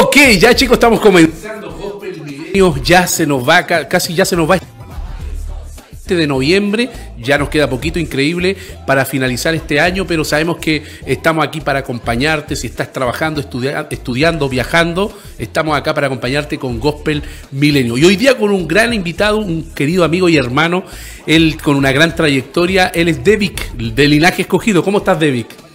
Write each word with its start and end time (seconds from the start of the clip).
Ok, 0.00 0.16
ya 0.38 0.54
chicos, 0.54 0.74
estamos 0.74 1.00
comenzando. 1.00 2.00
Ya 2.84 3.06
se 3.06 3.26
nos 3.26 3.48
va, 3.48 3.64
casi 3.66 4.14
ya 4.14 4.24
se 4.24 4.36
nos 4.36 4.50
va 4.50 4.58
de 6.14 6.26
noviembre, 6.26 6.90
ya 7.18 7.38
nos 7.38 7.48
queda 7.48 7.68
poquito 7.68 7.98
increíble 7.98 8.56
para 8.86 9.04
finalizar 9.04 9.54
este 9.54 9.80
año, 9.80 10.06
pero 10.06 10.24
sabemos 10.24 10.58
que 10.58 10.82
estamos 11.06 11.44
aquí 11.44 11.60
para 11.60 11.80
acompañarte, 11.80 12.56
si 12.56 12.66
estás 12.66 12.92
trabajando, 12.92 13.40
estudiando, 13.40 14.48
viajando, 14.48 15.16
estamos 15.38 15.76
acá 15.76 15.94
para 15.94 16.08
acompañarte 16.08 16.58
con 16.58 16.80
Gospel 16.80 17.22
Milenio. 17.50 17.96
Y 17.96 18.04
hoy 18.04 18.16
día 18.16 18.36
con 18.36 18.50
un 18.50 18.68
gran 18.68 18.92
invitado, 18.92 19.38
un 19.38 19.72
querido 19.74 20.04
amigo 20.04 20.28
y 20.28 20.36
hermano, 20.36 20.84
él 21.26 21.56
con 21.62 21.76
una 21.76 21.92
gran 21.92 22.14
trayectoria, 22.14 22.88
él 22.88 23.08
es 23.08 23.24
Devic, 23.24 23.72
de 23.72 24.08
Linaje 24.08 24.42
Escogido. 24.42 24.82
¿Cómo 24.82 24.98
estás, 24.98 25.18
Devic? 25.18 25.71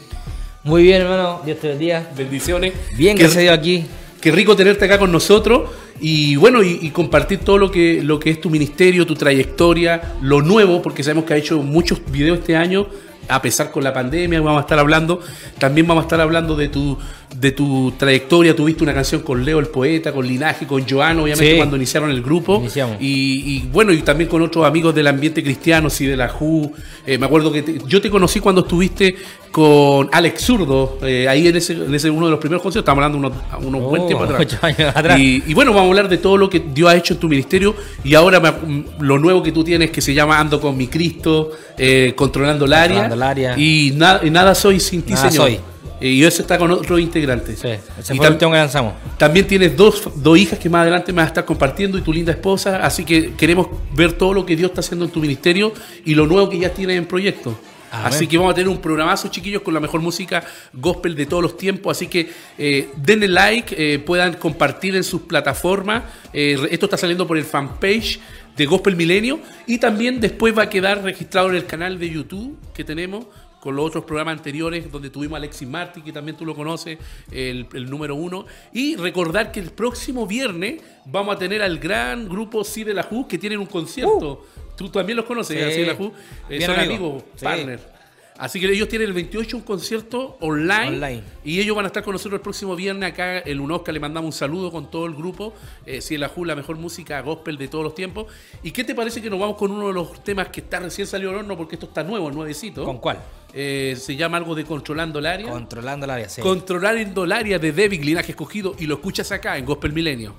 Muy 0.68 0.84
bien, 0.84 1.04
hermano, 1.04 1.42
Dios 1.46 1.60
te 1.60 1.70
bendiga. 1.70 2.06
Bendiciones. 2.14 2.74
Bien 2.98 3.18
que 3.18 3.30
se 3.30 3.40
dio 3.40 3.54
aquí. 3.54 3.86
Qué 4.20 4.32
rico 4.32 4.54
tenerte 4.54 4.84
acá 4.84 5.00
con 5.00 5.14
nosotros 5.14 5.70
y 6.02 6.36
bueno, 6.36 6.62
y, 6.62 6.90
compartir 6.90 7.40
todo 7.40 7.58
lo 7.58 7.72
que, 7.72 8.04
lo 8.04 8.20
que 8.20 8.32
es 8.32 8.42
tu 8.42 8.50
ministerio, 8.50 9.06
tu 9.06 9.16
trayectoria, 9.16 10.16
lo 10.22 10.42
nuevo, 10.42 10.82
porque 10.82 11.04
sabemos 11.04 11.24
que 11.24 11.36
ha 11.36 11.38
hecho 11.38 11.60
muchos 11.64 12.02
videos 12.12 12.40
este 12.40 12.58
año, 12.58 12.88
a 13.28 13.42
pesar 13.42 13.72
con 13.72 13.84
la 13.84 13.94
pandemia, 13.94 14.40
vamos 14.42 14.60
a 14.60 14.62
estar 14.62 14.80
hablando, 14.80 15.20
también 15.58 15.88
vamos 15.88 16.04
a 16.04 16.06
estar 16.06 16.22
hablando 16.22 16.56
de 16.56 16.70
tu, 16.70 16.98
de 17.36 17.52
tu 17.52 17.94
trayectoria. 17.98 18.56
Tuviste 18.56 18.84
una 18.84 18.94
canción 18.94 19.22
con 19.22 19.44
Leo 19.44 19.60
el 19.60 19.68
poeta, 19.68 20.12
con 20.14 20.26
Linaje, 20.26 20.66
con 20.66 20.88
Joano, 20.88 21.24
obviamente 21.24 21.58
cuando 21.58 21.76
iniciaron 21.76 22.10
el 22.12 22.22
grupo. 22.22 22.64
Y, 23.00 23.64
bueno, 23.72 23.92
y 23.92 24.02
también 24.02 24.30
con 24.30 24.42
otros 24.42 24.66
amigos 24.66 24.96
del 24.96 25.08
ambiente 25.08 25.44
cristiano, 25.44 25.90
sí, 25.90 26.06
de 26.06 26.18
la 26.18 26.30
JU. 26.30 26.72
Eh, 27.06 27.18
me 27.18 27.26
acuerdo 27.26 27.52
que 27.52 27.80
yo 27.88 28.02
te 28.02 28.10
conocí 28.10 28.40
cuando 28.40 28.62
estuviste 28.62 29.16
con 29.52 30.10
Alex 30.12 30.44
Zurdo, 30.44 31.00
eh, 31.02 31.28
ahí 31.28 31.48
en 31.48 31.56
ese, 31.56 31.74
en 31.74 31.94
ese 31.96 32.10
uno 32.10 32.28
de 32.28 32.32
los 32.32 32.40
primeros 32.40 32.62
conciertos, 32.62 32.84
estamos 32.84 33.04
hablando 33.04 33.18
unos, 33.18 33.66
unos 33.66 33.82
oh, 33.82 33.90
buen 33.90 34.06
tiempo 34.06 34.26
atrás. 34.26 35.20
Y, 35.20 35.54
bueno, 35.54 35.72
vamos 35.72 35.86
a 35.86 35.90
hablar 35.90 36.10
de 36.10 36.18
todo 36.18 36.38
lo 36.38 36.50
que 36.50 36.60
Dios 36.60 36.90
ha 36.90 36.96
hecho 36.96 37.14
en 37.14 37.20
tu 37.20 37.28
ministerio 37.28 37.76
y 38.04 38.14
ahora 38.14 38.60
lo 39.00 39.18
nuevo 39.18 39.42
que 39.42 39.52
tú 39.52 39.64
tienes 39.64 39.92
que 39.92 40.02
se 40.02 40.14
llama 40.14 40.40
Ando 40.40 40.62
con 40.62 40.78
mi 40.78 40.88
Cristo, 40.88 41.52
eh, 41.78 42.14
controlando 42.16 42.66
el 42.66 42.74
área. 42.74 43.07
Y, 43.58 43.94
nada 43.96 44.56
soy 44.56 44.80
sin 44.80 45.02
ti, 45.02 45.16
Señor. 45.16 45.34
Soy. 45.34 45.60
Eh, 46.00 46.10
y 46.10 46.24
eso 46.24 46.42
está 46.42 46.58
con 46.58 46.72
otros 46.72 47.00
integrantes. 47.00 47.60
Sí, 47.60 47.70
ese 48.00 48.14
y 48.14 48.18
fue 48.18 48.28
el 48.28 48.38
que 48.38 48.46
lanzamos. 48.46 48.94
También 49.18 49.48
tienes 49.48 49.76
dos, 49.76 50.10
dos 50.16 50.38
hijas 50.38 50.60
que 50.60 50.70
más 50.70 50.82
adelante 50.82 51.12
me 51.12 51.18
vas 51.18 51.26
a 51.26 51.28
estar 51.30 51.46
compartiendo 51.46 51.98
y 51.98 52.02
tu 52.02 52.14
linda 52.14 52.32
esposa. 52.32 52.78
Así 52.84 53.04
que 53.04 53.34
queremos 53.34 53.68
ver 53.94 54.14
todo 54.14 54.34
lo 54.34 54.46
que 54.46 54.56
Dios 54.56 54.70
está 54.70 54.82
haciendo 54.82 55.06
en 55.06 55.12
tu 55.12 55.20
ministerio 55.20 55.74
y 56.06 56.14
lo 56.14 56.28
nuevo 56.28 56.50
que 56.50 56.60
ya 56.60 56.70
tienes 56.70 56.98
en 56.98 57.06
proyecto. 57.06 57.58
así 57.90 58.28
que 58.28 58.38
vamos 58.38 58.52
a 58.52 58.56
tener 58.56 58.70
un 58.70 58.80
programazo, 58.80 59.30
chiquillos, 59.30 59.62
con 59.64 59.74
la 59.74 59.80
mejor 59.80 60.02
música 60.02 60.44
gospel 60.74 61.16
de 61.16 61.26
todos 61.26 61.42
los 61.42 61.58
tiempos. 61.58 61.98
Así 61.98 62.08
que 62.08 62.30
eh, 62.60 62.90
denle 62.96 63.28
like, 63.28 63.76
eh, 63.78 63.98
puedan 63.98 64.34
compartir 64.34 64.96
en 64.96 65.04
sus 65.04 65.22
plataformas. 65.22 66.04
esto 66.32 66.86
está 66.86 66.98
saliendo 66.98 67.26
por 67.26 67.38
el 67.38 67.44
fanpage 67.44 68.20
de 68.58 68.66
Gospel 68.66 68.96
Milenio 68.96 69.40
y 69.68 69.78
también 69.78 70.20
después 70.20 70.58
va 70.58 70.64
a 70.64 70.70
quedar 70.70 71.04
registrado 71.04 71.50
en 71.50 71.56
el 71.56 71.66
canal 71.66 72.00
de 72.00 72.10
YouTube 72.10 72.58
que 72.74 72.84
tenemos 72.84 73.28
con 73.60 73.76
los 73.76 73.86
otros 73.86 74.06
programas 74.06 74.38
anteriores 74.38 74.92
donde 74.92 75.10
tuvimos 75.10 75.36
a 75.36 75.38
Alexis 75.38 75.68
Martí, 75.68 76.02
que 76.02 76.12
también 76.12 76.38
tú 76.38 76.46
lo 76.46 76.56
conoces, 76.56 76.98
el, 77.32 77.68
número 77.90 78.16
uno. 78.16 78.46
Y 78.72 78.96
recordar 78.96 79.52
que 79.52 79.60
el 79.60 79.72
próximo 79.72 80.26
viernes 80.26 80.82
vamos 81.06 81.36
a 81.36 81.40
tener 81.40 81.62
al 81.62 81.78
gran 81.80 82.30
grupo 82.30 82.64
Sí 82.64 82.84
de 82.84 82.94
la 82.94 83.04
JU 83.04 83.28
que 83.28 83.38
tienen 83.38 83.60
un 83.60 83.66
concierto. 83.66 84.44
Uh. 84.44 84.76
Tú 84.78 84.90
también 84.90 85.18
los 85.18 85.26
conoces, 85.26 85.74
sí. 85.74 85.82
de 85.82 85.88
la 85.88 85.96
JU. 85.96 86.14
Eh, 86.50 86.62
son 86.62 86.80
amigos, 86.80 87.24
partner. 87.42 87.97
Así 88.38 88.60
que 88.60 88.72
ellos 88.72 88.88
tienen 88.88 89.08
el 89.08 89.14
28 89.14 89.58
un 89.58 89.64
concierto 89.64 90.38
online, 90.40 91.24
y 91.44 91.60
ellos 91.60 91.76
van 91.76 91.86
a 91.86 91.88
estar 91.88 92.04
con 92.04 92.14
nosotros 92.14 92.40
el 92.40 92.42
próximo 92.42 92.76
viernes 92.76 93.12
acá 93.12 93.40
en 93.40 93.60
Unosca. 93.60 93.92
Le 93.92 94.00
mandamos 94.00 94.34
un 94.34 94.38
saludo 94.38 94.72
con 94.72 94.90
todo 94.92 95.06
el 95.06 95.16
grupo. 95.16 95.54
Eh, 95.86 96.02
si 96.02 96.18
la 96.18 96.32
la 96.46 96.56
mejor 96.56 96.78
música 96.78 97.20
gospel 97.22 97.58
de 97.58 97.68
todos 97.68 97.84
los 97.84 97.96
tiempos. 97.96 98.28
¿Y 98.64 98.72
qué 98.72 98.84
te 98.84 98.94
parece 98.94 99.22
que 99.22 99.30
nos 99.30 99.40
vamos 99.40 99.58
con 99.58 99.72
uno 99.72 99.88
de 99.88 99.94
los 99.94 100.24
temas 100.24 100.50
que 100.50 100.62
está 100.62 100.80
recién 100.80 101.08
salido 101.08 101.32
al 101.32 101.38
horno 101.38 101.58
porque 101.58 101.76
esto 101.76 101.88
está 101.88 102.04
nuevo, 102.04 102.30
nuevecito? 102.32 102.84
¿Con 102.86 103.00
cuál? 103.00 103.20
Eh, 103.54 103.96
se 103.98 104.16
llama 104.16 104.38
algo 104.38 104.54
de 104.54 104.66
Controlando 104.66 105.20
el 105.20 105.26
Área. 105.26 105.52
Controlando 105.52 106.06
el 106.06 106.12
Área, 106.12 106.30
sí. 106.30 106.42
Controlando 106.42 107.24
el 107.24 107.32
Área 107.32 107.60
de 107.60 107.72
David 107.72 108.04
Linaje 108.04 108.32
Escogido 108.32 108.76
y 108.78 108.86
lo 108.86 108.96
escuchas 108.96 109.32
acá 109.32 109.58
en 109.58 109.66
Gospel 109.66 109.94
Milenio. 109.94 110.36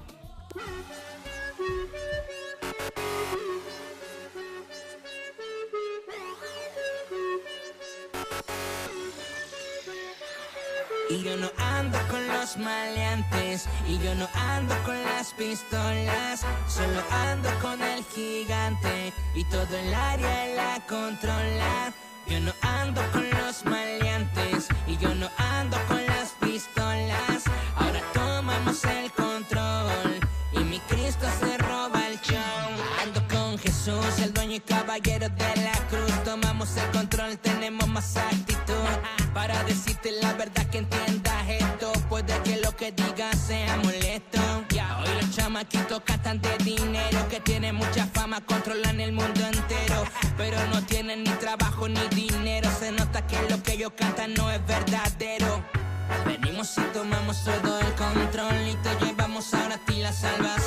Y 11.10 11.22
yo 11.22 11.36
no 11.38 11.50
ando 11.56 11.98
con 12.10 12.26
los 12.28 12.58
maleantes, 12.58 13.66
y 13.86 13.98
yo 13.98 14.14
no 14.14 14.28
ando 14.34 14.74
con 14.84 15.02
las 15.04 15.32
pistolas, 15.32 16.44
solo 16.68 17.02
ando 17.10 17.48
con 17.60 17.82
el 17.82 18.04
gigante, 18.14 19.12
y 19.34 19.42
todo 19.44 19.74
el 19.74 19.94
área 19.94 20.46
la 20.54 20.86
controla. 20.86 21.94
Yo 22.26 22.40
no 22.40 22.52
ando 22.60 23.00
con 23.12 23.24
los 23.30 23.64
maleantes, 23.64 24.68
y 24.86 24.98
yo 24.98 25.14
no 25.14 25.30
ando 25.38 25.78
con 25.88 26.04
las 26.04 26.32
pistolas, 26.40 27.44
ahora 27.76 28.02
tomamos 28.12 28.84
el 28.84 29.10
control, 29.12 30.20
y 30.52 30.58
mi 30.58 30.78
Cristo 30.80 31.26
se 31.40 31.56
roba 31.56 32.06
el 32.06 32.20
show. 32.20 32.68
Ando 33.02 33.26
con 33.28 33.56
Jesús, 33.58 34.18
el 34.22 34.34
dueño 34.34 34.56
y 34.56 34.60
caballero 34.60 35.30
de 35.30 35.56
la 35.62 35.78
cruz, 35.88 36.22
tomamos 36.24 36.76
el 36.76 36.90
control, 36.90 37.38
tenemos 37.38 37.88
más 37.88 38.14
para 39.38 39.62
decirte 39.62 40.10
la 40.20 40.32
verdad 40.32 40.66
que 40.66 40.78
entiendas 40.78 41.48
esto. 41.48 41.92
Puede 42.08 42.34
que 42.42 42.56
lo 42.56 42.74
que 42.76 42.90
digas 42.90 43.38
sea 43.38 43.76
molesto. 43.76 44.40
Ya 44.70 44.98
hoy 44.98 45.10
los 45.20 45.30
chamaquitos 45.36 46.00
catan 46.04 46.40
de 46.40 46.58
dinero 46.64 47.20
que 47.28 47.38
tienen 47.38 47.76
mucha 47.76 48.04
fama, 48.06 48.40
controlan 48.44 49.00
el 49.00 49.12
mundo 49.12 49.40
entero. 49.46 50.02
Pero 50.36 50.58
no 50.72 50.82
tienen 50.82 51.22
ni 51.22 51.30
trabajo 51.44 51.88
ni 51.88 52.04
dinero. 52.08 52.68
Se 52.80 52.90
nota 52.90 53.24
que 53.28 53.38
lo 53.48 53.62
que 53.62 53.74
ellos 53.74 53.92
cantan 53.96 54.34
no 54.34 54.50
es 54.50 54.60
verdadero. 54.66 55.62
Venimos 56.26 56.76
y 56.76 56.80
tomamos 56.92 57.44
todo 57.44 57.78
el 57.78 57.92
control 57.94 58.56
y 58.72 58.74
te 58.82 59.06
llevamos 59.06 59.54
ahora 59.54 59.76
a 59.76 59.84
ti 59.86 60.00
la 60.00 60.12
salvación. 60.12 60.57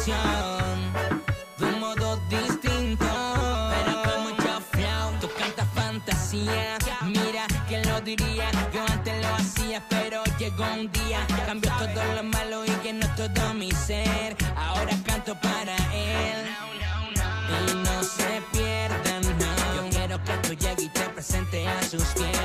Sus 21.91 22.13
pies. 22.13 22.40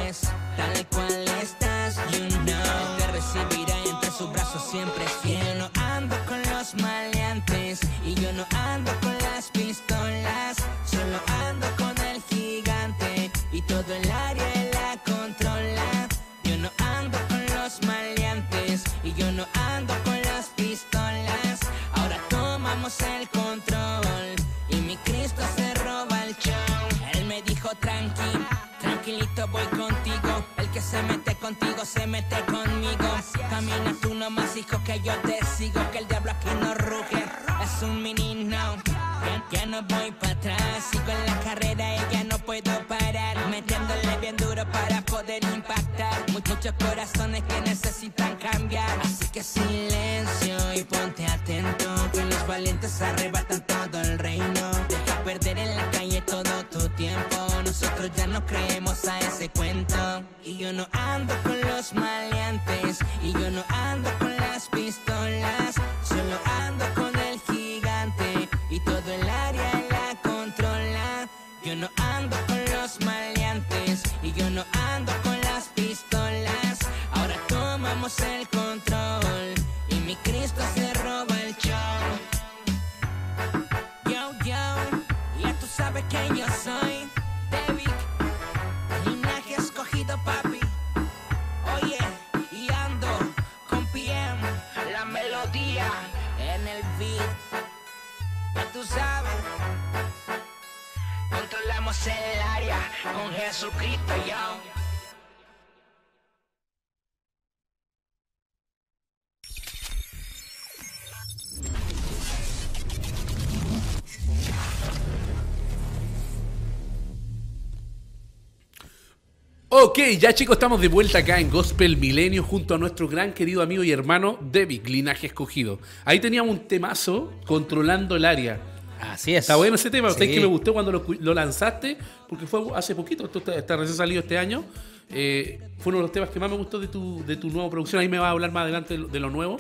Ok, 119.79 119.99
ya 120.19 120.33
chicos, 120.33 120.57
estamos 120.57 120.81
de 120.81 120.89
vuelta 120.89 121.19
acá 121.19 121.39
en 121.39 121.51
Gospel 121.51 121.99
Milenio 121.99 122.43
junto 122.43 122.75
a 122.75 122.79
nuestro 122.79 123.09
gran 123.09 123.35
querido 123.35 123.61
amigo 123.61 123.85
y 123.85 123.93
hermano 123.93 124.39
David, 124.41 124.87
linaje 124.87 125.27
escogido. 125.27 125.79
Ahí 126.07 126.19
teníamos 126.19 126.51
un 126.51 126.61
temazo 126.67 127.31
controlando 127.47 128.17
el 128.17 128.25
área. 128.25 128.59
Así 128.99 129.35
es. 129.35 129.41
Está 129.41 129.57
bueno 129.57 129.75
ese 129.75 129.91
tema, 129.91 130.09
Sí. 130.13 130.31
que 130.33 130.41
me 130.41 130.47
gustó 130.47 130.73
cuando 130.73 130.91
lo, 130.93 131.05
lo 131.21 131.35
lanzaste, 131.35 131.99
porque 132.27 132.47
fue 132.47 132.63
hace 132.75 132.95
poquito, 132.95 133.27
esto 133.27 133.43
está, 133.53 133.77
recién 133.77 133.99
salido 133.99 134.23
este 134.23 134.39
año. 134.39 134.65
Eh, 135.11 135.61
fue 135.77 135.91
uno 135.91 135.99
de 135.99 136.03
los 136.05 136.13
temas 136.13 136.31
que 136.31 136.41
más 136.41 136.51
me 136.51 136.57
gustó 136.57 136.79
de 136.81 136.89
tu, 136.89 137.23
de 137.27 137.37
tu 137.37 137.51
nueva 137.51 137.69
producción. 137.69 138.01
Ahí 138.01 138.09
me 138.09 138.19
va 138.19 138.29
a 138.29 138.31
hablar 138.31 138.53
más 138.53 138.63
adelante 138.63 138.95
de 138.95 139.01
lo, 139.01 139.09
de 139.09 139.21
lo 139.21 139.29
nuevo. 139.29 139.59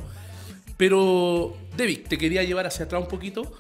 Pero, 0.79 1.55
David, 1.77 2.07
te 2.09 2.17
quería 2.17 2.43
llevar 2.43 2.67
hacia 2.67 2.87
atrás 2.87 3.03
un 3.03 3.09
poquito. 3.09 3.53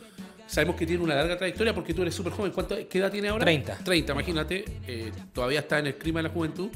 Sabemos 0.46 0.76
que 0.76 0.87
tiene 0.87 1.02
una 1.02 1.14
larga 1.14 1.37
trayectoria 1.37 1.75
porque 1.75 1.93
tú 1.93 2.02
eres 2.02 2.14
súper 2.14 2.32
joven. 2.32 2.52
¿Cuánto, 2.52 2.76
¿Qué 2.88 2.98
edad 2.98 3.10
tiene 3.10 3.28
ahora? 3.28 3.44
30. 3.44 3.78
30, 3.84 4.12
imagínate. 4.12 4.64
eh, 4.87 5.12
todavía 5.32 5.60
está 5.60 5.78
en 5.78 5.88
el 5.88 5.96
clima 5.96 6.20
de 6.20 6.28
la 6.28 6.34
juventud. 6.34 6.69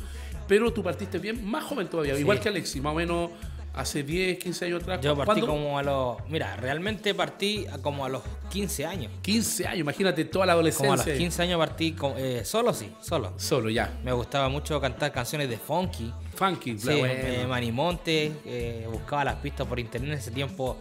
Pero 0.48 0.72
tú 0.72 0.82
partiste 0.82 1.18
bien, 1.18 1.44
más 1.48 1.62
joven 1.64 1.88
todavía. 1.88 2.14
Sí. 2.14 2.20
Igual 2.22 2.40
que 2.40 2.48
Alexis, 2.48 2.82
más 2.82 2.92
o 2.92 2.96
menos 2.96 3.30
hace 3.72 4.02
10, 4.02 4.36
15 4.40 4.64
años 4.64 4.82
atrás. 4.82 5.00
Yo 5.00 5.14
partí 5.16 5.26
¿Cuándo? 5.40 5.46
como 5.46 5.78
a 5.78 5.82
los. 5.84 6.16
Mira, 6.28 6.56
realmente 6.56 7.14
partí 7.14 7.66
como 7.82 8.04
a 8.04 8.08
los 8.08 8.22
15 8.50 8.84
años. 8.84 9.12
15 9.22 9.68
años, 9.68 9.78
imagínate 9.78 10.24
toda 10.24 10.46
la 10.46 10.54
adolescencia. 10.54 10.88
Como 10.88 11.00
a 11.00 11.06
los 11.06 11.16
15 11.16 11.42
años 11.42 11.58
partí 11.58 11.92
con- 11.92 12.14
eh, 12.16 12.44
solo, 12.44 12.74
sí, 12.74 12.90
solo. 13.00 13.34
Solo, 13.36 13.70
ya. 13.70 13.96
Me 14.02 14.10
gustaba 14.12 14.48
mucho 14.48 14.80
cantar 14.80 15.12
canciones 15.12 15.48
de 15.48 15.56
funky. 15.56 16.12
Funky, 16.34 16.76
Sí, 16.80 16.88
bueno. 16.98 17.06
eh, 17.06 17.46
Manimonte, 17.48 18.32
eh, 18.44 18.88
buscaba 18.90 19.24
las 19.24 19.36
pistas 19.36 19.68
por 19.68 19.78
internet 19.78 20.10
en 20.10 20.18
ese 20.18 20.32
tiempo. 20.32 20.76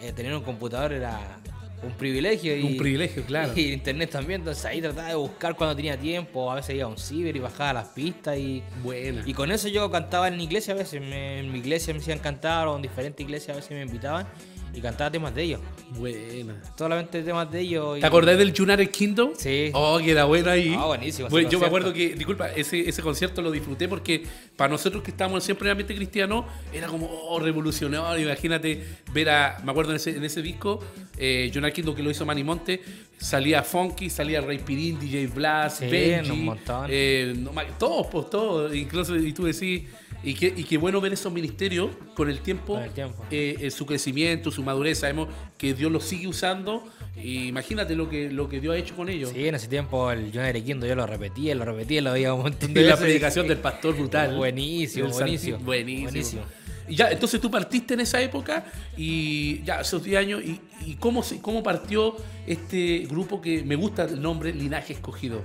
eh, 0.00 0.12
tener 0.12 0.34
un 0.34 0.42
computador 0.42 0.92
era 0.94 1.38
un 1.82 1.92
privilegio. 1.92 2.56
Y, 2.56 2.62
Un 2.62 2.76
privilegio, 2.76 3.24
claro. 3.24 3.52
Y 3.56 3.72
internet 3.72 4.10
también, 4.10 4.40
entonces 4.42 4.64
ahí 4.64 4.80
trataba 4.80 5.08
de 5.08 5.14
buscar 5.16 5.56
cuando 5.56 5.74
tenía 5.76 5.96
tiempo. 5.98 6.50
A 6.50 6.54
veces 6.56 6.74
iba 6.76 6.84
a 6.84 6.88
un 6.88 6.96
ciber 6.98 7.34
y 7.36 7.40
bajaba 7.40 7.72
las 7.72 7.88
pistas. 7.88 8.38
Y, 8.38 8.62
Buena. 8.82 9.22
y 9.26 9.34
con 9.34 9.50
eso 9.50 9.68
yo 9.68 9.90
cantaba 9.90 10.28
en 10.28 10.40
iglesia 10.40 10.74
a 10.74 10.76
veces. 10.76 11.00
me- 11.00 11.40
en 11.40 11.50
mi 11.52 11.58
iglesia 11.58 11.92
me 11.92 12.00
hacían 12.00 12.18
cantar 12.20 12.68
o 12.68 12.76
en 12.76 12.82
diferentes 12.82 13.24
iglesias 13.24 13.56
a 13.56 13.60
veces 13.60 13.72
me 13.72 13.82
invitaban 13.82 14.26
y 14.74 14.80
cantaba 14.80 15.10
temas 15.10 15.34
de 15.34 15.42
ellos. 15.42 15.60
Buena. 15.90 16.54
Solamente 16.76 17.22
temas 17.22 17.50
de 17.50 17.60
ellos. 17.60 17.98
y- 17.98 18.00
¿Te 18.00 18.06
acordás 18.06 18.38
del 18.38 18.48
United 18.58 18.90
Kingdom? 18.90 19.32
Sí. 19.36 19.70
Oh, 19.74 19.98
que 19.98 20.10
era 20.12 20.24
bueno 20.24 20.50
ahí. 20.50 20.74
Ah, 20.76 20.86
buenísimo 20.86 21.28
Bueno, 21.28 21.48
yo 21.50 21.58
me 21.60 21.66
acuerdo 21.66 21.92
que, 21.92 22.14
disculpa, 22.14 22.50
ese, 22.50 22.88
ese 22.88 23.02
concierto 23.02 23.42
lo 23.42 23.50
disfruté 23.50 23.88
porque 23.88 24.24
para 24.56 24.70
nosotros 24.70 25.02
que 25.02 25.10
estábamos 25.10 25.44
siempre 25.44 25.68
en 25.68 25.72
ambiente 25.72 25.94
cristiano, 25.94 26.46
era 26.72 26.86
como 26.86 27.06
oh, 27.06 27.38
revolucionario. 27.38 28.24
Imagínate 28.26 28.82
ver 29.12 29.30
a, 29.30 29.60
me 29.64 29.70
acuerdo 29.70 29.90
en 29.92 29.96
ese, 29.96 30.16
en 30.16 30.24
ese 30.24 30.40
disco, 30.42 30.80
eh, 31.18 31.50
United 31.54 31.72
Kingdom 31.72 31.94
que 31.94 32.02
lo 32.02 32.10
hizo 32.10 32.24
Manny 32.24 32.44
Monte, 32.44 32.80
salía 33.18 33.62
Funky, 33.62 34.10
salía 34.10 34.40
Ray 34.40 34.58
Pirín, 34.58 34.98
DJ 34.98 35.26
Blast, 35.28 35.80
Sí, 35.80 35.86
Benji, 35.86 36.30
un 36.30 36.44
montón. 36.46 36.86
eh, 36.88 37.34
no 37.36 37.52
todos, 37.78 38.06
pues 38.08 38.30
todos. 38.30 38.74
Incluso, 38.74 39.16
y 39.16 39.32
tú 39.32 39.44
decís, 39.44 39.82
y 40.24 40.34
qué, 40.34 40.52
y 40.56 40.64
qué 40.64 40.78
bueno 40.78 41.00
ver 41.00 41.12
esos 41.12 41.32
ministerios 41.32 41.90
con 42.14 42.28
el 42.30 42.40
tiempo, 42.40 42.74
Con 42.74 42.82
el 42.84 42.90
tiempo. 42.92 43.24
eh, 43.30 43.56
eh, 43.60 43.70
su 43.70 43.86
crecimiento, 43.86 44.50
su 44.50 44.62
madurez. 44.62 44.98
Sabemos 44.98 45.28
que 45.58 45.74
Dios 45.74 45.90
los 45.90 46.04
sigue 46.04 46.28
usando. 46.28 46.84
Y 47.16 47.48
imagínate 47.48 47.94
lo 47.94 48.08
que, 48.08 48.30
lo 48.30 48.48
que 48.48 48.60
Dios 48.60 48.74
ha 48.74 48.78
hecho 48.78 48.94
con 48.96 49.08
ellos. 49.08 49.30
Sí, 49.34 49.46
en 49.46 49.54
ese 49.54 49.68
tiempo 49.68 50.10
el 50.10 50.30
John 50.32 50.44
Erequindo 50.44 50.86
yo 50.86 50.94
lo 50.94 51.06
repetía, 51.06 51.54
lo 51.54 51.64
repetía, 51.64 52.00
lo 52.02 52.12
veía 52.12 52.32
un 52.34 52.42
montón 52.42 52.70
Y 52.70 52.74
de 52.74 52.82
la 52.82 52.86
veces. 52.90 53.00
predicación 53.04 53.48
del 53.48 53.58
pastor 53.58 53.96
brutal. 53.96 54.36
Buenísimo, 54.36 55.08
buenísimo. 55.08 55.58
Buenísimo. 55.58 56.10
Buenísimo. 56.10 56.42
Y 56.88 56.96
ya, 56.96 57.10
entonces 57.10 57.40
tú 57.40 57.50
partiste 57.50 57.94
en 57.94 58.00
esa 58.00 58.20
época 58.20 58.64
y 58.96 59.62
ya, 59.62 59.80
esos 59.82 60.02
10 60.02 60.18
años. 60.18 60.42
¿Y, 60.44 60.60
y 60.84 60.94
cómo, 60.96 61.24
cómo 61.40 61.62
partió 61.62 62.16
este 62.46 63.06
grupo 63.08 63.40
que 63.40 63.62
me 63.62 63.76
gusta 63.76 64.04
el 64.04 64.20
nombre 64.20 64.52
Linaje 64.52 64.92
Escogido? 64.94 65.42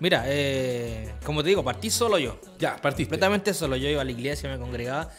Mira, 0.00 0.24
eh, 0.26 1.14
como 1.24 1.42
te 1.42 1.48
digo, 1.48 1.64
partí 1.64 1.90
solo 1.90 2.18
yo. 2.18 2.40
Ya, 2.58 2.76
partiste. 2.76 3.04
Completamente 3.10 3.52
solo. 3.54 3.76
Yo 3.76 3.88
iba 3.88 4.00
a 4.02 4.04
la 4.04 4.10
iglesia, 4.12 4.48
me 4.50 4.58
congregaba. 4.58 5.10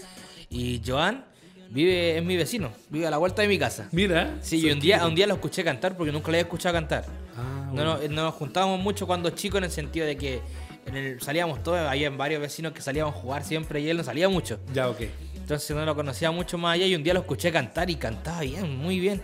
Y 0.50 0.82
Joan 0.86 1.26
vive, 1.70 2.18
es 2.18 2.24
mi 2.24 2.36
vecino, 2.38 2.72
vive 2.90 3.06
a 3.08 3.12
la 3.12 3.18
vuelta 3.18 3.42
de 3.42 3.48
mi 3.48 3.60
casa. 3.60 3.88
Mira. 3.92 4.38
Sí, 4.42 4.66
y 4.66 4.72
un 4.72 4.80
día, 4.80 5.06
un 5.06 5.14
día 5.16 5.28
lo 5.28 5.36
escuché 5.36 5.64
cantar 5.64 5.96
porque 5.96 6.12
nunca 6.12 6.28
lo 6.28 6.32
había 6.32 6.42
escuchado 6.42 6.74
cantar. 6.74 7.06
Ah, 7.38 7.70
No, 7.74 7.84
nos- 7.84 8.10
no 8.10 8.24
nos 8.24 8.34
juntábamos 8.34 8.80
mucho 8.80 9.06
cuando 9.06 9.30
chicos 9.32 9.60
en 9.60 9.66
el 9.66 9.72
sentido 9.72 10.08
de 10.08 10.18
que 10.18 10.42
en 10.88 10.96
el- 10.96 11.22
salíamos 11.22 11.62
todos, 11.62 11.78
había 11.80 12.10
varios 12.10 12.42
vecinos 12.42 12.72
que 12.74 12.82
salíamos 12.82 13.14
a 13.16 13.18
jugar 13.20 13.44
siempre 13.44 13.80
y 13.82 13.90
él 13.90 13.98
no 13.98 14.04
salía 14.04 14.28
mucho. 14.28 14.60
Ya, 14.74 14.90
ok. 14.90 15.02
Entonces 15.36 15.76
no 15.76 15.86
lo 15.86 15.96
conocía 15.96 16.32
mucho 16.32 16.58
más 16.58 16.76
allá 16.76 16.86
y 16.88 16.96
un 16.96 17.04
día 17.04 17.14
lo 17.14 17.20
escuché 17.20 17.52
cantar 17.52 17.90
y 17.92 17.96
cantaba 17.96 18.42
bien, 18.42 18.76
muy 18.78 19.00
bien. 19.00 19.22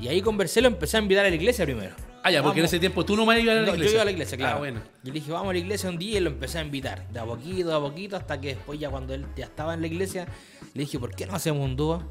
Y 0.00 0.08
ahí 0.08 0.22
conversé, 0.22 0.60
lo 0.62 0.68
empecé 0.68 0.96
a 0.96 1.00
invitar 1.00 1.26
a 1.26 1.28
la 1.30 1.34
iglesia 1.34 1.64
primero. 1.66 1.94
Ah, 2.26 2.30
ya, 2.32 2.42
porque 2.42 2.58
en 2.58 2.64
ese 2.66 2.80
tiempo 2.80 3.04
tú 3.04 3.14
no 3.16 3.24
me 3.24 3.38
ibas 3.40 3.56
a 3.56 3.60
la 3.60 3.66
No, 3.66 3.74
iglesia. 3.74 3.86
Yo 3.86 3.92
iba 3.92 4.02
a 4.02 4.04
la 4.04 4.10
iglesia, 4.10 4.36
claro. 4.36 4.56
Ah, 4.56 4.58
bueno. 4.58 4.80
Y 5.04 5.06
le 5.06 5.12
dije, 5.12 5.30
vamos 5.30 5.50
a 5.50 5.52
la 5.52 5.58
iglesia 5.60 5.88
un 5.88 5.96
día 5.98 6.18
y 6.18 6.20
lo 6.20 6.30
empecé 6.30 6.58
a 6.58 6.62
invitar. 6.62 7.08
De 7.10 7.20
a 7.20 7.24
poquito, 7.24 7.68
de 7.68 7.74
a 7.76 7.78
poquito, 7.78 8.16
hasta 8.16 8.40
que 8.40 8.48
después 8.48 8.80
ya 8.80 8.90
cuando 8.90 9.14
él 9.14 9.26
ya 9.36 9.44
estaba 9.44 9.74
en 9.74 9.80
la 9.80 9.86
iglesia, 9.86 10.26
le 10.74 10.80
dije, 10.80 10.98
¿por 10.98 11.14
qué 11.14 11.24
no 11.26 11.34
hacemos 11.36 11.62
un 11.64 11.76
dúo? 11.76 12.02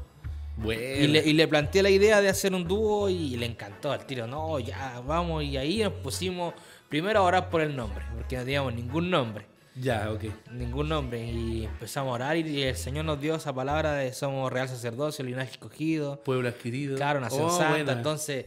Bueno. 0.56 0.80
Y 0.82 1.06
le, 1.08 1.18
y 1.26 1.32
le 1.34 1.46
planteé 1.48 1.82
la 1.82 1.90
idea 1.90 2.22
de 2.22 2.30
hacer 2.30 2.54
un 2.54 2.66
dúo 2.66 3.10
y 3.10 3.36
le 3.36 3.44
encantó 3.44 3.92
al 3.92 4.06
tiro. 4.06 4.26
No, 4.26 4.58
ya, 4.58 5.02
vamos. 5.06 5.44
Y 5.44 5.58
ahí 5.58 5.82
nos 5.82 5.92
pusimos 5.92 6.54
primero 6.88 7.18
a 7.20 7.22
orar 7.24 7.50
por 7.50 7.60
el 7.60 7.76
nombre, 7.76 8.02
porque 8.14 8.36
no 8.36 8.42
teníamos 8.44 8.74
ningún 8.74 9.10
nombre. 9.10 9.44
Ya, 9.78 10.10
ok. 10.10 10.24
Ningún 10.52 10.88
nombre. 10.88 11.22
Y 11.30 11.64
empezamos 11.66 12.10
a 12.12 12.14
orar 12.14 12.36
y 12.38 12.62
el 12.62 12.76
Señor 12.76 13.04
nos 13.04 13.20
dio 13.20 13.34
esa 13.34 13.54
palabra 13.54 13.92
de 13.92 14.14
somos 14.14 14.50
real 14.50 14.66
sacerdocio, 14.70 15.22
linaje 15.22 15.50
escogido. 15.50 16.22
Pueblo 16.22 16.48
adquirido. 16.48 16.96
Claro, 16.96 17.20
nación 17.20 17.42
Oh, 17.44 17.50
santa. 17.50 17.70
buena. 17.72 17.92
Entonces, 17.92 18.46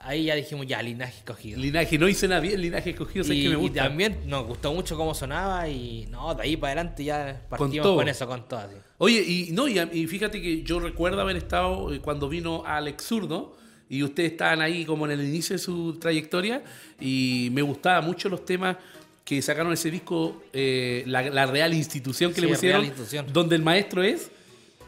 ahí 0.00 0.24
ya 0.24 0.34
dijimos, 0.34 0.66
ya, 0.66 0.82
linaje 0.82 1.18
escogido. 1.18 1.58
Linaje, 1.60 1.98
no 1.98 2.08
hice 2.08 2.26
nada 2.28 2.40
bien, 2.40 2.60
linaje 2.60 2.90
escogido, 2.90 3.24
sé 3.24 3.34
Y, 3.34 3.42
que 3.42 3.48
me 3.50 3.54
y 3.54 3.58
gusta. 3.58 3.84
también 3.84 4.18
nos 4.26 4.46
gustó 4.46 4.72
mucho 4.72 4.96
cómo 4.96 5.14
sonaba 5.14 5.68
y 5.68 6.06
no, 6.10 6.34
de 6.34 6.42
ahí 6.42 6.56
para 6.56 6.72
adelante 6.72 7.04
ya 7.04 7.42
partimos 7.48 7.82
todo. 7.82 7.96
con, 7.96 8.08
eso, 8.08 8.26
con 8.26 8.48
todo. 8.48 8.60
así. 8.60 8.74
Oye, 8.98 9.22
y 9.26 9.50
no, 9.52 9.68
y, 9.68 9.78
y 9.78 10.06
fíjate 10.06 10.40
que 10.42 10.62
yo 10.62 10.80
recuerdo 10.80 11.20
haber 11.20 11.36
estado 11.36 11.92
eh, 11.92 12.00
cuando 12.00 12.28
vino 12.28 12.62
Alex 12.66 13.04
Zurdo 13.04 13.56
y 13.88 14.02
ustedes 14.02 14.32
estaban 14.32 14.60
ahí 14.60 14.84
como 14.84 15.04
en 15.06 15.12
el 15.12 15.24
inicio 15.24 15.54
de 15.54 15.58
su 15.60 15.94
trayectoria 15.98 16.62
y 17.00 17.48
me 17.52 17.62
gustaban 17.62 18.04
mucho 18.04 18.28
los 18.28 18.44
temas 18.44 18.76
que 19.24 19.42
sacaron 19.42 19.72
ese 19.72 19.90
disco, 19.90 20.42
eh, 20.52 21.04
la, 21.06 21.22
la 21.30 21.46
Real 21.46 21.72
Institución 21.74 22.32
que 22.32 22.36
Sí, 22.40 22.46
le 22.46 22.48
pusieron, 22.52 22.80
Real 22.80 22.88
Institución. 22.90 23.26
donde 23.32 23.54
el 23.56 23.62
maestro 23.62 24.02
es, 24.02 24.30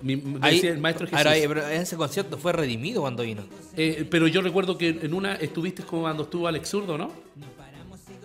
mi- 0.02 0.37
Ahí- 0.40 0.56
decía 0.56 0.71
el 0.73 0.78
maestro 0.78 1.06
Jesús. 1.06 1.18
ahora, 1.26 1.32
pero 1.49 1.66
ese 1.68 1.97
concierto 1.97 2.37
fue 2.38 2.52
redimido 2.52 3.00
cuando 3.02 3.23
vino. 3.23 3.42
Eh, 3.76 4.06
pero 4.11 4.26
yo 4.26 4.42
recuerdo 4.42 4.76
que 4.76 4.88
en 4.88 5.14
una 5.14 5.35
estuviste 5.37 5.82
como 5.82 6.02
cuando 6.02 6.25
estuvo 6.25 6.47
Alex 6.49 6.68
Zurdo, 6.68 6.99
¿no? 6.99 7.11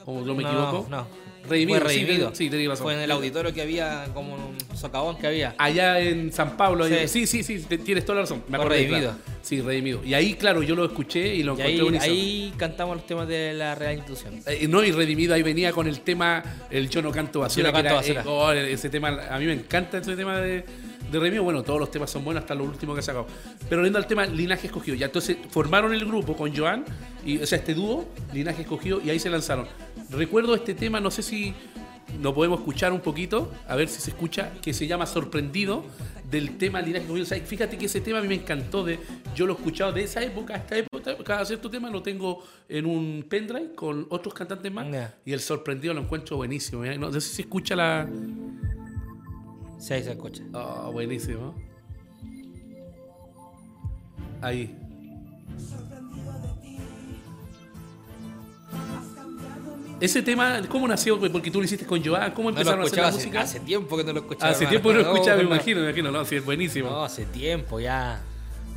¿O 0.05 0.21
no 0.21 0.35
me 0.35 0.43
No, 0.43 0.49
equivoco? 0.49 0.87
No. 0.89 1.07
Redimido, 1.49 1.79
Fue 1.79 1.89
sí, 1.93 2.03
redimido. 2.03 2.29
te- 2.31 2.35
sí, 2.35 2.67
razón. 2.67 2.83
Fue 2.83 2.93
en 2.93 2.99
el 2.99 3.11
auditorio 3.11 3.53
que 3.53 3.61
había, 3.61 4.05
como 4.13 4.35
un 4.35 4.57
socavón 4.77 5.17
que 5.17 5.27
había. 5.27 5.55
Allá 5.57 5.97
en 6.01 6.33
San 6.33 6.57
Pablo. 6.57 6.83
ahí- 6.83 7.07
Sí, 7.07 7.25
Sí. 7.25 7.41
sí, 7.41 7.59
sí, 7.59 7.65
te- 7.65 7.77
tienes 7.77 8.03
toda 8.03 8.15
la 8.17 8.21
razón. 8.23 8.43
Me 8.49 8.57
acordé, 8.57 8.79
redimido. 8.79 9.11
claro. 9.13 9.17
Sí, 9.41 9.61
redimido. 9.61 10.03
Y 10.03 10.13
ahí, 10.13 10.33
claro, 10.33 10.61
yo 10.61 10.75
lo 10.75 10.83
escuché 10.83 11.35
y 11.35 11.43
lo 11.43 11.57
Y 11.57 11.61
encontré 11.75 11.99
ahí, 11.99 12.09
ahí 12.09 12.53
cantamos 12.57 12.97
los 12.97 13.05
temas 13.07 13.29
de 13.29 13.53
la 13.53 13.75
Real 13.75 13.93
Institución. 13.95 14.41
Eh, 14.45 14.67
no, 14.67 14.83
y 14.83 14.91
redimido 14.91 15.33
ahí 15.35 15.41
venía 15.43 15.71
con 15.71 15.87
el 15.87 16.01
tema 16.01 16.43
El 16.69 16.89
Yo 16.89 17.01
no 17.01 17.11
canto 17.11 17.39
basura. 17.39 17.63
Yo 17.63 17.67
no 17.67 17.73
canto 17.73 17.87
era, 17.87 17.95
basura. 17.95 18.21
eh, 18.21 18.25
oh, 18.27 18.51
ese 18.51 18.89
tema, 18.89 19.17
a 19.29 19.39
mí 19.39 19.45
me 19.45 19.53
encanta 19.53 19.99
ese 19.99 20.17
tema 20.17 20.39
de, 20.41 20.65
de 21.11 21.19
redimido. 21.19 21.43
Bueno, 21.43 21.63
todos 21.63 21.79
los 21.79 21.91
temas 21.91 22.09
son 22.09 22.23
buenos, 22.23 22.41
hasta 22.43 22.55
lo 22.55 22.63
último 22.63 22.93
que 22.93 22.99
ha 22.99 23.03
sacado. 23.03 23.27
Pero 23.69 23.81
viendo 23.81 23.97
al 23.97 24.07
tema 24.07 24.25
Linaje 24.25 24.67
Escogido, 24.67 24.95
ya 24.95 25.07
entonces 25.07 25.37
formaron 25.49 25.93
el 25.93 26.05
grupo 26.05 26.35
con 26.35 26.55
Joan, 26.55 26.85
y, 27.25 27.37
o 27.37 27.45
sea, 27.45 27.59
este 27.59 27.73
dúo, 27.73 28.05
Linaje 28.33 28.61
Escogido, 28.61 29.01
y 29.03 29.09
ahí 29.09 29.19
se 29.19 29.29
lanzaron. 29.29 29.67
Recuerdo 30.09 30.55
este 30.55 30.73
tema, 30.73 30.99
no 30.99 31.11
sé 31.11 31.21
si 31.21 31.53
lo 32.21 32.33
podemos 32.33 32.59
escuchar 32.59 32.93
un 32.93 33.01
poquito, 33.01 33.51
a 33.67 33.75
ver 33.75 33.89
si 33.89 33.99
se 33.99 34.11
escucha, 34.11 34.51
que 34.61 34.73
se 34.73 34.87
llama 34.87 35.05
Sorprendido, 35.05 35.83
del 36.29 36.57
tema 36.57 36.81
Linaje 36.81 37.03
Escogido. 37.03 37.23
O 37.23 37.27
sea, 37.27 37.39
fíjate 37.39 37.77
que 37.77 37.85
ese 37.85 38.01
tema 38.01 38.19
a 38.19 38.21
mí 38.21 38.27
me 38.27 38.35
encantó, 38.35 38.83
de, 38.83 38.99
yo 39.35 39.45
lo 39.45 39.53
he 39.53 39.55
escuchado 39.57 39.91
de 39.91 40.03
esa 40.03 40.21
época 40.21 40.55
a 40.55 40.57
esta 40.57 40.77
época, 40.77 41.17
cada 41.23 41.45
cierto 41.45 41.69
tema 41.69 41.89
lo 41.89 42.01
tengo 42.01 42.43
en 42.67 42.85
un 42.85 43.25
pendrive 43.27 43.75
con 43.75 44.05
otros 44.09 44.33
cantantes 44.33 44.71
más, 44.71 44.87
y 45.25 45.33
el 45.33 45.39
Sorprendido 45.39 45.93
lo 45.93 46.01
encuentro 46.01 46.37
buenísimo. 46.37 46.83
¿eh? 46.85 46.97
No 46.97 47.11
sé 47.11 47.21
si 47.21 47.35
se 47.35 47.41
escucha 47.43 47.75
la... 47.75 48.07
Sí, 49.77 49.93
ahí 49.93 50.03
se 50.03 50.11
escucha. 50.11 50.43
Oh, 50.53 50.91
buenísimo. 50.91 51.53
Ahí. 54.41 54.75
Ese 59.99 60.21
tema, 60.21 60.61
¿cómo 60.69 60.87
nació? 60.87 61.19
Porque 61.19 61.49
tú 61.49 61.57
lo 61.59 61.65
hiciste 61.65 61.85
con 61.85 62.03
Joan, 62.03 62.31
¿cómo 62.31 62.51
No 62.51 62.57
empezaron 62.57 62.81
a 62.81 62.83
hacer 62.83 62.99
la 62.99 63.07
hace, 63.07 63.17
música? 63.17 63.41
hace 63.41 63.59
tiempo 63.61 63.97
que 63.97 64.03
no 64.03 64.13
lo 64.13 64.19
escuchaba. 64.19 64.51
Hace 64.51 64.65
hermano. 64.65 64.69
tiempo 64.69 64.89
que 64.89 64.95
no 64.95 65.01
lo 65.01 65.13
escuchaba, 65.15 65.37
me 65.37 65.43
no, 65.43 65.49
imagino, 65.55 65.79
me 65.79 65.85
imagino, 65.87 66.11
no, 66.11 66.25
sí, 66.25 66.35
es 66.35 66.45
buenísimo. 66.45 66.89
No, 66.89 67.03
hace 67.03 67.25
tiempo 67.25 67.79
ya. 67.79 68.21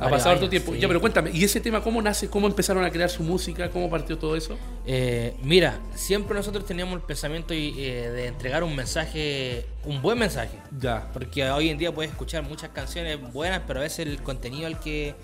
Ha 0.01 0.09
pasado 0.09 0.31
harto 0.35 0.49
tiempo. 0.49 0.73
sí. 0.73 0.79
Ya, 0.79 0.87
pero 0.87 0.99
cuéntame, 0.99 1.31
¿y 1.31 1.43
ese 1.43 1.59
tema 1.59 1.81
cómo 1.81 2.01
nace? 2.01 2.29
¿Cómo 2.29 2.47
empezaron 2.47 2.83
a 2.83 2.89
crear 2.89 3.09
su 3.09 3.23
música? 3.23 3.69
¿Cómo 3.69 3.89
partió 3.89 4.17
todo 4.17 4.35
eso? 4.35 4.57
Eh, 4.85 5.35
mira, 5.43 5.79
siempre 5.95 6.35
nosotros 6.35 6.65
teníamos 6.65 6.95
el 6.95 7.01
pensamiento 7.01 7.53
y, 7.53 7.75
eh, 7.77 8.09
de 8.09 8.27
entregar 8.27 8.63
un 8.63 8.75
mensaje, 8.75 9.65
un 9.85 10.01
buen 10.01 10.17
mensaje. 10.17 10.57
Ya. 10.79 11.09
Porque 11.13 11.49
hoy 11.49 11.69
en 11.69 11.77
día 11.77 11.93
puedes 11.93 12.11
escuchar 12.11 12.43
muchas 12.43 12.71
canciones 12.71 13.19
buenas, 13.31 13.61
pero 13.67 13.79
a 13.79 13.83
veces 13.83 14.07
el 14.07 14.21
contenido 14.21 14.67
el 14.67 14.77
que, 14.79 15.15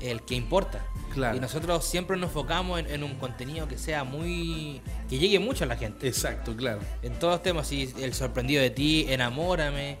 el 0.00 0.22
que 0.22 0.34
importa. 0.34 0.84
Claro. 1.14 1.36
Y 1.36 1.40
nosotros 1.40 1.84
siempre 1.84 2.16
nos 2.16 2.28
enfocamos 2.28 2.80
en, 2.80 2.86
en 2.88 3.02
un 3.02 3.14
contenido 3.14 3.66
que 3.66 3.78
sea 3.78 4.04
muy. 4.04 4.82
que 5.08 5.18
llegue 5.18 5.38
mucho 5.38 5.64
a 5.64 5.66
la 5.66 5.76
gente. 5.76 6.06
Exacto, 6.06 6.54
claro. 6.54 6.80
En 7.02 7.18
todos 7.18 7.34
los 7.34 7.42
temas, 7.42 7.66
sí, 7.66 7.92
El 7.98 8.12
sorprendido 8.14 8.62
de 8.62 8.70
ti, 8.70 9.06
Enamórame. 9.08 9.96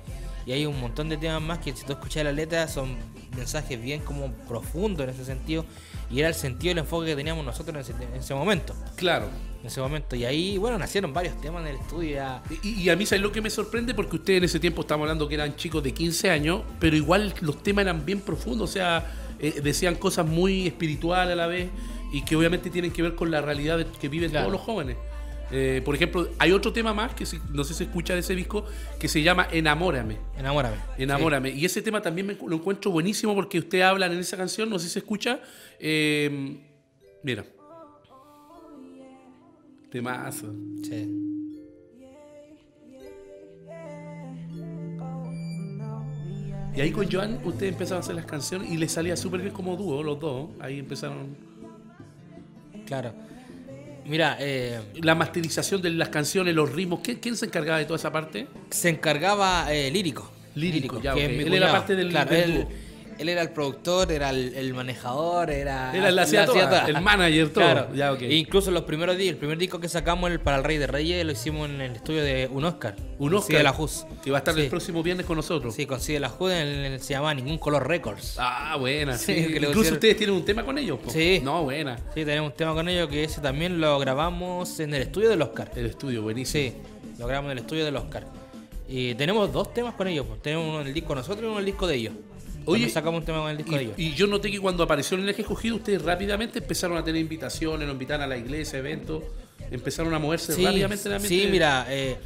Y 0.48 0.52
hay 0.52 0.64
un 0.64 0.80
montón 0.80 1.10
de 1.10 1.18
temas 1.18 1.42
más 1.42 1.58
que 1.58 1.76
si 1.76 1.84
tú 1.84 1.92
escuchas 1.92 2.24
la 2.24 2.32
letra 2.32 2.66
son 2.68 2.96
mensajes 3.36 3.78
bien 3.78 4.00
como 4.00 4.32
profundos 4.48 5.04
en 5.04 5.10
ese 5.10 5.26
sentido. 5.26 5.66
Y 6.10 6.20
era 6.20 6.28
el 6.28 6.34
sentido 6.34 6.72
el 6.72 6.78
enfoque 6.78 7.08
que 7.08 7.16
teníamos 7.16 7.44
nosotros 7.44 7.74
en 7.74 7.80
ese, 7.82 7.92
en 8.02 8.14
ese 8.18 8.34
momento. 8.34 8.74
Claro. 8.96 9.28
En 9.60 9.66
ese 9.66 9.78
momento. 9.82 10.16
Y 10.16 10.24
ahí, 10.24 10.56
bueno, 10.56 10.78
nacieron 10.78 11.12
varios 11.12 11.38
temas 11.42 11.60
en 11.60 11.68
el 11.74 11.76
estudio. 11.76 12.14
ya. 12.14 12.42
Y, 12.62 12.80
y 12.80 12.88
a 12.88 12.96
mí, 12.96 13.04
¿sabes 13.04 13.20
lo 13.20 13.30
que 13.30 13.42
me 13.42 13.50
sorprende? 13.50 13.92
Porque 13.92 14.16
ustedes 14.16 14.38
en 14.38 14.44
ese 14.44 14.58
tiempo 14.58 14.80
estamos 14.80 15.04
hablando 15.04 15.28
que 15.28 15.34
eran 15.34 15.54
chicos 15.54 15.82
de 15.84 15.92
15 15.92 16.30
años, 16.30 16.62
pero 16.80 16.96
igual 16.96 17.34
los 17.42 17.62
temas 17.62 17.82
eran 17.82 18.06
bien 18.06 18.22
profundos, 18.22 18.70
o 18.70 18.72
sea, 18.72 19.04
eh, 19.38 19.60
decían 19.62 19.96
cosas 19.96 20.24
muy 20.26 20.66
espirituales 20.66 21.34
a 21.34 21.36
la 21.36 21.46
vez 21.46 21.68
y 22.10 22.22
que 22.24 22.34
obviamente 22.36 22.70
tienen 22.70 22.90
que 22.90 23.02
ver 23.02 23.14
con 23.14 23.30
la 23.30 23.42
realidad 23.42 23.84
que 24.00 24.08
viven 24.08 24.30
Claro. 24.30 24.46
todos 24.46 24.58
los 24.58 24.64
jóvenes. 24.66 24.96
Eh, 25.50 25.80
por 25.84 25.94
ejemplo, 25.94 26.28
hay 26.38 26.52
otro 26.52 26.72
tema 26.72 26.92
más 26.92 27.14
que 27.14 27.24
si- 27.24 27.38
no 27.52 27.64
sé 27.64 27.72
si 27.72 27.78
se 27.78 27.84
escucha 27.84 28.12
de 28.14 28.20
ese 28.20 28.34
disco 28.34 28.64
que 29.00 29.08
se 29.08 29.22
llama 29.22 29.48
Enamórame. 29.50 30.18
Enamórame. 30.38 30.76
Enamórame. 30.98 31.50
Y 31.50 31.64
ese 31.64 31.80
tema 31.82 32.02
también 32.02 32.26
me, 32.26 32.34
lo 32.34 32.56
encuentro 32.56 32.90
buenísimo 32.90 33.34
porque 33.34 33.58
ustedes 33.58 33.84
hablan 33.84 34.12
en 34.12 34.18
esa 34.18 34.36
canción, 34.36 34.68
no 34.68 34.78
sé 34.78 34.86
si 34.88 34.92
se 34.94 34.98
escucha. 35.00 35.40
eh, 35.78 36.58
mira. 37.22 37.44
Temazo. 39.90 40.52
Sí. 40.82 40.90
sí. 40.90 41.14
Y 46.76 46.80
ahí 46.80 46.92
con 46.92 47.10
Joan 47.10 47.40
ustedes 47.44 47.72
empezaron 47.72 47.98
a 48.02 48.04
hacer 48.04 48.14
las 48.14 48.26
canciones 48.26 48.70
y 48.70 48.76
les 48.76 48.92
salía 48.92 49.16
súper 49.16 49.40
bien 49.40 49.52
como 49.52 49.76
dúo, 49.76 50.02
los 50.02 50.20
dos. 50.20 50.50
Ahí 50.60 50.78
empezaron. 50.78 51.36
Claro. 52.86 53.12
Mira, 54.08 54.36
eh, 54.40 54.80
La 55.02 55.14
masterización 55.14 55.82
de 55.82 55.90
las 55.90 56.08
canciones, 56.08 56.54
los 56.54 56.72
ritmos. 56.72 57.00
¿quién, 57.02 57.18
quién 57.18 57.36
se 57.36 57.46
encargaba 57.46 57.78
de 57.78 57.84
toda 57.84 57.96
esa 57.98 58.10
parte? 58.10 58.46
se 58.70 58.88
encargaba 58.88 59.72
eh, 59.72 59.90
Lírico. 59.90 60.30
Lírico, 60.54 61.00
ya, 61.00 61.14
que 61.14 61.26
es 61.26 61.30
mi 61.30 61.44
Él 61.44 61.54
era 61.54 61.70
parte 61.70 61.94
del- 61.94 62.08
Claro, 62.08 62.30
del 62.30 62.42
él, 62.42 62.54
dúo. 62.64 62.68
Él 63.18 63.28
era 63.28 63.42
el 63.42 63.50
productor, 63.50 64.10
era 64.12 64.30
el, 64.30 64.54
el 64.54 64.74
manejador, 64.74 65.50
era. 65.50 65.94
Era 65.96 66.10
la 66.10 66.22
hacía 66.22 66.44
el 66.86 67.00
manager, 67.00 67.48
todo. 67.50 67.64
Claro. 67.64 67.94
Ya, 67.94 68.12
ok. 68.12 68.22
E 68.22 68.34
incluso 68.36 68.70
los 68.70 68.84
primeros 68.84 69.16
días, 69.16 69.30
el 69.32 69.36
primer 69.38 69.58
disco 69.58 69.80
que 69.80 69.88
sacamos 69.88 70.30
el, 70.30 70.40
para 70.40 70.58
el 70.58 70.64
Rey 70.64 70.78
de 70.78 70.86
Reyes 70.86 71.24
lo 71.24 71.32
hicimos 71.32 71.68
en 71.68 71.80
el 71.80 71.92
estudio 71.96 72.22
de 72.22 72.48
un 72.52 72.64
Oscar. 72.64 72.96
Un 73.18 73.34
Oscar. 73.34 73.50
Cide 73.56 73.62
la 73.62 73.72
Juz. 73.72 74.06
Que 74.22 74.30
va 74.30 74.38
a 74.38 74.40
estar 74.40 74.54
Sí. 74.54 74.60
el 74.62 74.68
próximo 74.68 75.02
viernes 75.02 75.26
con 75.26 75.36
nosotros. 75.36 75.74
Sí, 75.74 75.86
con 75.86 76.00
Cide 76.00 76.20
la 76.20 76.28
Juz, 76.28 76.52
en 76.52 76.66
el- 76.68 77.00
se 77.00 77.14
llamaba 77.14 77.34
Ningún 77.34 77.58
Color 77.58 77.86
Records. 77.88 78.36
Ah, 78.38 78.76
buena. 78.78 79.16
Sí, 79.18 79.32
Incluso 79.32 79.72
pusieron- 79.72 79.92
ustedes 79.94 80.16
tienen 80.16 80.36
un 80.36 80.44
tema 80.44 80.64
con 80.64 80.78
ellos. 80.78 80.98
po. 80.98 81.10
Sí. 81.10 81.40
No, 81.42 81.64
buena. 81.64 81.96
Sí, 82.14 82.24
tenemos 82.24 82.50
un 82.52 82.56
tema 82.56 82.74
con 82.74 82.88
ellos 82.88 83.08
que 83.08 83.24
ese 83.24 83.40
también 83.40 83.80
lo 83.80 83.98
grabamos 83.98 84.78
en 84.80 84.94
el 84.94 85.02
estudio 85.02 85.28
del 85.28 85.42
Oscar. 85.42 85.70
El 85.76 85.86
estudio, 85.86 86.22
buenísimo. 86.22 86.48
Sí, 86.48 86.74
lo 87.18 87.26
grabamos 87.26 87.50
en 87.52 87.58
el 87.58 87.64
estudio 87.64 87.84
del 87.84 87.96
Oscar. 87.96 88.24
Y 88.88 89.14
tenemos 89.16 89.52
dos 89.52 89.74
temas 89.74 89.94
con 89.94 90.08
ellos. 90.08 90.24
pues. 90.26 90.40
Tenemos 90.40 90.66
uno 90.66 90.80
en 90.80 90.86
el 90.86 90.94
disco 90.94 91.10
de 91.10 91.16
nosotros 91.16 91.42
y 91.42 91.44
uno 91.46 91.54
en 91.54 91.58
el 91.60 91.64
disco 91.66 91.86
de 91.86 91.94
ellos. 91.96 92.14
Oye, 92.70 92.88
sacamos 92.88 93.20
un 93.20 93.24
tema 93.26 93.40
con 93.40 93.50
el 93.50 93.56
disco 93.56 93.74
de 93.74 93.82
ellos. 93.82 93.94
Y, 93.96 94.08
y 94.08 94.14
yo 94.14 94.26
noté 94.26 94.50
que 94.50 94.58
cuando 94.60 94.82
apareció 94.82 95.16
el 95.16 95.28
eje 95.28 95.42
escogido, 95.42 95.76
ustedes 95.76 96.02
rápidamente 96.02 96.58
empezaron 96.58 96.96
a 96.96 97.04
tener 97.04 97.20
invitaciones, 97.20 97.86
lo 97.86 97.92
invitan 97.92 98.20
a 98.20 98.26
la 98.26 98.36
iglesia, 98.36 98.78
eventos, 98.78 99.22
empezaron 99.70 100.12
a 100.14 100.18
moverse 100.18 100.52
Sí, 100.54 100.64
rápidamente 100.64 101.04
ambiente. 101.14 101.28
sí, 101.28 101.48
mira, 101.50 101.86
eh, 101.88 102.16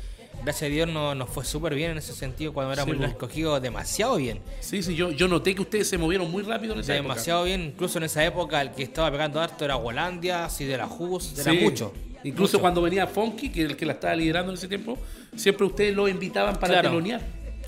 gracias 0.44 0.62
a 0.70 0.72
Dios 0.72 0.88
no- 0.88 1.14
nos 1.14 1.28
fue 1.30 1.44
súper 1.44 1.74
bien 1.74 1.92
en 1.92 1.98
ese 1.98 2.12
sentido 2.14 2.52
cuando 2.52 2.72
éramos 2.72 2.94
Sí, 2.96 3.00
los 3.00 3.10
escogidos 3.10 3.62
demasiado 3.62 4.16
bien. 4.16 4.40
Sí, 4.60 4.82
sí, 4.82 4.94
yo, 4.94 5.10
yo 5.12 5.28
noté 5.28 5.54
que 5.54 5.62
ustedes 5.62 5.88
se 5.88 5.98
movieron 5.98 6.30
muy 6.30 6.42
rápido 6.42 6.74
en 6.74 6.80
esa 6.80 6.94
época. 6.94 7.08
demasiado 7.14 7.44
bien, 7.44 7.62
incluso 7.62 7.98
en 7.98 8.04
esa 8.04 8.24
época 8.24 8.60
el 8.62 8.70
que 8.72 8.82
estaba 8.82 9.10
pegando 9.10 9.40
harto 9.40 9.64
era 9.64 9.76
Hollandia, 9.76 10.48
si 10.48 10.64
de 10.64 10.76
la 10.76 10.86
Jus, 10.86 11.38
era 11.38 11.52
Sí. 11.52 11.58
mucho. 11.58 11.92
Incluso 12.24 12.52
mucho. 12.54 12.60
cuando 12.60 12.82
venía 12.82 13.06
Funky, 13.06 13.50
que 13.50 13.62
el 13.62 13.76
que 13.76 13.84
la 13.84 13.94
estaba 13.94 14.14
liderando 14.14 14.52
en 14.52 14.58
ese 14.58 14.68
tiempo, 14.68 14.96
siempre 15.36 15.66
ustedes 15.66 15.94
lo 15.94 16.06
invitaban 16.08 16.54
para 16.56 16.74
Claro. 16.74 16.90
telonear. 16.90 17.20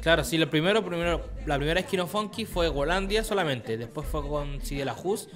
Claro, 0.05 0.23
sí, 0.23 0.39
lo 0.39 0.49
primero, 0.49 0.85
primero, 0.85 1.25
la 1.47 1.57
primera 1.57 1.81
esquina 1.81 2.07
funky 2.07 2.45
fue 2.45 2.69
Hollandia 2.69 3.25
solamente, 3.25 3.77
después 3.77 4.07
fue 4.07 4.21
con 4.29 4.61
Si 4.63 4.77
de 4.77 4.85
la 4.85 4.93
Jus 4.93 5.29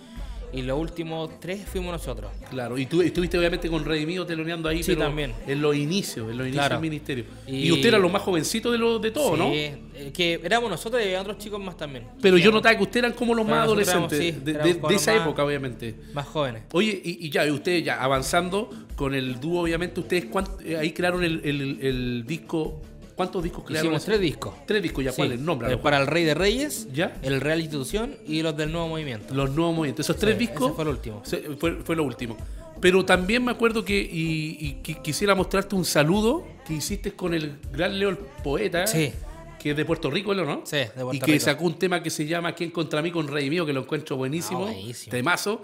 y 0.52 0.62
los 0.62 0.78
últimos 0.78 1.40
tres 1.40 1.64
fuimos 1.66 1.90
nosotros. 1.92 2.30
Claro, 2.50 2.78
y 2.78 2.86
tú 2.86 3.00
estuviste 3.02 3.38
obviamente 3.38 3.68
con 3.68 3.84
Redimido 3.84 4.24
teloneando 4.26 4.68
ahí, 4.68 4.82
Sí, 4.82 4.92
pero 4.92 5.06
también. 5.06 5.32
en 5.46 5.60
los 5.60 5.74
inicios, 5.76 6.30
en 6.30 6.38
los 6.38 6.46
inicios 6.46 6.66
Claro. 6.66 6.74
del 6.76 6.82
ministerio. 6.90 7.24
Y, 7.46 7.66
Y- 7.68 7.72
usted 7.72 7.88
era 7.88 7.98
los 7.98 8.10
más 8.12 8.22
jovencitos 8.22 8.72
de 8.72 8.78
los 8.78 9.00
de 9.00 9.10
todos, 9.10 9.32
Sí, 9.32 9.38
¿no? 9.38 9.50
eh, 9.52 10.10
que 10.12 10.40
éramos 10.44 10.70
nosotros 10.70 11.00
y 11.02 11.06
había 11.06 11.20
otros 11.22 11.38
chicos 11.38 11.60
más 11.60 11.76
también. 11.76 12.04
Pero 12.22 12.36
yo 12.38 12.50
notaba 12.50 12.76
que 12.76 12.82
ustedes 12.82 13.04
eran 13.04 13.12
como 13.16 13.34
los 13.34 13.44
más 13.46 13.52
éramos, 13.66 13.66
adolescentes 13.68 14.18
sí, 14.18 14.30
de- 14.32 14.40
de, 14.40 14.50
éramos 14.52 14.68
de 14.74 14.80
como 14.80 14.90
esa 14.96 15.12
más- 15.14 15.22
época, 15.22 15.44
obviamente. 15.44 15.94
Más 16.14 16.26
jóvenes. 16.26 16.62
Oye, 16.72 17.00
y, 17.04 17.26
y 17.26 17.30
ya, 17.30 17.46
y 17.46 17.50
ustedes 17.50 17.84
ya 17.84 18.02
avanzando 18.02 18.70
con 18.96 19.14
el 19.14 19.40
dúo, 19.40 19.62
obviamente, 19.62 20.00
ustedes 20.00 20.26
eh, 20.64 20.76
ahí 20.76 20.92
crearon 20.92 21.24
el, 21.24 21.40
el- 21.44 21.78
el 21.82 22.24
disco. 22.26 22.82
¿Cuántos 23.18 23.42
discos 23.42 23.64
crearon? 23.64 23.86
Hicimos 23.88 24.04
tres 24.06 24.20
discos. 24.20 24.54
Tres 24.64 24.82
discos, 24.82 25.04
ya, 25.04 25.10
Sí, 25.10 25.16
¿cuáles? 25.16 25.40
Nómbralos. 25.40 25.78
eh, 25.78 25.82
para 25.82 25.98
el 25.98 26.06
Rey 26.06 26.24
de 26.24 26.32
Reyes, 26.34 26.88
¿Ya? 26.94 27.14
el 27.20 27.40
Real 27.42 27.60
Institución 27.60 28.16
y 28.26 28.40
los 28.42 28.56
del 28.56 28.72
Nuevo 28.72 28.88
Movimiento. 28.88 29.34
Los 29.34 29.50
nuevos 29.50 29.74
movimientos. 29.74 30.06
Esos 30.06 30.16
tres 30.16 30.34
Sí, 30.34 30.46
discos. 30.46 30.68
ese 30.68 30.74
fue 30.74 30.84
el 30.84 30.88
último. 30.90 31.22
Fue, 31.58 31.72
fue 31.84 31.96
lo 31.96 32.04
último. 32.04 32.36
Pero 32.80 33.04
también 33.04 33.44
me 33.44 33.50
acuerdo 33.50 33.84
que 33.84 33.98
y, 34.00 34.56
y 34.60 34.80
qui- 34.82 35.02
quisiera 35.02 35.34
mostrarte 35.34 35.74
un 35.74 35.84
saludo 35.84 36.46
que 36.66 36.74
hiciste 36.74 37.12
con 37.12 37.34
el 37.34 37.58
gran 37.72 37.98
Leo 37.98 38.08
el 38.10 38.16
poeta. 38.18 38.86
Sí. 38.86 39.12
Que 39.58 39.70
es 39.72 39.76
de 39.76 39.84
Puerto 39.84 40.08
Rico, 40.08 40.32
¿no? 40.34 40.62
Sí, 40.64 40.76
de 40.76 40.86
Puerto 40.94 41.14
Y 41.14 41.18
que 41.18 41.32
Rico. 41.32 41.44
sacó 41.44 41.64
un 41.64 41.74
tema 41.76 42.00
que 42.00 42.10
se 42.10 42.24
llama 42.24 42.52
¿Quién 42.52 42.70
contra 42.70 43.02
mí 43.02 43.10
con 43.10 43.26
Rey 43.26 43.50
mío? 43.50 43.66
Que 43.66 43.72
lo 43.72 43.80
encuentro 43.80 44.16
buenísimo. 44.16 44.60
Ah, 44.60 44.70
buenísimo. 44.72 45.10
Temazo. 45.10 45.60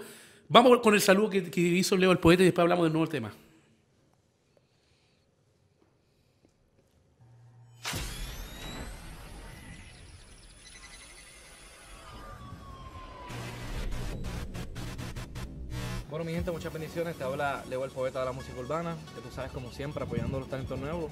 Vamos 0.49 0.79
con 0.81 0.93
el 0.93 0.99
saludo 0.99 1.29
que, 1.29 1.49
que 1.49 1.61
hizo 1.61 1.95
Leo 1.95 2.11
el 2.11 2.19
poeta 2.19 2.43
y 2.43 2.47
después 2.47 2.63
hablamos 2.63 2.83
del 2.85 2.91
nuevo 2.91 3.07
tema. 3.07 3.31
Mi 16.25 16.33
gente, 16.33 16.49
muchas 16.49 16.73
bendiciones. 16.73 17.15
Te 17.15 17.23
habla 17.23 17.63
Leo, 17.69 17.85
el 17.85 17.91
poeta 17.91 18.19
de 18.19 18.25
la 18.25 18.31
música 18.31 18.59
urbana, 18.59 18.95
que 19.13 19.21
tú 19.21 19.29
sabes, 19.33 19.51
como 19.51 19.71
siempre, 19.71 20.03
apoyando 20.03 20.39
los 20.39 20.49
talentos 20.49 20.79
nuevos. 20.79 21.11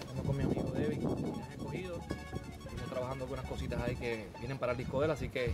Estamos 0.00 0.24
con 0.24 0.36
mi 0.36 0.44
amigo 0.44 0.72
David, 0.72 0.98
que 0.98 1.42
has 1.42 1.50
escogido. 1.50 2.00
Estamos 2.58 2.90
trabajando 2.90 3.24
algunas 3.24 3.44
cositas 3.44 3.82
ahí 3.82 3.94
que 3.96 4.26
vienen 4.38 4.58
para 4.58 4.72
el 4.72 4.78
disco 4.78 4.98
de 5.00 5.06
él, 5.06 5.10
así 5.10 5.28
que 5.28 5.52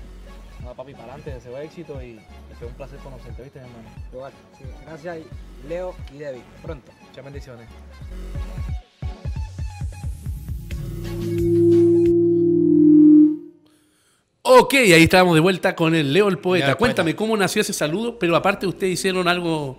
nada, 0.61 0.75
papi, 0.75 0.93
para 0.93 1.15
adelante, 1.15 1.35
deseo 1.35 1.59
éxito 1.59 2.01
y 2.01 2.15
que 2.49 2.55
sea 2.59 2.69
un 2.69 2.75
placer 2.75 3.01
conocerte, 3.01 3.43
¿viste, 3.43 3.59
mi 3.59 3.67
hermano? 3.67 3.89
Igual, 4.13 4.33
sí. 4.57 4.65
Gracias, 4.87 5.19
Leo 5.69 5.95
y 6.13 6.19
David. 6.21 6.43
Pronto. 6.63 6.93
Muchas 7.09 7.25
bendiciones. 7.25 7.69
Ok, 14.45 14.75
ahí 14.75 15.05
estábamos 15.05 15.35
de 15.35 15.41
vuelta 15.41 15.77
con 15.77 15.95
el 15.95 16.13
Leo 16.13 16.29
el 16.29 16.39
poeta. 16.39 16.67
Leo 16.67 16.73
el 16.75 16.79
Cuéntame 16.79 17.15
cómo 17.15 17.37
nació 17.37 17.63
ese 17.63 17.73
saludo, 17.73 18.19
pero 18.19 18.35
aparte 18.35 18.67
ustedes 18.67 18.95
hicieron 18.95 19.29
algo, 19.29 19.79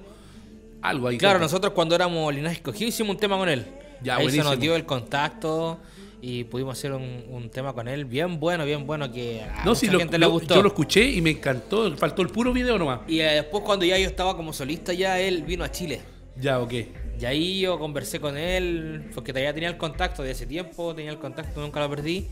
algo 0.82 1.10
ahí. 1.10 1.18
Claro, 1.18 1.38
nosotros 1.40 1.74
cuando 1.74 1.96
éramos 1.96 2.34
linaje 2.34 2.56
escogido 2.56 2.88
hicimos 2.88 3.16
un 3.16 3.20
tema 3.20 3.38
con 3.38 3.50
él. 3.50 3.66
Ya, 4.02 4.14
Ahí 4.16 4.20
se 4.20 4.24
buenísimo. 4.24 4.50
nos 4.52 4.60
dio 4.60 4.76
el 4.78 4.86
contacto 4.86 5.80
y 6.22 6.46
pudimos 6.46 6.78
hacer 6.78 6.94
un, 6.94 7.26
un 7.30 7.50
tema 7.50 7.74
con 7.74 7.90
él 7.90 8.06
bien 8.06 8.40
bueno, 8.40 8.64
bien 8.64 8.88
bueno 8.88 9.12
que 9.12 9.42
a 9.42 9.66
No, 9.66 9.72
mucha 9.74 9.92
lo- 9.92 10.00
gente 10.00 10.18
lo- 10.18 10.28
le 10.28 10.32
gustó. 10.32 10.56
yo 10.56 10.62
lo 10.62 10.70
escuché 10.70 11.04
y 11.10 11.22
me 11.22 11.32
encantó. 11.32 11.94
Faltó 11.98 12.22
el 12.22 12.30
puro 12.30 12.54
video 12.54 12.78
nomás. 12.78 13.02
Y 13.10 13.20
eh, 13.20 13.34
después 13.36 13.64
cuando 13.66 13.84
ya 13.84 13.98
yo 13.98 14.08
estaba 14.08 14.36
como 14.38 14.54
solista 14.54 14.94
ya 14.94 15.20
él 15.20 15.44
vino 15.44 15.66
a 15.66 15.72
Chile. 15.72 16.02
Ya, 16.40 16.60
ok. 16.62 16.74
Y 17.20 17.26
ahí 17.26 17.60
yo 17.60 17.78
conversé 17.78 18.20
con 18.22 18.38
él, 18.38 19.10
porque 19.14 19.34
todavía 19.34 19.54
tenía 19.54 19.70
el 19.70 19.78
contacto 19.78 20.24
de 20.24 20.32
ese 20.32 20.46
tiempo, 20.46 20.96
tenía 20.96 21.12
el 21.12 21.20
contacto, 21.20 21.60
nunca 21.62 21.80
lo 21.82 21.90
perdí. 21.90 22.28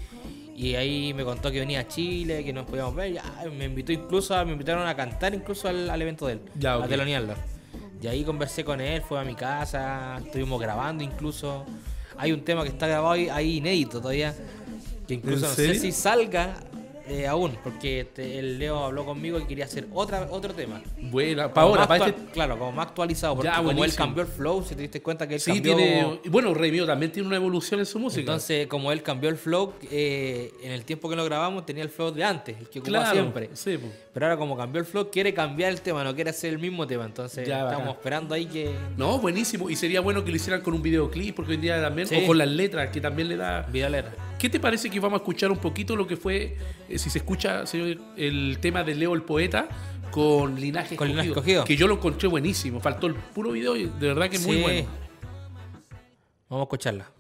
Y 0.56 0.76
ahí 0.76 1.14
me 1.14 1.24
contó 1.24 1.52
que 1.52 1.60
venía 1.60 1.80
a 1.82 1.88
Chile, 1.88 2.44
que 2.44 2.54
nos 2.54 2.66
podíamos 2.66 2.94
ver. 2.96 3.14
Ya, 3.14 3.24
me 3.58 3.66
invitó 3.66 3.92
incluso, 3.92 4.36
a- 4.36 4.46
me 4.46 4.52
invitaron 4.52 4.88
a 4.88 4.96
cantar 4.96 5.34
incluso 5.34 5.68
al, 5.68 5.90
al 5.90 6.02
evento 6.02 6.28
de 6.28 6.34
él, 6.34 6.42
Ya, 6.60 6.78
ok. 6.78 6.84
a 6.86 6.88
telonearlo. 6.88 7.34
Y 8.02 8.08
ahí 8.08 8.24
conversé 8.24 8.64
con 8.66 8.82
él, 8.82 9.02
fue 9.02 9.20
a 9.20 9.24
mi 9.24 9.36
casa, 9.36 10.18
estuvimos 10.26 10.60
grabando 10.60 11.04
incluso. 11.04 11.66
Hay 12.18 12.32
un 12.32 12.42
tema 12.44 12.64
que 12.64 12.70
está 12.70 12.88
grabado 12.88 13.12
ahí, 13.12 13.30
ahí 13.30 13.58
inédito 13.58 14.00
todavía. 14.02 14.36
Que 15.08 15.16
incluso 15.16 15.46
¿En 15.46 15.52
no 15.52 15.56
sé 15.56 15.76
si 15.76 15.92
salga 15.92 16.56
eh, 17.08 17.28
aún, 17.28 17.58
porque 17.64 18.02
este, 18.02 18.40
el 18.40 18.60
Leo 18.60 18.84
habló 18.84 19.06
conmigo 19.06 19.40
y 19.40 19.46
quería 19.46 19.66
hacer 19.66 19.88
otra, 19.94 20.28
otro 20.32 20.54
tema. 20.54 20.82
Buena, 21.00 21.54
para 21.54 21.68
ahora, 21.68 21.88
para 21.88 22.08
este. 22.08 22.32
Claro, 22.32 22.58
como 22.58 22.72
más 22.72 22.88
actualizado, 22.88 23.36
porque 23.36 23.50
Ya, 23.50 23.58
como 23.64 23.84
él 23.84 23.94
cambió 23.96 24.24
el 24.24 24.30
flow, 24.30 24.64
si 24.64 24.76
te 24.76 24.82
diste 24.82 25.02
cuenta 25.02 25.28
que 25.28 25.36
él 25.36 25.40
Sí, 25.40 25.54
cambió... 25.54 25.76
tiene. 25.76 26.20
Bueno, 26.30 26.54
Rey 26.54 26.72
Mío 26.72 26.86
también 26.86 27.12
tiene 27.12 27.28
una 27.28 27.38
evolución 27.38 27.80
en 27.80 27.86
su 27.86 28.00
música. 28.00 28.22
Entonces, 28.22 28.68
como 28.68 28.92
él 28.92 29.02
cambió 29.04 29.30
el 29.30 29.38
flow, 29.38 29.74
eh, 29.92 30.52
en 30.64 30.72
el 30.72 30.84
tiempo 30.86 31.10
que 31.10 31.16
lo 31.16 31.26
grabamos 31.26 31.66
tenía 31.66 31.84
el 31.84 31.90
flow 31.90 32.12
de 32.12 32.24
antes, 32.24 32.58
el 32.60 32.70
que 32.70 32.80
ocupaba 32.80 33.06
claro, 33.06 33.20
siempre. 33.20 33.50
Sí. 33.54 33.80
Pero 34.14 34.26
ahora 34.26 34.38
como 34.38 34.58
cambió 34.58 34.80
el 34.80 34.86
flow, 34.86 35.10
quiere 35.12 35.34
cambiar 35.34 35.72
el 35.72 35.82
tema, 35.82 36.04
no 36.04 36.14
quiere 36.16 36.30
hacer 36.30 36.52
el 36.54 36.60
mismo 36.60 36.86
tema. 36.88 37.06
Entonces 37.06 37.48
Ya, 37.48 37.60
estamos 37.60 37.80
bacán. 37.80 37.96
esperando 37.96 38.36
ahí 38.36 38.46
que... 38.46 38.74
No, 38.98 39.20
buenísimo. 39.20 39.70
Y 39.70 39.76
sería 39.76 40.02
bueno 40.02 40.24
que 40.24 40.32
lo 40.32 40.36
hicieran 40.36 40.62
con 40.62 40.74
un 40.74 40.82
videoclip, 40.82 41.36
porque 41.36 41.52
hoy 41.52 41.56
en 41.56 41.62
día 41.62 41.82
también. 41.82 42.08
Sí. 42.08 42.16
O 42.24 42.28
con 42.28 42.38
las 42.38 42.48
letras, 42.50 42.90
que 42.90 43.00
también 43.02 43.30
le 43.30 43.38
da. 43.38 43.62
Vidalera. 43.72 44.12
¿Qué 44.42 44.50
te 44.50 44.60
parece 44.60 44.90
que 44.90 45.00
vamos 45.00 45.20
a 45.20 45.22
escuchar 45.22 45.52
un 45.52 45.60
poquito 45.60 45.96
lo 45.96 46.08
que 46.08 46.18
fue, 46.18 46.58
eh, 46.90 46.98
si 46.98 47.12
se 47.12 47.20
escucha, 47.20 47.68
señor, 47.68 48.00
el 48.18 48.58
tema 48.60 48.84
de 48.84 48.96
Leo 48.96 49.14
el 49.14 49.22
Poeta 49.22 49.70
con 50.10 50.60
Linaje 50.60 50.96
Con 50.96 51.10
Linaje 51.10 51.28
Escogido? 51.28 51.60
Escogido. 51.60 51.64
Que 51.64 51.76
yo 51.76 51.88
lo 51.88 51.94
encontré 51.94 52.28
buenísimo. 52.28 52.80
Faltó 52.80 53.06
el 53.06 53.14
puro 53.14 53.52
video 53.52 53.76
y 53.76 53.84
de 53.84 54.08
verdad 54.08 54.32
que 54.32 54.38
es 54.38 54.48
muy 54.48 54.60
bueno. 54.60 54.90
Vamos 56.50 56.64
a 56.64 56.64
escucharla. 56.64 57.12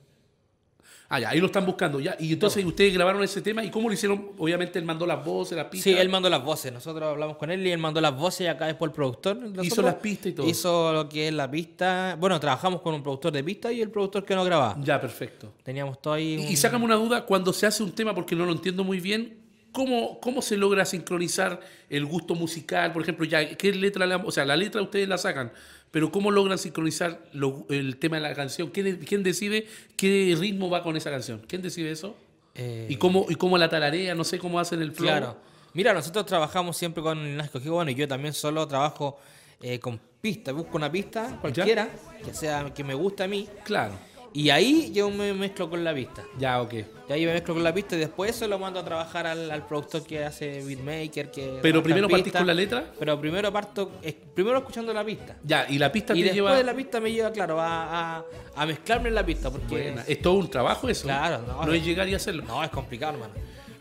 Ah, 1.14 1.20
ya, 1.20 1.30
ahí 1.30 1.40
lo 1.42 1.48
están 1.48 1.66
buscando. 1.66 2.00
ya 2.00 2.16
Y 2.20 2.32
entonces 2.32 2.64
ustedes 2.64 2.94
grabaron 2.94 3.22
ese 3.22 3.42
tema 3.42 3.62
y 3.66 3.70
cómo 3.70 3.90
lo 3.90 3.94
hicieron. 3.94 4.30
Obviamente 4.38 4.80
él 4.80 4.86
mandó 4.86 5.06
las 5.06 5.24
voces, 5.26 5.58
las 5.58 5.66
pistas. 5.68 5.94
Sí, 5.94 6.00
él 6.00 6.08
mandó 6.08 6.30
las 6.30 6.42
voces. 6.42 6.72
Nosotros 6.72 7.04
hablamos 7.10 7.36
con 7.36 7.52
él 7.52 7.68
y 7.68 7.72
él 7.72 7.80
mandó 7.80 8.00
las 8.00 8.16
voces 8.18 8.42
y 8.42 8.48
acá 8.48 8.68
después 8.68 8.90
el 8.90 8.96
productor. 8.96 9.36
nosotros 9.36 9.66
Hizo 9.68 9.82
las 9.82 9.96
pistas 9.96 10.28
y 10.28 10.32
todo. 10.32 10.48
Hizo 10.48 10.94
lo 10.94 11.10
que 11.10 11.28
es 11.28 11.34
la 11.34 11.52
pista. 11.52 12.16
Bueno, 12.18 12.40
trabajamos 12.40 12.82
con 12.82 12.94
un 12.96 13.04
productor 13.04 13.34
de 13.34 13.44
pista 13.44 13.72
y 13.74 13.82
el 13.82 13.90
productor 13.92 14.24
que 14.24 14.34
nos 14.36 14.46
grababa. 14.46 14.78
Ya, 14.82 15.02
perfecto. 15.02 15.52
Teníamos 15.64 16.02
todo 16.02 16.14
ahí. 16.14 16.38
Un- 16.38 16.48
y 16.52 16.56
sácame 16.56 16.86
una 16.86 16.96
duda, 16.96 17.26
cuando 17.26 17.52
se 17.52 17.66
hace 17.68 17.84
un 17.84 17.92
tema, 17.92 18.16
porque 18.16 18.34
no 18.34 18.46
lo 18.46 18.54
entiendo 18.54 18.86
muy 18.86 19.02
bien, 19.02 19.38
¿cómo, 19.74 20.18
cómo 20.22 20.42
se 20.42 20.56
logra 20.56 20.86
sincronizar 20.86 21.60
el 21.90 22.06
gusto 22.06 22.36
musical? 22.36 22.94
Por 22.94 23.02
ejemplo, 23.02 23.26
ya, 23.26 23.58
¿qué 23.58 23.74
letra 23.74 24.06
le, 24.06 24.16
O 24.16 24.32
sea, 24.32 24.46
la 24.46 24.56
letra 24.56 24.82
ustedes 24.82 25.10
la 25.10 25.18
sacan, 25.18 25.52
pero 25.92 26.12
¿cómo 26.12 26.32
logran 26.32 26.58
sincronizar 26.58 27.20
lo- 27.34 27.66
el 27.70 27.98
tema 27.98 28.16
de 28.18 28.22
la 28.24 28.34
canción? 28.34 28.70
¿Quién, 28.70 28.98
quién 29.06 29.24
decide 29.24 29.68
qué 29.98 30.36
ritmo 30.40 30.70
va 30.70 30.82
con 30.84 30.96
esa 30.98 31.12
canción? 31.12 31.42
¿Quién 31.48 31.62
decide 31.62 31.92
eso? 31.92 32.16
eh, 32.56 32.88
¿Y 32.90 32.96
cómo, 32.98 33.26
y 33.30 33.36
cómo 33.36 33.58
la 33.58 33.70
tararea? 33.70 34.16
No 34.16 34.24
sé 34.24 34.40
cómo 34.40 34.60
hacen 34.60 34.82
el 34.82 34.92
flow. 34.92 35.08
Claro. 35.10 35.38
Mira, 35.74 35.94
nosotros 35.94 36.26
trabajamos 36.26 36.76
siempre 36.76 37.02
con 37.02 37.24
Linaje 37.24 37.48
Escogido. 37.48 37.76
Bueno, 37.76 37.92
y 37.92 37.96
yo 37.96 38.08
también 38.08 38.34
solo 38.34 38.68
trabajo 38.68 39.20
eh, 39.62 39.80
con 39.80 40.00
pistas. 40.20 40.54
Busco 40.54 40.76
una 40.78 40.92
pista, 40.92 41.38
cualquiera, 41.40 41.90
que 42.26 42.34
sea 42.34 42.74
que 42.74 42.84
me 42.84 42.94
guste 42.94 43.24
a 43.24 43.28
mí. 43.28 43.48
Claro. 43.64 43.94
Y 44.34 44.50
ahí 44.50 44.92
yo 44.94 45.10
me 45.10 45.34
mezclo 45.34 45.70
con 45.70 45.84
la 45.84 45.94
pista. 45.94 46.24
Ya, 46.38 46.62
ok. 46.62 46.74
Y 47.10 47.12
ahí 47.14 47.26
me 47.26 47.34
mezclo 47.34 47.54
con 47.54 47.64
la 47.64 47.74
pista 47.74 47.98
y 47.98 48.00
después 48.00 48.32
eso 48.32 48.48
lo 48.48 48.58
mando 48.58 48.80
a 48.80 48.86
trabajar 48.86 49.28
al, 49.28 49.52
al 49.52 49.66
productor 49.68 50.04
que 50.04 50.24
hace 50.24 50.64
beatmaker. 50.64 51.30
Que 51.30 51.60
Pero 51.62 51.84
primero 51.84 52.08
partís 52.08 52.26
pista. 52.26 52.40
con 52.40 52.48
la 52.48 52.54
letra. 52.54 52.86
Pero 52.98 53.20
primero 53.20 53.52
parto, 53.52 53.92
es- 54.02 54.16
primero 54.34 54.58
escuchando 54.60 54.94
la 54.94 55.04
pista. 55.04 55.36
Ya, 55.44 55.66
y 55.70 55.78
la 55.78 55.92
pista 55.92 56.14
Y 56.14 56.20
te 56.20 56.24
después 56.24 56.36
lleva... 56.36 56.56
de 56.56 56.64
la 56.64 56.74
pista 56.74 57.02
me 57.02 57.12
lleva, 57.12 57.32
claro, 57.32 57.60
a, 57.60 58.20
a, 58.20 58.26
a 58.56 58.66
mezclarme 58.66 59.10
en 59.10 59.16
la 59.16 59.26
pista. 59.26 59.52
Porque 59.52 59.68
Buena. 59.68 60.06
Es 60.08 60.22
todo 60.22 60.36
un 60.36 60.50
trabajo 60.50 60.88
eso. 60.88 61.04
Claro, 61.04 61.40
no, 61.46 61.66
no 61.66 61.74
es 61.74 61.84
llegar 61.84 62.08
y 62.08 62.14
hacerlo. 62.14 62.44
no, 62.48 62.64
es 62.64 62.70
complicado, 62.70 63.14
hermano. 63.16 63.34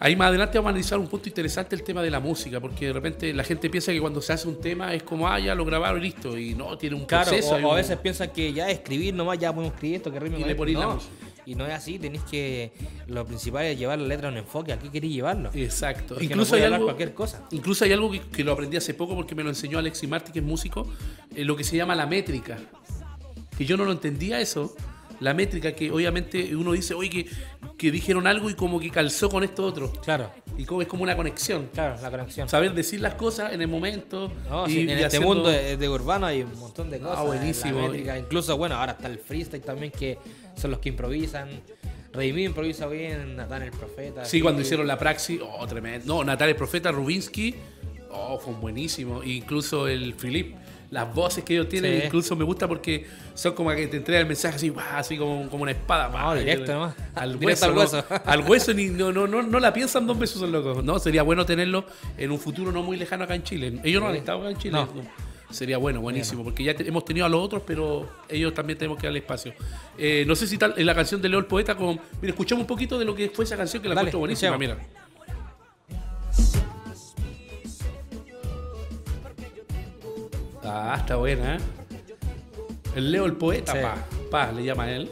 Ahí 0.03 0.17
más 0.17 0.29
adelante 0.29 0.57
vamos 0.57 0.69
a 0.69 0.71
analizar 0.71 0.99
un 0.99 1.09
punto 1.09 1.29
interesante 1.29 1.77
el 1.77 1.83
tema 1.83 2.01
de 2.03 2.11
la 2.11 2.21
música, 2.21 2.59
porque 2.59 2.87
de 2.87 2.93
repente 2.95 3.35
la 3.35 3.45
gente 3.45 3.69
piensa 3.69 3.93
que 3.93 4.01
cuando 4.01 4.23
se 4.23 4.33
hace 4.33 4.49
un 4.49 4.59
tema 4.59 4.95
es 4.95 5.03
como, 5.03 5.29
ah, 5.29 5.39
ya 5.39 5.55
lo 5.55 5.63
grabaron 5.67 6.01
y 6.01 6.05
listo, 6.05 6.39
y 6.39 6.55
no, 6.55 6.79
tiene 6.79 6.97
un 6.97 7.05
Claro, 7.05 7.29
proceso. 7.31 7.51
o, 7.57 7.59
o 7.59 7.67
a 7.67 7.69
un- 7.69 7.77
veces 7.77 7.99
piensan 7.99 8.31
que 8.31 8.51
ya 8.51 8.71
escribir 8.71 9.13
nomás, 9.13 9.39
ya 9.39 9.53
podemos 9.53 9.75
escribir 9.75 9.97
esto, 9.97 10.11
que 10.11 10.19
rime 10.19 10.39
Y 10.41 10.45
le 10.45 10.55
la 10.55 10.81
no. 10.81 10.95
música. 10.95 11.13
Y 11.45 11.55
no 11.55 11.67
es 11.67 11.73
así, 11.75 11.99
tenéis 11.99 12.23
que. 12.31 12.71
Lo 13.09 13.27
principal 13.27 13.65
es 13.65 13.79
llevar 13.79 13.99
la 13.99 14.07
letra 14.07 14.29
a 14.29 14.31
un 14.31 14.37
enfoque. 14.39 14.73
¿A 14.73 14.79
qué 14.79 14.89
queréis 14.91 15.13
llevarlo? 15.15 15.51
Exacto. 15.55 16.15
Porque 16.15 16.25
Incluso 16.27 16.53
no 16.57 16.65
hay 16.65 16.73
algo, 16.73 16.85
cualquier 16.85 17.13
cosa. 17.15 17.43
incluso 17.51 17.85
hay 17.85 17.93
algo 17.93 18.11
que, 18.11 18.21
que 18.21 18.45
lo 18.45 18.53
aprendí 18.53 18.77
hace 18.77 18.95
poco 18.95 19.15
porque 19.17 19.35
me 19.35 19.43
lo 19.43 19.49
enseñó 19.49 19.79
Alexi 19.79 20.07
Marti, 20.07 20.33
que 20.33 20.39
es 20.39 20.45
músico, 20.45 20.87
eh, 21.35 21.45
lo 21.45 21.57
que 21.57 21.65
se 21.65 21.77
llama 21.77 21.95
la 21.95 22.07
métrica. 22.07 22.57
Que 23.57 23.65
yo 23.67 23.77
no 23.77 23.85
lo 23.85 23.93
entendía 23.93 24.41
eso. 24.41 24.75
La 25.19 25.35
métrica 25.35 25.73
que 25.73 25.91
obviamente 25.91 26.55
uno 26.57 26.73
dice, 26.73 26.95
oye, 26.95 27.11
que, 27.11 27.27
que 27.81 27.91
dijeron 27.91 28.27
algo 28.27 28.51
y 28.51 28.55
como 28.55 28.79
que 28.79 28.91
calzó 28.91 29.31
con 29.31 29.43
esto 29.43 29.65
otro. 29.65 29.91
Claro, 30.05 30.31
Y 30.59 30.67
como 30.67 30.83
es 30.83 30.89
como 30.89 31.03
una 31.03 31.17
conexión. 31.17 31.71
claro, 31.73 31.97
la 32.03 32.11
conexión. 32.11 32.47
Saber 32.47 32.75
decir 32.75 33.01
las 33.01 33.15
cosas 33.15 33.55
en 33.55 33.63
el 33.63 33.69
momento. 33.69 34.31
No, 34.51 34.69
y- 34.69 34.73
sí, 34.73 34.81
en 34.81 34.89
y 34.91 34.93
este 34.93 35.07
haciendo- 35.07 35.29
mundo 35.29 35.49
de, 35.49 35.79
de 35.79 35.89
urbano 35.89 36.27
hay 36.27 36.43
un 36.43 36.59
montón 36.59 36.91
de 36.91 36.99
cosas. 36.99 37.17
Ah, 37.19 37.23
buenísimo. 37.23 37.81
la 37.81 37.89
métrica, 37.89 38.19
incluso, 38.19 38.55
bueno, 38.59 38.75
ahora 38.77 38.93
está 38.93 39.09
el 39.09 39.19
freestyle 39.19 39.63
también, 39.63 39.91
que 39.93 40.19
son 40.57 40.71
los 40.73 40.81
que 40.81 40.91
improvisan. 40.91 41.49
Redimir 42.13 42.45
improvisa 42.47 42.87
bien, 42.87 43.37
Natán 43.37 43.63
el 43.63 43.71
Profeta. 43.71 44.25
Sí, 44.27 44.41
cuando 44.43 44.61
hicieron 44.61 44.87
la 44.87 44.99
praxis, 44.99 45.41
oh, 45.43 45.67
tremendo. 45.67 46.05
No, 46.17 46.25
Natalia 46.25 46.57
Profeta, 46.57 46.91
Rubinsky, 46.93 47.55
oh, 48.11 48.39
fue 48.39 48.53
buenísimo. 48.55 49.23
Incluso 49.23 49.89
el 49.89 50.15
Philip, 50.15 50.55
las 50.91 51.15
voces 51.15 51.45
que 51.45 51.55
ellos 51.55 51.69
tienen, 51.69 52.01
Sí. 52.01 52.07
incluso 52.07 52.35
me 52.37 52.45
gusta 52.45 52.67
porque 52.67 53.07
son 53.35 53.55
como 53.55 53.71
que 53.71 53.87
te 53.87 53.97
entrega 53.99 54.21
el 54.21 54.27
mensaje 54.27 54.57
así, 54.57 54.69
¡guau! 54.71 54.85
así 54.97 55.17
como, 55.17 55.49
como 55.49 55.63
una 55.63 55.73
espada. 55.73 56.09
¡guau! 56.09 56.37
directo 56.37 56.73
nomás. 56.73 56.95
Al 57.15 57.33
Directo 57.39 57.47
hueso. 57.47 57.67
al 57.67 57.75
¿no? 57.75 57.81
hueso. 57.81 58.05
Al 58.25 58.41
hueso, 58.41 58.75
ni, 58.75 58.87
no, 58.87 59.13
no, 59.13 59.27
no, 59.27 59.43
no 59.43 59.61
la 59.61 59.73
piensan 59.73 60.07
dos 60.07 60.19
veces 60.19 60.39
son 60.41 60.51
locos. 60.53 60.83
No, 60.85 60.99
sería 60.99 61.23
bueno 61.23 61.47
tenerlo 61.47 61.85
en 62.19 62.31
un 62.31 62.39
futuro 62.41 62.73
no 62.73 62.83
muy 62.83 62.97
lejano 62.97 63.25
acá 63.25 63.35
en 63.35 63.43
Chile. 63.45 63.81
Ellos 63.85 64.03
no 64.03 64.09
han 64.09 64.17
estado 64.17 64.41
acá 64.41 64.51
en 64.51 64.57
Chile. 64.59 64.73
No. 64.73 64.87
no. 64.87 65.31
Sería 65.51 65.79
bueno, 65.79 66.01
buenísimo, 66.01 66.45
porque 66.45 66.63
ya 66.63 66.75
te- 66.75 66.87
hemos 66.87 67.05
tenido 67.05 67.27
a 67.27 67.29
los 67.29 67.41
otros, 67.45 67.65
pero 67.67 68.09
ellos 68.29 68.55
también 68.55 68.79
tenemos 68.79 68.97
que 68.99 69.09
darle 69.09 69.19
espacio. 69.19 69.53
Eh, 69.99 70.23
no 70.25 70.37
sé 70.37 70.47
si 70.47 70.57
tal, 70.59 70.75
en 70.77 70.87
la 70.87 70.95
canción 70.95 71.21
de 71.21 71.29
Leo 71.29 71.41
el 71.41 71.47
Poeta, 71.47 71.75
con, 71.77 71.99
mira, 72.23 72.31
escuchamos 72.33 72.63
un 72.63 72.67
poquito 72.69 72.97
de 73.01 73.05
lo 73.05 73.17
que 73.17 73.31
fue 73.31 73.45
esa 73.45 73.57
canción 73.57 73.83
que 73.83 73.89
la 73.89 73.97
Dale, 73.97 74.13
buenísima, 74.13 74.53
escuchemos. 74.53 74.79
mira. 74.79 75.10
Ah, 80.73 80.97
está 80.99 81.17
buena, 81.17 81.57
¿eh? 81.57 81.59
El 82.95 83.11
Leo 83.13 83.25
el 83.25 83.35
Poeta, 83.35 83.73
Sí. 83.73 83.79
pa, 83.83 83.97
pa, 84.31 84.53
le 84.53 84.65
llama 84.65 84.85
a 84.85 84.93
él. 84.93 85.11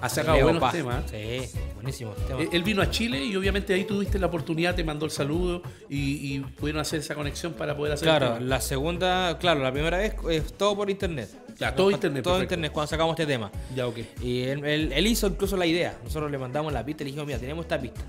Ha 0.00 0.08
sacado 0.08 0.36
Leo 0.36 0.44
buenos 0.46 0.60
Paz. 0.60 0.72
temas. 0.72 1.04
Sí, 1.10 1.58
buenísimo. 1.74 2.10
tema. 2.26 2.42
Eh, 2.42 2.48
Él 2.52 2.62
vino 2.62 2.82
a 2.82 2.90
Chile 2.90 3.24
y 3.24 3.34
obviamente 3.36 3.72
ahí 3.72 3.84
tuviste 3.84 4.18
la 4.18 4.26
oportunidad, 4.26 4.74
te 4.74 4.84
mandó 4.84 5.04
el 5.06 5.10
saludo 5.10 5.62
y, 5.88 6.34
y 6.34 6.40
pudieron 6.40 6.80
hacer 6.80 7.00
esa 7.00 7.14
conexión 7.14 7.54
para 7.54 7.76
poder 7.76 7.94
hacer 7.94 8.06
Claro, 8.08 8.38
la 8.40 8.60
segunda, 8.60 9.38
claro, 9.38 9.60
la 9.62 9.72
primera 9.72 9.96
vez 9.98 10.14
es 10.30 10.52
todo 10.52 10.76
por 10.76 10.90
internet. 10.90 11.28
Ya, 11.58 11.74
todo 11.74 11.90
internet, 11.90 12.22
Todo 12.24 12.34
perfecto. 12.34 12.54
internet 12.54 12.72
cuando 12.72 12.88
sacamos 12.90 13.12
este 13.18 13.26
tema. 13.32 13.50
Ya, 13.74 13.86
ok. 13.86 13.98
Y 14.22 14.42
él, 14.42 14.64
él- 14.64 14.92
él 14.92 15.06
hizo 15.06 15.28
incluso 15.28 15.56
la 15.56 15.66
idea. 15.66 15.96
Nosotros 16.02 16.30
le 16.30 16.36
mandamos 16.38 16.72
la 16.72 16.84
pista 16.84 17.02
y 17.02 17.06
le 17.06 17.10
dijimos, 17.12 17.26
mira, 17.28 17.38
tenemos 17.38 17.64
esta 17.64 17.80
pista. 17.80 18.00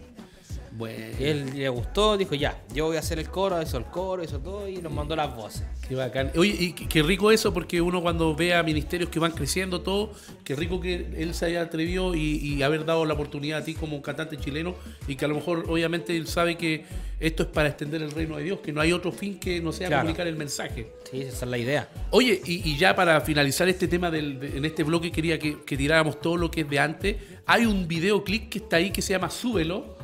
Bueno, 0.78 1.06
Y 1.20 1.24
él 1.24 1.52
le 1.56 1.70
gustó, 1.70 2.18
dijo, 2.18 2.36
ya, 2.36 2.62
yo 2.74 2.86
voy 2.88 2.98
a 2.98 3.00
hacer 3.00 3.18
el 3.20 3.30
coro, 3.30 3.62
hizo 3.62 3.78
el 3.78 3.86
coro, 3.86 4.24
hizo 4.24 4.40
todo 4.40 4.68
y 4.68 4.78
nos 4.78 4.92
mandó 4.92 5.16
las 5.16 5.34
voces. 5.36 5.64
qué 5.88 5.96
bacán. 5.96 6.32
Oye, 6.36 6.56
y 6.60 6.72
qué 6.74 7.02
rico 7.04 7.32
eso 7.32 7.54
porque 7.54 7.80
uno 7.82 8.02
cuando 8.02 8.36
ve 8.36 8.54
a 8.54 8.62
ministerios 8.64 9.10
que 9.10 9.20
van 9.20 9.32
creciendo 9.32 9.82
todo, 9.82 10.12
qué 10.44 10.56
rico 10.56 10.82
que 10.82 10.96
él 11.18 11.34
se 11.34 11.46
haya 11.46 11.62
atrevido 11.62 12.14
y, 12.16 12.38
y 12.38 12.62
haber 12.64 12.84
dado 12.86 13.06
la 13.06 13.14
oportunidad 13.14 13.60
a 13.60 13.64
ti 13.64 13.74
como 13.76 13.96
un 13.96 14.02
cantante 14.02 14.38
chileno 14.38 14.76
y 15.08 15.16
que 15.16 15.26
a 15.26 15.28
lo 15.28 15.36
mejor 15.36 15.66
obviamente 15.70 16.18
él 16.18 16.28
sabe 16.28 16.58
que 16.58 16.84
esto 17.20 17.44
es 17.44 17.50
para 17.50 17.70
extender 17.70 18.02
el 18.02 18.12
reino 18.12 18.36
de 18.36 18.44
Dios, 18.44 18.60
que 18.60 18.74
no 18.74 18.82
hay 18.82 18.92
otro 18.92 19.12
fin 19.14 19.40
que 19.40 19.62
no 19.62 19.72
sea 19.72 19.88
Claro. 19.88 20.02
comunicar 20.04 20.28
el 20.28 20.36
mensaje. 20.36 20.92
Sí, 21.10 21.22
esa 21.22 21.46
es 21.46 21.52
la 21.52 21.58
idea. 21.58 21.88
Oye, 22.12 22.42
y, 22.46 22.70
y 22.70 22.78
ya 22.78 22.96
para 22.96 23.22
finalizar 23.22 23.70
este 23.70 23.88
tema 23.88 24.12
del, 24.12 24.40
de- 24.40 24.58
en 24.58 24.66
este 24.66 24.84
bloque 24.84 25.12
quería 25.12 25.40
que, 25.40 25.60
que 25.64 25.78
tiráramos 25.78 26.20
todo 26.20 26.36
lo 26.36 26.52
que 26.52 26.62
es 26.62 26.70
de 26.70 26.80
antes. 26.80 27.16
Hay 27.46 27.66
un 27.66 27.88
videoclip 27.88 28.50
que 28.50 28.58
está 28.58 28.78
ahí 28.78 28.92
que 28.92 29.02
se 29.02 29.14
llama 29.14 29.30
Súbelo, 29.30 29.95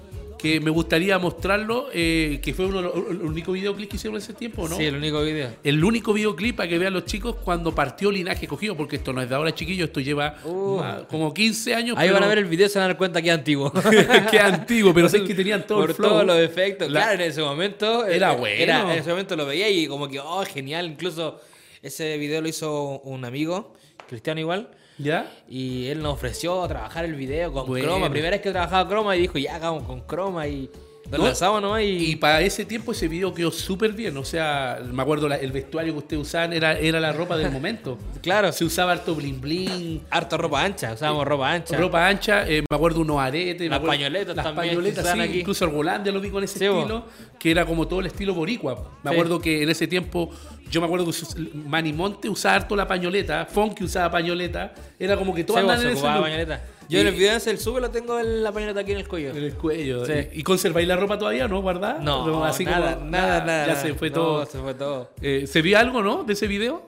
que 0.41 0.59
me 0.59 0.71
gustaría 0.71 1.19
mostrarlo, 1.19 1.87
eh, 1.93 2.39
que 2.41 2.53
fue 2.53 2.65
uno 2.65 2.79
el 3.09 3.21
único 3.21 3.51
videoclip 3.51 3.89
que 3.89 3.97
hicieron 3.97 4.15
en 4.17 4.23
ese 4.23 4.33
tiempo, 4.33 4.67
¿no? 4.67 4.75
Sí, 4.75 4.85
el 4.85 4.95
único 4.95 5.21
video. 5.21 5.51
El 5.63 5.83
único 5.83 6.13
videoclip 6.13 6.55
para 6.55 6.67
que 6.67 6.79
vean 6.79 6.93
los 6.93 7.05
chicos 7.05 7.35
cuando 7.43 7.75
partió 7.75 8.11
Linaje 8.11 8.47
Cogido, 8.47 8.75
porque 8.75 8.95
esto 8.95 9.13
no 9.13 9.21
es 9.21 9.29
de 9.29 9.35
ahora, 9.35 9.53
chiquillos, 9.53 9.87
esto 9.89 9.99
lleva 9.99 10.37
Uh. 10.43 10.77
más- 10.79 11.03
como 11.03 11.33
15 11.33 11.75
años. 11.75 11.95
Ahí 11.97 12.07
pero- 12.07 12.15
van 12.19 12.23
a 12.23 12.27
ver 12.27 12.39
el 12.39 12.45
video 12.45 12.65
y 12.65 12.69
se 12.69 12.79
van 12.79 12.85
a 12.85 12.87
dar 12.89 12.97
cuenta 12.97 13.21
que 13.21 13.27
es 13.29 13.33
antiguo. 13.35 13.71
que 14.31 14.37
es 14.37 14.43
antiguo, 14.43 14.93
pero 14.93 15.07
sé 15.09 15.23
que 15.23 15.35
tenían 15.35 15.65
todo 15.67 15.81
Por 15.81 15.89
el 15.91 15.95
flow. 15.95 16.09
todos 16.09 16.25
los 16.25 16.37
efectos. 16.39 16.89
La- 16.89 17.01
Claro, 17.01 17.23
en 17.23 17.29
ese 17.29 17.41
momento. 17.41 18.05
Era 18.07 18.33
eh, 18.33 18.37
bueno. 18.37 18.91
en 18.91 18.99
ese 18.99 19.09
momento 19.11 19.35
lo 19.35 19.45
veía 19.45 19.69
y 19.69 19.85
como 19.87 20.07
que, 20.07 20.19
oh, 20.19 20.43
genial. 20.45 20.87
Incluso 20.87 21.39
ese 21.83 22.17
video 22.17 22.41
lo 22.41 22.47
hizo 22.47 22.99
un 23.01 23.25
amigo, 23.25 23.73
Cristiano 24.07 24.39
igual. 24.39 24.69
¿Ya? 25.01 25.31
Y 25.49 25.87
él 25.87 26.01
nos 26.01 26.13
ofreció 26.13 26.65
trabajar 26.67 27.05
el 27.05 27.15
video 27.15 27.51
con 27.51 27.67
Bueno. 27.67 27.85
croma. 27.85 28.09
Primera 28.09 28.31
vez 28.31 28.41
que 28.41 28.51
trabajaba 28.51 28.87
croma 28.89 29.15
y 29.15 29.21
dijo, 29.21 29.37
ya 29.37 29.55
hagamos 29.55 29.83
con 29.83 30.01
croma 30.01 30.47
y 30.47 30.69
No, 31.17 31.25
lanzamos 31.25 31.61
nomás 31.61 31.81
y. 31.81 32.11
Y 32.11 32.15
para 32.15 32.41
ese 32.41 32.65
tiempo 32.65 32.91
ese 32.91 33.07
video 33.07 33.33
quedó 33.33 33.51
súper 33.51 33.91
bien. 33.93 34.15
O 34.17 34.23
sea, 34.23 34.79
me 34.91 35.01
acuerdo 35.01 35.27
la- 35.27 35.35
el 35.37 35.51
vestuario 35.51 35.93
que 35.93 35.99
ustedes 35.99 36.21
usaban 36.21 36.53
era, 36.53 36.77
era 36.79 36.99
la 36.99 37.11
ropa 37.11 37.35
del 37.37 37.51
momento. 37.51 37.97
claro, 38.21 38.51
Se 38.51 38.63
usaba 38.65 38.93
harto 38.93 39.13
bling 39.15 39.41
bling, 39.41 40.01
harto 40.09 40.37
ropa 40.37 40.63
ancha, 40.63 40.93
usábamos 40.93 41.25
ropa 41.25 41.51
ancha. 41.51 41.77
ropa 41.77 42.07
ancha, 42.07 42.47
eh, 42.47 42.63
me 42.69 42.75
acuerdo 42.75 43.01
unos 43.01 43.19
aretes. 43.19 43.69
Las 43.69 43.77
acuerdo- 43.77 43.91
pañoletas 43.91 44.35
las 44.35 44.45
también 44.45 44.69
pañoletas, 44.75 45.11
sí, 45.11 45.19
aquí. 45.19 45.39
incluso 45.39 45.65
el 45.65 45.71
Golandia 45.71 46.11
lo 46.11 46.21
vi 46.21 46.29
con 46.29 46.43
ese 46.43 46.59
Sí, 46.59 46.65
estilo, 46.65 47.05
que 47.39 47.51
era 47.51 47.65
como 47.65 47.87
todo 47.87 47.99
el 47.99 48.05
estilo 48.07 48.33
boricua. 48.33 48.75
Me 49.03 49.09
Sí. 49.11 49.15
acuerdo 49.15 49.39
que 49.41 49.63
en 49.63 49.69
ese 49.69 49.87
tiempo, 49.87 50.29
yo 50.69 50.79
me 50.79 50.85
acuerdo 50.85 51.05
que 51.05 51.09
us- 51.11 51.35
Manny 51.53 51.91
Monte 51.93 52.29
usaba 52.29 52.55
harto 52.55 52.75
la 52.75 52.87
pañoleta, 52.87 53.45
Funky 53.45 53.83
usaba 53.83 54.09
pañoleta, 54.11 54.73
era 54.99 55.17
como 55.17 55.33
que 55.35 55.43
todos 55.43 55.59
Sí, 55.59 55.61
andaban 55.67 55.81
en 55.85 55.91
ese 55.91 56.59
Yo 56.91 56.99
en 57.01 57.07
el 57.07 57.15
video 57.15 57.35
ese 57.37 57.51
el 57.51 57.57
sube 57.59 57.79
lo 57.81 57.89
tengo 57.89 58.19
en 58.19 58.43
la 58.43 58.51
pañoleta 58.51 58.81
aquí 58.81 58.91
en 58.91 58.97
el 58.99 59.07
cuello. 59.07 59.29
En 59.31 59.37
el 59.37 59.53
cuello. 59.53 60.05
Sí. 60.05 60.13
¿Y 60.33 60.43
conserváis 60.43 60.87
la 60.87 60.97
ropa 60.97 61.17
todavía, 61.17 61.47
no? 61.47 61.61
¿Guardada? 61.61 61.99
No, 61.99 62.43
así 62.43 62.65
nada, 62.65 62.95
como- 62.95 63.09
nada, 63.09 63.45
nada. 63.45 63.67
Ya 63.67 63.75
se 63.75 63.93
fue 63.93 64.09
No, 64.09 64.15
todo. 64.15 64.45
Se 64.45 64.59
fue 64.59 64.73
todo. 64.73 65.09
Eh, 65.21 65.45
¿Se 65.47 65.61
ve 65.61 65.75
algo, 65.75 66.01
no? 66.03 66.23
De 66.23 66.33
ese 66.33 66.47
video. 66.47 66.87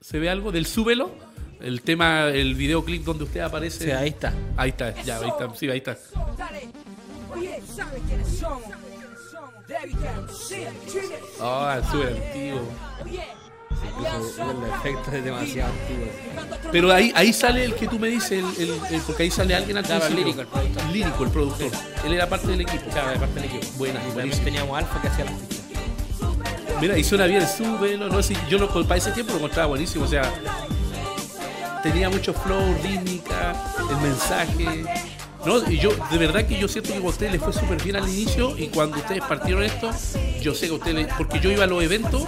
¿Se 0.00 0.18
ve 0.18 0.28
algo 0.28 0.52
del 0.52 0.66
súbelo? 0.66 1.10
El 1.60 1.80
tema, 1.82 2.26
el 2.28 2.54
videoclip 2.56 3.04
donde 3.04 3.24
usted 3.24 3.40
aparece. 3.40 3.84
Sí, 3.84 3.90
ahí 3.90 4.08
está. 4.10 4.34
Ahí 4.56 4.70
está, 4.70 5.00
ya, 5.02 5.18
ahí 5.18 5.28
está. 5.28 5.54
Sí, 5.54 5.70
ahí 5.70 5.78
está. 5.78 5.96
Oye, 7.34 7.62
¿sabes 7.74 8.02
quiénes 8.08 8.28
somos? 8.38 8.62
Chile. 10.86 11.18
Ah, 11.40 11.80
antiguo. 11.82 12.60
Oye, 13.98 14.08
El 14.50 14.72
efecto 14.74 15.10
es 15.12 15.24
demasiado 15.24 15.72
antiguo. 15.72 16.08
Pero 16.70 16.92
ahí, 16.92 17.12
ahí 17.14 17.32
sale 17.32 17.64
el 17.64 17.74
que 17.74 17.86
tú 17.88 17.98
me 17.98 18.08
dices, 18.08 18.32
el, 18.32 18.44
el- 18.70 18.80
el- 18.94 19.00
porque 19.02 19.24
ahí 19.24 19.30
sale 19.30 19.54
alguien 19.54 19.76
al 19.78 19.84
Claro, 19.84 20.08
lírico, 20.08 20.40
el 20.40 20.46
productor. 20.46 20.84
Lírico, 20.92 21.24
el 21.24 21.30
productor. 21.30 21.70
Él 22.04 22.12
era 22.14 22.28
parte 22.28 22.46
del 22.48 22.60
equipo. 22.62 22.90
Claro, 22.90 23.10
de 23.10 23.16
parte 23.18 23.34
del 23.40 23.44
equipo. 23.44 23.66
Buena, 23.76 24.00
Y 24.08 24.12
también 24.16 24.44
teníamos 24.44 24.78
Alfa 24.78 25.00
que 25.02 25.08
hacía 25.08 25.24
las 25.26 25.34
pistas. 25.34 25.58
Mira, 26.80 26.98
y 26.98 27.04
suena 27.04 27.26
bien, 27.26 27.46
súbelo, 27.46 28.08
no 28.08 28.22
sé, 28.22 28.36
yo 28.48 28.58
lo, 28.58 28.68
para 28.68 28.96
ese 28.96 29.12
tiempo 29.12 29.32
lo 29.32 29.38
encontraba 29.38 29.68
buenísimo, 29.68 30.04
o 30.04 30.08
sea, 30.08 30.22
tenía 31.82 32.10
mucho 32.10 32.32
flow, 32.34 32.74
rítmica, 32.82 33.54
el 33.88 33.96
mensaje. 33.98 34.84
No, 35.44 35.58
y 35.70 35.78
yo, 35.78 35.90
de 36.10 36.18
verdad 36.18 36.44
que 36.46 36.58
yo 36.58 36.66
siento 36.68 36.92
que 36.92 36.98
a 36.98 37.02
ustedes 37.02 37.32
les 37.32 37.40
fue 37.42 37.52
súper 37.52 37.82
bien 37.82 37.96
al 37.96 38.08
inicio 38.08 38.56
y 38.58 38.68
cuando 38.68 38.96
ustedes 38.98 39.22
partieron 39.22 39.62
esto, 39.62 39.90
yo 40.42 40.54
sé 40.54 40.66
que 40.66 40.72
ustedes, 40.72 41.06
porque 41.16 41.40
yo 41.40 41.50
iba 41.50 41.64
a 41.64 41.66
los 41.66 41.82
eventos, 41.82 42.24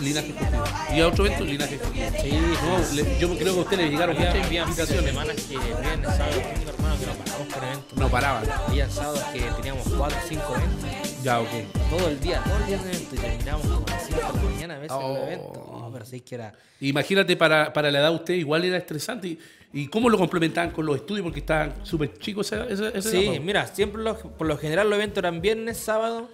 linaje 0.00 0.28
escogido, 0.30 0.64
y 0.94 1.00
a 1.00 1.08
otro 1.08 1.26
evento, 1.26 1.44
linaje 1.44 1.74
escogido. 1.76 2.10
Sí, 2.22 2.30
No, 2.32 2.94
le- 2.96 3.18
yo 3.20 3.28
creo 3.36 3.52
que 3.54 3.58
a 3.60 3.62
ustedes 3.62 3.90
llegaron 3.90 4.16
había 4.16 4.62
invitaciones. 4.64 5.04
semanas 5.10 5.36
que 5.36 5.56
viernes, 5.58 6.16
sábado, 6.16 6.32
domingo, 6.40 6.70
hermano, 6.70 6.96
que 7.00 7.06
no 7.06 7.12
paramos 7.14 7.54
con 7.54 7.64
eventos. 7.64 7.98
No 7.98 8.08
paraban. 8.08 8.44
Había 8.68 8.90
sábados 8.90 9.22
que 9.32 9.40
teníamos 9.40 9.88
4 9.96 10.18
o 10.18 10.28
5 10.28 10.54
eventos. 10.56 11.22
Ya, 11.22 11.40
ok. 11.40 11.48
Todo 11.90 12.08
el 12.08 12.20
día, 12.20 12.42
todo 12.44 12.56
el 12.58 12.66
día 12.66 12.76
en 12.76 12.82
eventos. 12.82 13.12
Y 13.12 13.16
terminábamos 13.16 13.66
como 13.66 13.86
a 13.86 13.90
las 13.90 14.06
5 14.06 14.20
de 14.20 14.26
la 14.26 14.32
mañana 14.50 14.74
a 14.74 14.78
veces 14.78 14.96
en 14.96 15.02
Oh. 15.04 15.16
el 15.16 15.22
evento. 15.22 15.78
No, 15.80 15.90
pero 15.92 16.04
sí 16.04 16.20
que 16.20 16.34
era. 16.34 16.52
Imagínate, 16.80 17.36
para, 17.36 17.72
para 17.72 17.90
la 17.90 17.98
edad 18.00 18.10
de 18.10 18.16
usted 18.16 18.34
igual 18.34 18.64
era 18.64 18.76
estresante. 18.76 19.28
¿Y, 19.28 19.38
y 19.72 19.86
cómo 19.88 20.10
lo 20.10 20.18
complementaban 20.18 20.70
con 20.72 20.84
los 20.84 20.96
estudios? 20.96 21.22
Porque 21.24 21.40
estaban 21.40 21.74
súper 21.84 22.18
chicos 22.18 22.50
esa, 22.52 22.66
esa 22.68 23.10
Sí, 23.10 23.40
mira, 23.40 23.66
siempre 23.68 24.02
los- 24.02 24.18
por 24.18 24.46
lo 24.46 24.58
general 24.58 24.90
los 24.90 24.96
eventos 24.98 25.18
eran 25.18 25.40
viernes, 25.40 25.76
sábado 25.78 26.28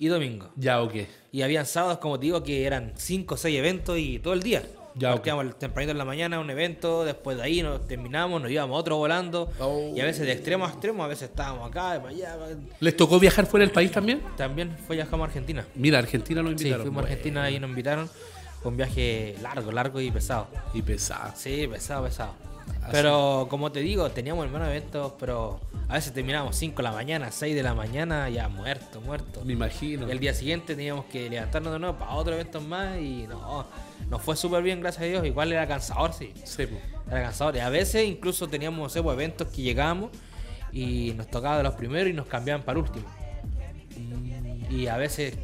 y 0.00 0.08
domingo. 0.08 0.50
Ya, 0.56 0.82
ok. 0.82 0.94
Y 1.30 1.42
habían 1.42 1.66
sábados, 1.66 1.98
como 1.98 2.18
te 2.18 2.24
digo, 2.26 2.42
que 2.42 2.64
eran 2.66 2.94
5 2.96 3.34
o 3.34 3.36
6 3.36 3.56
eventos 3.56 3.96
y 3.98 4.18
todo 4.18 4.34
el 4.34 4.42
día. 4.42 4.64
Ya, 4.96 5.10
Partíamos 5.12 5.56
tempranito 5.56 5.92
en 5.92 5.98
la 5.98 6.04
mañana 6.04 6.40
un 6.40 6.50
evento, 6.50 7.04
después 7.04 7.36
de 7.36 7.44
ahí 7.44 7.62
nos 7.62 7.86
terminamos, 7.86 8.42
nos 8.42 8.50
íbamos 8.50 8.74
a 8.74 8.78
otro 8.80 8.96
volando. 8.96 9.48
Oh. 9.60 9.92
Y 9.94 10.00
a 10.00 10.04
veces 10.04 10.26
de 10.26 10.32
extremo 10.32 10.64
a 10.64 10.68
extremo, 10.70 11.04
a 11.04 11.06
veces 11.06 11.28
estábamos 11.30 11.68
acá, 11.70 11.92
de 11.92 12.00
para 12.00 12.10
allá. 12.10 12.36
¿Les 12.80 12.96
tocó 12.96 13.20
viajar 13.20 13.46
fuera 13.46 13.64
del 13.64 13.72
país 13.72 13.92
también? 13.92 14.20
También 14.36 14.76
fue 14.88 14.96
viajamos 14.96 15.26
a 15.26 15.28
Argentina. 15.28 15.64
Mira, 15.76 15.98
Argentina 16.00 16.42
nos 16.42 16.52
Sí, 16.52 16.56
invitaron. 16.66 16.86
fuimos 16.86 17.04
a 17.04 17.06
Argentina 17.06 17.50
y 17.50 17.60
nos 17.60 17.70
invitaron. 17.70 18.10
Fue 18.62 18.70
un 18.72 18.76
viaje 18.76 19.36
largo, 19.42 19.70
largo 19.70 20.00
y 20.00 20.10
pesado. 20.10 20.48
Y 20.74 20.82
pesado. 20.82 21.32
Sí, 21.36 21.68
pesado, 21.70 22.04
pesado. 22.04 22.34
Así. 22.82 22.90
Pero 22.92 23.46
como 23.50 23.72
te 23.72 23.80
digo, 23.80 24.10
teníamos 24.10 24.44
hermanos 24.44 24.68
eventos, 24.68 25.12
pero 25.18 25.60
a 25.88 25.94
veces 25.94 26.12
terminábamos 26.12 26.56
5 26.56 26.76
de 26.76 26.82
la 26.82 26.92
mañana, 26.92 27.30
6 27.30 27.54
de 27.54 27.62
la 27.62 27.74
mañana, 27.74 28.28
ya 28.28 28.48
muerto, 28.48 29.00
muerto. 29.00 29.44
Me 29.44 29.54
imagino. 29.54 30.06
Y 30.06 30.10
el 30.12 30.20
día 30.20 30.32
siguiente 30.34 30.76
teníamos 30.76 31.06
que 31.06 31.28
levantarnos 31.28 31.72
de 31.72 31.78
nuevo 31.78 31.98
para 31.98 32.12
otro 32.12 32.34
evento 32.34 32.60
más 32.60 32.98
y 32.98 33.26
no, 33.28 33.66
nos 34.08 34.22
fue 34.22 34.36
súper 34.36 34.62
bien, 34.62 34.80
gracias 34.80 35.02
a 35.02 35.06
Dios. 35.06 35.26
Igual 35.26 35.52
era 35.52 35.66
cansador, 35.66 36.12
sí. 36.12 36.32
Sí. 36.44 36.68
Era 37.08 37.22
cansador. 37.22 37.56
Y 37.56 37.60
a 37.60 37.68
veces 37.70 38.06
incluso 38.06 38.48
teníamos 38.48 38.80
no 38.80 38.88
sé, 38.88 39.02
pues, 39.02 39.14
eventos 39.14 39.48
que 39.48 39.62
llegábamos 39.62 40.10
y 40.72 41.12
nos 41.16 41.28
tocaba 41.28 41.56
de 41.56 41.64
los 41.64 41.74
primeros 41.74 42.08
y 42.08 42.12
nos 42.12 42.26
cambiaban 42.26 42.62
para 42.62 42.78
el 42.78 42.84
último. 42.84 43.06
Y 44.70 44.86
a 44.86 44.96
veces, 44.96 45.34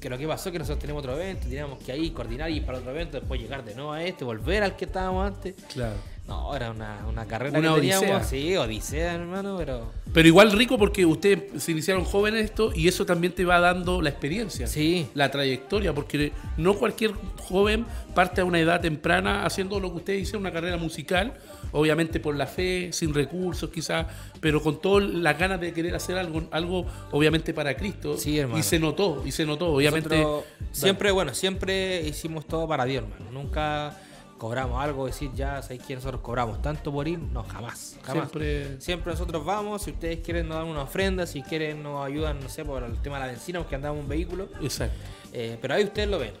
que 0.00 0.10
lo 0.10 0.18
que 0.18 0.26
pasó 0.26 0.48
es 0.48 0.52
que 0.52 0.58
nosotros 0.58 0.80
teníamos 0.80 1.04
otro 1.04 1.14
evento, 1.14 1.46
teníamos 1.46 1.78
que 1.78 1.92
ahí 1.92 2.10
coordinar 2.10 2.50
y 2.50 2.56
ir 2.56 2.66
para 2.66 2.78
otro 2.78 2.90
evento, 2.90 3.20
después 3.20 3.40
llegar 3.40 3.64
de 3.64 3.74
nuevo 3.76 3.92
a 3.92 4.02
este, 4.02 4.24
volver 4.24 4.64
al 4.64 4.74
que 4.76 4.86
estábamos 4.86 5.28
antes. 5.28 5.54
Claro. 5.72 5.94
No, 6.32 6.56
era 6.56 6.70
una, 6.70 7.04
una 7.06 7.26
carrera 7.26 7.58
Una 7.58 7.74
que 7.74 7.80
teníamos. 7.80 8.04
odisea. 8.04 8.24
Sí, 8.24 8.56
odisea, 8.56 9.14
hermano, 9.14 9.56
pero. 9.58 9.92
Pero 10.14 10.28
igual 10.28 10.50
rico 10.52 10.78
porque 10.78 11.04
ustedes 11.04 11.62
se 11.62 11.72
iniciaron 11.72 12.04
jóvenes 12.04 12.44
esto 12.46 12.72
y 12.74 12.88
eso 12.88 13.04
también 13.04 13.34
te 13.34 13.44
va 13.44 13.60
dando 13.60 14.00
la 14.00 14.08
experiencia. 14.08 14.66
Sí. 14.66 15.08
La 15.14 15.30
trayectoria, 15.30 15.94
porque 15.94 16.32
no 16.56 16.74
cualquier 16.74 17.12
joven 17.38 17.84
parte 18.14 18.40
a 18.40 18.44
una 18.44 18.60
edad 18.60 18.80
temprana 18.80 19.44
haciendo 19.44 19.78
lo 19.78 19.90
que 19.90 19.96
ustedes 19.98 20.22
hicieron, 20.22 20.42
una 20.42 20.52
carrera 20.52 20.78
musical, 20.78 21.34
obviamente 21.70 22.18
por 22.18 22.34
la 22.34 22.46
fe, 22.46 22.90
sin 22.92 23.12
recursos 23.12 23.68
quizás, 23.70 24.06
pero 24.40 24.62
con 24.62 24.80
todas 24.80 25.08
las 25.08 25.38
ganas 25.38 25.60
de 25.60 25.72
querer 25.72 25.94
hacer 25.94 26.16
algo, 26.16 26.44
algo 26.50 26.86
obviamente 27.10 27.52
para 27.52 27.76
Cristo. 27.76 28.16
Sí, 28.16 28.38
hermano. 28.38 28.58
Y 28.58 28.62
se 28.62 28.78
notó, 28.78 29.22
y 29.24 29.32
se 29.32 29.44
notó, 29.44 29.68
obviamente. 29.72 30.16
Nosotros 30.16 30.44
siempre, 30.72 31.10
bueno, 31.10 31.34
siempre 31.34 32.02
hicimos 32.06 32.46
todo 32.46 32.66
para 32.66 32.84
Dios, 32.86 33.04
hermano. 33.04 33.30
Nunca 33.32 33.98
cobramos 34.42 34.82
algo, 34.82 35.06
decir 35.06 35.30
ya, 35.36 35.62
¿sabéis 35.62 35.84
que 35.84 35.94
nosotros 35.94 36.20
cobramos 36.20 36.60
tanto 36.60 36.90
por 36.90 37.06
ir? 37.06 37.16
No, 37.20 37.44
jamás. 37.44 37.96
jamás. 38.02 38.28
Siempre- 38.28 38.80
Siempre 38.80 39.12
nosotros 39.12 39.44
vamos, 39.44 39.82
si 39.82 39.92
ustedes 39.92 40.18
quieren 40.18 40.48
nos 40.48 40.56
dan 40.56 40.66
una 40.66 40.82
ofrenda, 40.82 41.28
si 41.28 41.42
quieren 41.42 41.80
nos 41.80 42.04
ayudan, 42.04 42.40
no 42.40 42.48
sé, 42.48 42.64
por 42.64 42.82
el 42.82 43.00
tema 43.00 43.20
de 43.20 43.26
la 43.26 43.32
benzina, 43.32 43.60
porque 43.60 43.76
andamos 43.76 43.98
en 43.98 44.02
un 44.02 44.08
vehículo. 44.08 44.48
Exacto. 44.60 44.96
Eh, 45.32 45.56
pero 45.62 45.74
ahí 45.74 45.84
ustedes 45.84 46.08
lo 46.08 46.18
ven. 46.18 46.32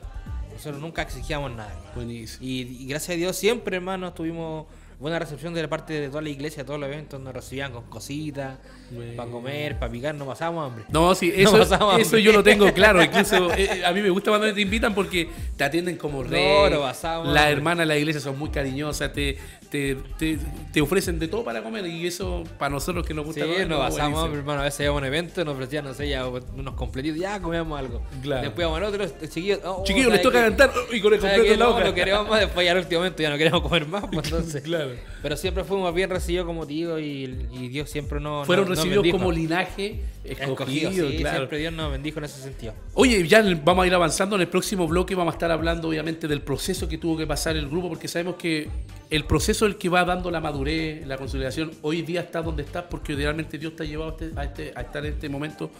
Nosotros 0.52 0.80
nunca 0.82 1.02
exigíamos 1.02 1.52
nada. 1.52 1.72
Buenísimo. 1.94 2.44
Y, 2.44 2.62
y 2.62 2.86
gracias 2.88 3.14
a 3.14 3.16
Dios 3.18 3.36
siempre, 3.36 3.76
hermano, 3.76 4.12
tuvimos 4.12 4.66
buena 5.02 5.18
recepción 5.18 5.52
de 5.52 5.62
la 5.62 5.68
parte 5.68 5.94
de 6.00 6.08
toda 6.08 6.22
la 6.22 6.28
iglesia, 6.28 6.64
todos 6.64 6.78
los 6.78 6.88
eventos 6.88 7.20
nos 7.20 7.34
recibían 7.34 7.72
con 7.72 7.82
cositas, 7.90 8.56
Bueno. 8.92 9.14
para 9.16 9.30
comer, 9.30 9.78
para 9.78 9.90
picar, 9.90 10.14
no 10.14 10.24
pasábamos 10.26 10.68
hambre. 10.70 10.84
No, 10.90 11.12
sí, 11.16 11.32
eso, 11.36 11.60
eso 11.60 11.74
hambre. 11.74 12.22
yo 12.22 12.32
lo 12.32 12.42
tengo 12.44 12.72
claro. 12.72 13.02
Incluso 13.04 13.52
eh, 13.52 13.84
a 13.84 13.92
mí 13.92 14.00
me 14.00 14.10
gusta 14.10 14.30
cuando 14.30 14.54
te 14.54 14.60
invitan 14.60 14.94
porque 14.94 15.28
te 15.56 15.64
atienden 15.64 15.96
como 15.96 16.22
rey. 16.22 16.70
no 16.70 16.80
pasamos 16.80 17.28
Las 17.34 17.46
hermanas 17.50 17.80
de 17.80 17.86
la 17.86 17.96
iglesia 17.98 18.20
son 18.20 18.38
muy 18.38 18.50
cariñosas, 18.50 19.12
te, 19.12 19.36
te, 19.72 19.96
te, 20.18 20.38
te 20.70 20.80
ofrecen 20.82 21.18
de 21.18 21.28
todo 21.28 21.42
para 21.42 21.62
comer 21.62 21.86
y 21.86 22.06
eso 22.06 22.44
para 22.58 22.68
nosotros 22.68 23.06
que 23.06 23.14
nos 23.14 23.24
gusta 23.24 23.44
Sí, 23.44 23.50
comer, 23.50 23.66
nos 23.68 23.78
buenísimo. 23.96 24.26
hermano. 24.26 24.60
A 24.60 24.64
veces 24.64 24.80
íbamos 24.80 24.98
a 24.98 25.02
un 25.02 25.06
evento, 25.06 25.44
nos 25.46 25.54
ofrecían, 25.54 25.84
no 25.86 25.94
sé, 25.94 26.08
ya 26.10 26.26
unos 26.28 26.74
completitos, 26.74 27.18
ya 27.18 27.40
comíamos 27.40 27.78
algo. 27.78 28.02
Claro. 28.22 28.42
Después 28.42 28.66
íbamos 28.68 28.82
a 28.82 28.88
otro, 28.88 29.26
chiquillos, 29.28 29.60
oh, 29.64 29.82
Chiquillos, 29.84 30.08
¿sabe 30.08 30.16
les 30.18 30.22
toca 30.22 30.42
cantar 30.42 30.70
y 30.92 31.00
con 31.00 31.14
el 31.14 31.20
¿Sabe 31.20 31.32
completo 31.36 31.54
en 31.54 31.58
la 31.58 31.64
No, 31.64 31.70
hoja. 31.72 31.84
no 31.84 31.94
queremos 31.94 32.28
más, 32.28 32.40
después 32.40 32.66
ya 32.66 32.72
al 32.72 32.78
último 32.78 33.00
momento 33.00 33.22
ya 33.22 33.30
no 33.30 33.38
queremos 33.38 33.62
comer 33.62 33.86
más, 33.88 34.04
pues 34.12 34.26
entonces. 34.30 34.62
Claro. 34.62 34.90
Pero 35.22 35.36
siempre 35.38 35.64
fuimos 35.64 35.94
bien 35.94 36.10
recibidos, 36.10 36.44
como 36.46 36.66
digo, 36.66 36.98
y, 36.98 37.48
y 37.52 37.68
Dios 37.68 37.88
siempre 37.88 38.20
nos. 38.20 38.46
Fueron 38.46 38.66
recibidos 38.68 39.06
como 39.10 39.32
linaje 39.32 40.02
escogido, 40.24 40.52
Escogidos, 40.90 41.10
sí, 41.12 41.16
claro. 41.18 41.36
siempre 41.38 41.58
Dios 41.58 41.72
nos 41.72 41.90
bendijo 41.90 42.18
en 42.18 42.24
ese 42.26 42.42
sentido. 42.42 42.74
Oye, 42.94 43.26
ya 43.26 43.42
vamos 43.64 43.84
a 43.84 43.86
ir 43.86 43.94
avanzando. 43.94 44.36
En 44.36 44.42
el 44.42 44.48
próximo 44.48 44.86
bloque 44.86 45.14
vamos 45.14 45.32
a 45.32 45.36
estar 45.36 45.50
hablando, 45.50 45.88
obviamente, 45.88 46.28
del 46.28 46.42
proceso 46.42 46.88
que 46.88 46.98
tuvo 46.98 47.16
que 47.16 47.26
pasar 47.26 47.56
el 47.56 47.68
grupo, 47.68 47.88
porque 47.88 48.06
sabemos 48.06 48.36
que 48.36 48.68
el 49.12 49.24
proceso 49.24 49.66
es 49.66 49.72
el 49.74 49.78
que 49.78 49.88
va 49.88 50.04
dando 50.04 50.30
la 50.30 50.40
madurez, 50.40 51.06
la 51.06 51.16
consolidación. 51.18 51.70
Hoy 51.82 52.02
día 52.02 52.20
está 52.22 52.42
donde 52.42 52.62
está, 52.62 52.88
porque 52.88 53.14
realmente 53.14 53.58
Dios 53.58 53.76
te 53.76 53.84
ha 53.84 53.86
llevado 53.86 54.10
a, 54.10 54.14
este- 54.14 54.40
a 54.40 54.44
este- 54.44 54.72
a 54.74 54.80
estar 54.80 55.04
en 55.06 55.12
este 55.12 55.28
momento. 55.28 55.70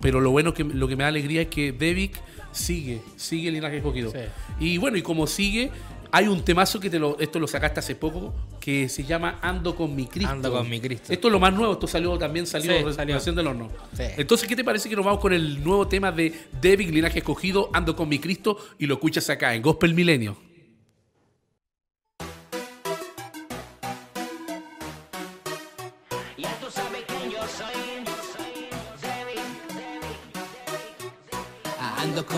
Pero 0.00 0.20
lo 0.20 0.30
bueno, 0.30 0.52
que 0.52 0.64
lo 0.64 0.88
que 0.88 0.96
me 0.96 1.04
da 1.04 1.08
alegría 1.08 1.42
es 1.42 1.48
que 1.48 1.72
Devic 1.72 2.20
sigue, 2.50 3.00
sigue 3.16 3.48
el 3.48 3.54
linaje 3.54 3.76
escogido. 3.78 4.10
Sí. 4.10 4.18
Y 4.58 4.76
bueno, 4.78 4.96
y 4.96 5.02
como 5.02 5.26
sigue, 5.28 5.70
hay 6.10 6.26
un 6.26 6.44
temazo 6.44 6.80
que 6.80 6.90
te 6.90 6.98
lo, 6.98 7.16
esto 7.20 7.38
lo 7.38 7.46
sacaste 7.46 7.78
hace 7.80 7.94
poco, 7.94 8.34
que 8.60 8.88
se 8.88 9.04
llama 9.04 9.38
Ando 9.40 9.74
con 9.76 9.94
mi 9.94 10.06
Cristo. 10.06 10.30
Ando 10.32 10.52
con 10.52 10.68
mi 10.68 10.80
Cristo. 10.80 11.12
Esto 11.12 11.28
es 11.28 11.32
lo 11.32 11.38
más 11.40 11.54
nuevo, 11.54 11.72
esto 11.74 11.86
salió 11.86 12.18
también, 12.18 12.46
salió, 12.46 12.76
Sí, 12.76 12.82
re- 12.84 12.92
salió. 12.92 13.18
del 13.20 13.46
horno. 13.46 13.68
Sí. 13.96 14.02
Entonces, 14.16 14.48
¿qué 14.48 14.56
te 14.56 14.64
parece 14.64 14.88
que 14.88 14.96
nos 14.96 15.04
vamos 15.04 15.20
con 15.20 15.32
el 15.32 15.62
nuevo 15.62 15.86
tema 15.88 16.10
de 16.12 16.32
David 16.60 16.90
Linaje 16.90 17.20
Escogido, 17.20 17.70
Ando 17.72 17.94
con 17.96 18.08
mi 18.08 18.18
Cristo, 18.18 18.58
y 18.78 18.86
lo 18.86 18.94
escuchas 18.94 19.30
acá 19.30 19.54
en 19.54 19.62
Gospel 19.62 19.94
Milenio? 19.94 20.36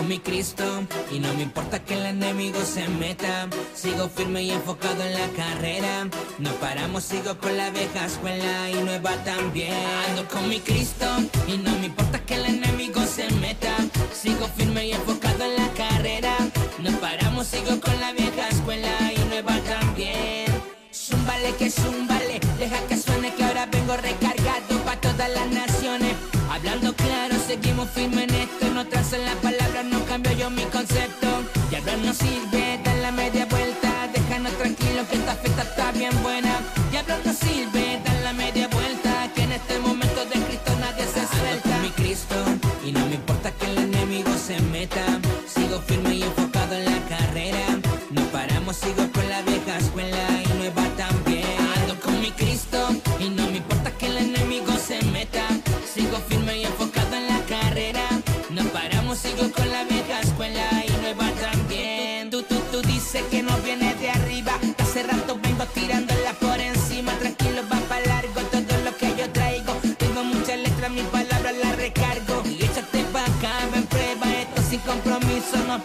Mi 0.07 0.19
Cristo 0.19 0.63
y 1.11 1.19
no 1.19 1.33
me 1.33 1.43
importa 1.43 1.83
que 1.83 1.95
el 1.95 2.05
enemigo 2.05 2.59
se 2.61 2.87
meta. 2.87 3.47
Sigo 3.73 4.09
firme 4.09 4.43
y 4.43 4.51
enfocado 4.51 5.03
en 5.03 5.13
la 5.13 5.27
carrera. 5.29 6.07
No 6.39 6.51
paramos, 6.55 7.03
sigo 7.03 7.37
con 7.37 7.55
la 7.57 7.69
vieja 7.69 8.05
escuela 8.05 8.69
y 8.69 8.75
nueva 8.75 9.11
también. 9.23 9.73
Ando 10.09 10.27
con 10.27 10.47
mi 10.49 10.59
Cristo 10.59 11.05
y 11.47 11.57
no 11.57 11.71
me 11.77 11.87
importa 11.87 12.19
que 12.25 12.35
el 12.35 12.45
enemigo 12.45 13.01
se 13.05 13.29
meta. 13.35 13.75
Sigo 14.13 14.47
firme 14.57 14.87
y 14.87 14.91
enfocado 14.91 15.43
en 15.45 15.55
la 15.55 15.69
carrera. 15.73 16.35
No 16.79 16.91
paramos, 16.99 17.47
sigo 17.47 17.79
con 17.79 17.99
la 17.99 18.11
vieja 18.11 18.49
escuela 18.49 19.13
y 19.15 19.19
nueva 19.29 19.57
también. 19.61 20.45
Zúmbale 20.91 21.55
que 21.55 21.69
zúmbale, 21.69 22.39
deja 22.59 22.79
que 22.87 22.97
suene 22.97 23.33
que 23.33 23.43
ahora 23.43 23.65
vengo 23.65 23.95
recargado 23.97 24.79
para 24.85 25.01
todas 25.01 25.29
las 25.29 25.47
naciones. 25.47 26.15
Hablando 26.49 26.95
claro, 26.95 27.35
seguimos 27.47 27.89
firmes 27.89 28.29
en 28.29 28.35
esto, 28.35 28.64
no 28.85 28.91
trazo 28.91 29.15
en 29.15 29.25
la 29.25 29.35
palabra, 29.35 29.83
no 29.83 30.03
cambio 30.05 30.31
yo 30.33 30.49
mi 30.49 30.63
concepto. 30.63 31.27
Y 31.71 31.75
hablar 31.75 31.97
no 31.99 32.13
sirve, 32.13 32.79
dar 32.83 32.95
la 32.97 33.11
media 33.11 33.45
vuelta, 33.45 34.09
déjanos 34.13 34.53
tranquilos 34.57 35.07
que 35.07 35.15
esta 35.15 35.35
fiesta 35.35 35.61
está 35.63 35.91
bien 35.91 36.11
buena. 36.23 36.59
Y 36.91 36.97
hablar 36.97 37.19
no 37.25 37.33
sirve, 37.33 37.44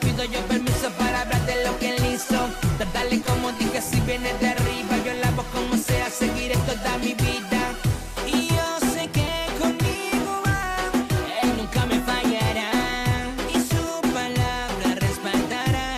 pido 0.00 0.24
yo 0.24 0.40
permiso 0.46 0.90
para 0.98 1.22
hablar 1.22 1.44
de 1.46 1.64
lo 1.64 1.78
que 1.78 1.94
él 1.94 2.14
hizo. 2.14 2.38
Dale 2.92 3.20
como 3.20 3.52
dije, 3.52 3.80
si 3.80 4.00
viene 4.00 4.32
de 4.34 4.48
arriba, 4.48 4.96
yo 5.04 5.12
la 5.22 5.30
voz 5.32 5.46
como 5.54 5.76
sea, 5.76 6.10
seguiré 6.10 6.56
toda 6.66 6.98
mi 6.98 7.14
vida. 7.14 7.60
Y 8.26 8.48
yo 8.48 8.66
sé 8.92 9.08
que 9.08 9.28
conmigo 9.60 10.42
él 11.42 11.50
nunca 11.56 11.86
me 11.86 12.00
fallará. 12.00 12.70
Y 13.54 13.58
su 13.70 13.84
palabra 14.12 14.94
respaldará 14.96 15.88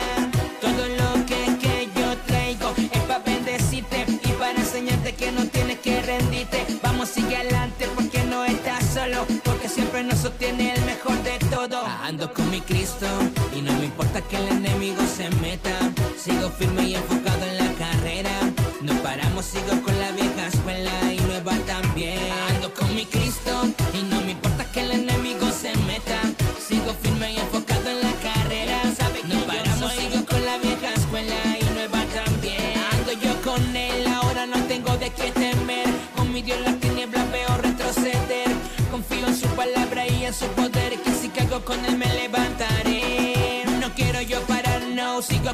todo 0.60 0.82
lo 1.00 1.26
que, 1.26 1.40
que 1.62 1.88
yo 1.98 2.16
traigo. 2.26 2.74
Es 2.92 3.00
para 3.02 3.20
bendecirte 3.20 4.06
y 4.24 4.32
para 4.32 4.58
enseñarte 4.58 5.14
que 5.14 5.32
no 5.32 5.46
tienes 5.46 5.78
que 5.78 6.02
rendirte. 6.02 6.66
Vamos, 6.82 7.08
sigue 7.08 7.36
adelante 7.36 7.88
porque 7.94 8.22
no 8.24 8.44
estás 8.44 8.84
solo, 8.92 9.24
porque 9.44 9.68
siempre 9.68 10.02
nos 10.04 10.18
sostiene 10.18 10.74
el 10.74 10.84
mejor 10.84 11.16
de 11.22 11.38
todo. 11.48 11.84
Ando 12.02 12.32
con 12.34 12.50
mi 12.50 12.60
Cristo 12.60 13.06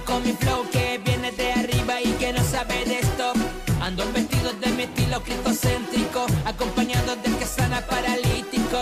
con 0.09 0.25
mi 0.25 0.33
flow 0.33 0.64
que 0.71 0.99
viene 1.05 1.31
de 1.33 1.53
arriba 1.53 2.01
y 2.01 2.11
que 2.12 2.33
no 2.33 2.42
sabe 2.42 2.85
de 2.87 2.99
esto. 2.99 3.33
Ando 3.81 4.11
vestido 4.12 4.53
de 4.55 4.68
mi 4.73 4.83
estilo 4.85 5.23
cristocéntrico. 5.23 6.27
Acompañado 6.47 7.14
del 7.16 7.37
que 7.37 7.44
sana 7.44 7.81
paralítico. 7.87 8.79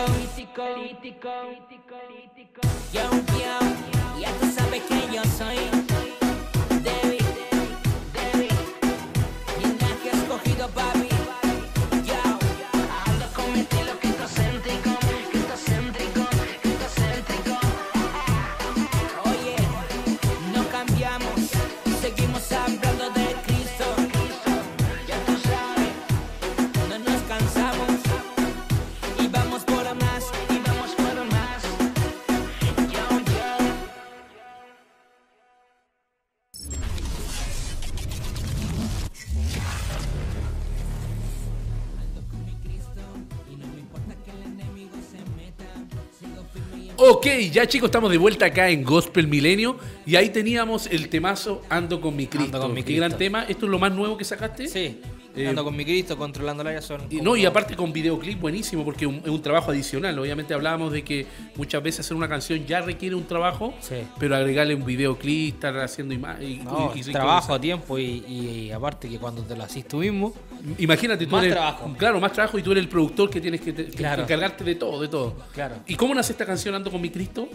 Ya 47.56 47.66
chicos, 47.66 47.88
estamos 47.88 48.10
de 48.10 48.18
vuelta 48.18 48.44
acá 48.44 48.68
en 48.68 48.84
Gospel 48.84 49.28
Milenio 49.28 49.78
y 50.04 50.16
ahí 50.16 50.28
teníamos 50.28 50.88
el 50.88 51.08
temazo 51.08 51.62
Ando 51.70 52.02
con 52.02 52.14
mi 52.14 52.26
Cristo. 52.26 52.56
Ando 52.58 52.60
con 52.66 52.74
mi 52.74 52.82
Qué 52.82 52.92
gran 52.96 53.08
Cristo. 53.12 53.18
tema. 53.18 53.44
¿Esto 53.48 53.64
es 53.64 53.70
lo 53.72 53.78
más 53.78 53.92
nuevo 53.92 54.18
que 54.18 54.24
sacaste? 54.26 54.68
Sí, 54.68 55.00
Eh, 55.34 55.48
ando 55.48 55.64
con 55.64 55.74
mi 55.74 55.82
Cristo, 55.84 56.18
controlando 56.18 56.62
la 56.62 56.82
son. 56.82 57.00
Y, 57.08 57.22
no, 57.22 57.34
y 57.34 57.46
aparte 57.46 57.74
con 57.74 57.94
videoclip 57.94 58.38
buenísimo 58.40 58.84
porque 58.84 59.06
es 59.06 59.10
un, 59.10 59.40
trabajo 59.42 59.70
adicional. 59.70 60.18
Obviamente 60.18 60.52
hablábamos 60.52 60.92
de 60.92 61.02
que 61.02 61.26
muchas 61.56 61.82
veces 61.82 62.00
hacer 62.00 62.14
una 62.14 62.28
canción 62.28 62.66
ya 62.66 62.82
requiere 62.82 63.14
un 63.14 63.26
trabajo, 63.26 63.72
Sí. 63.80 63.96
pero 64.18 64.36
agregarle 64.36 64.74
un 64.74 64.84
videoclip, 64.84 65.54
estar 65.54 65.78
haciendo 65.78 66.12
imágenes. 66.12 66.62
No, 66.62 66.92
trabajo, 67.10 67.58
tiempo 67.58 67.98
y, 67.98 68.22
y 68.28 68.70
aparte 68.70 69.08
que 69.08 69.18
cuando 69.18 69.42
te 69.42 69.56
lo 69.56 69.64
haces 69.64 69.88
tú 69.88 69.98
mismo, 69.98 70.34
Imagínate, 70.78 71.26
tú 71.26 71.32
Más 71.32 71.44
eres, 71.44 71.54
trabajo. 71.54 71.94
Claro, 71.98 72.20
más 72.20 72.32
trabajo 72.32 72.58
y 72.58 72.62
tú 72.62 72.72
eres 72.72 72.82
el 72.84 72.88
productor 72.88 73.30
que 73.30 73.40
tienes 73.40 73.60
que, 73.60 73.72
te- 73.72 73.84
que 73.86 73.90
Claro. 73.92 74.22
encargarte 74.24 74.64
de 74.64 74.74
todo, 74.74 75.00
de 75.00 75.08
todo. 75.08 75.36
Claro. 75.52 75.76
¿Y 75.86 75.94
cómo 75.94 76.14
nace 76.14 76.32
esta 76.32 76.44
canción 76.46 76.74
Ando 76.74 76.90
con 76.90 77.00
mi 77.00 77.10
Cristo? 77.10 77.48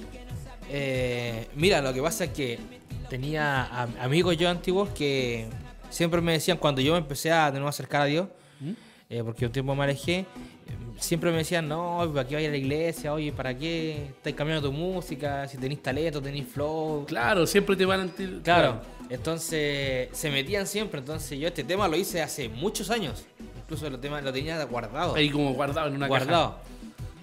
Eh, 0.70 1.48
mira, 1.56 1.82
lo 1.82 1.94
que 1.94 2.02
pasa 2.02 2.26
es 2.26 2.30
que 2.32 2.60
tenía 3.10 3.66
am- 3.66 3.94
amigos 4.00 4.38
yo 4.38 4.50
antiguos 4.50 4.90
que 4.90 5.48
siempre 5.90 6.22
me 6.22 6.34
decían, 6.34 6.58
cuando 6.58 6.80
yo 6.82 6.94
me 6.94 7.00
empecé 7.00 7.32
a 7.32 7.48
de 7.52 7.54
nuevo 7.60 7.68
acercar 7.70 8.02
a 8.04 8.06
Dios, 8.06 8.28
eh, 9.10 9.22
porque 9.26 9.46
un 9.46 9.52
tiempo 9.52 9.76
me 9.76 9.84
alejé, 9.84 10.26
siempre 10.98 11.32
me 11.32 11.38
decían, 11.38 11.68
no, 11.68 12.10
¿para 12.14 12.28
qué 12.28 12.36
vaya 12.36 12.48
a 12.48 12.52
la 12.52 12.58
iglesia? 12.58 13.14
Oye, 13.14 13.32
¿para 13.32 13.58
qué 13.58 14.08
estás 14.18 14.34
cambiando 14.34 14.70
tu 14.70 14.74
música? 14.76 15.48
Si 15.48 15.58
tenéis 15.58 15.82
talento, 15.82 16.22
tenéis 16.22 16.48
flow. 16.48 17.06
Claro, 17.08 17.46
siempre 17.48 17.76
te 17.76 17.86
van 17.86 18.00
a... 18.02 18.06
ent- 18.06 18.42
Claro, 18.44 18.82
entonces 19.10 20.10
se 20.12 20.30
metían 20.32 20.68
siempre. 20.68 21.00
Entonces 21.00 21.40
yo 21.40 21.48
este 21.48 21.64
tema 21.64 21.88
lo 21.88 21.96
hice 21.96 22.22
hace 22.22 22.50
muchos 22.50 22.90
años. 22.90 23.26
Incluso 23.64 23.90
lo, 23.90 24.00
tema, 24.00 24.22
lo 24.22 24.34
tenía 24.34 24.62
guardado. 24.66 25.16
Ahí 25.16 25.30
como 25.30 25.54
guardado 25.54 25.88
en 25.88 25.96
una 25.96 26.08
guardado. 26.08 26.58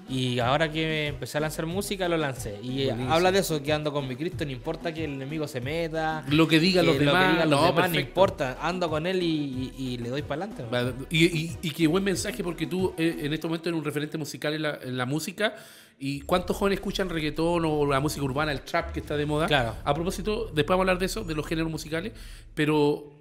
Y 0.09 0.39
ahora 0.39 0.71
que 0.73 1.09
empecé 1.09 1.37
a 1.37 1.43
lanzar 1.43 1.67
música, 1.67 2.09
lo 2.09 2.17
lancé. 2.17 2.59
Y 2.63 2.87
Buenísimo. 2.87 3.13
habla 3.13 3.31
de 3.31 3.41
eso, 3.41 3.63
que 3.63 3.73
ando 3.73 3.93
con 3.93 4.09
mi 4.09 4.17
Cristo, 4.17 4.45
no 4.47 4.51
importa 4.51 4.95
que 4.95 5.05
el 5.05 5.13
enemigo 5.13 5.47
se 5.47 5.61
meta. 5.61 6.25
Lo 6.31 6.49
que 6.49 6.59
digan 6.59 6.85
que 6.85 6.87
los 6.87 6.95
lo 6.95 6.99
que 7.01 7.07
demás, 7.07 7.49
los 7.49 7.61
no, 7.61 7.67
demás, 7.67 7.95
importa. 7.95 8.59
Ando 8.63 8.89
con 8.89 9.07
él 9.07 9.23
y, 9.23 9.73
y- 9.77 9.85
y 9.95 9.99
le 9.99 10.09
doy 10.09 10.23
para 10.23 10.45
adelante. 10.45 11.07
Y, 11.11 11.27
y, 11.27 11.59
y 11.61 11.71
qué 11.73 11.87
buen 11.87 12.05
mensaje 12.05 12.43
porque 12.43 12.67
tú 12.67 12.95
eh, 12.97 13.19
en 13.21 13.33
este 13.35 13.47
momento 13.47 13.69
eres 13.69 13.79
un 13.79 13.85
referente 13.85 14.17
musical 14.17 14.55
en 14.55 14.63
la, 14.63 14.79
en 14.83 14.97
la 14.97 15.05
música. 15.05 15.55
¿Y 16.01 16.21
cuántos 16.21 16.57
jóvenes 16.57 16.79
escuchan 16.79 17.09
reggaetón 17.09 17.65
o 17.67 17.85
la 17.85 17.99
música 18.01 18.25
urbana, 18.25 18.53
el 18.53 18.63
trap 18.63 18.93
que 18.93 19.01
está 19.01 19.17
de 19.17 19.27
moda? 19.27 19.47
Claro. 19.47 19.75
A 19.85 19.93
propósito, 19.95 20.47
después 20.55 20.69
vamos 20.69 20.81
a 20.81 20.83
hablar 20.93 20.99
de 21.01 21.07
eso, 21.07 21.25
de 21.25 21.35
los 21.35 21.45
géneros 21.47 21.71
musicales, 21.71 22.13
pero 22.55 23.13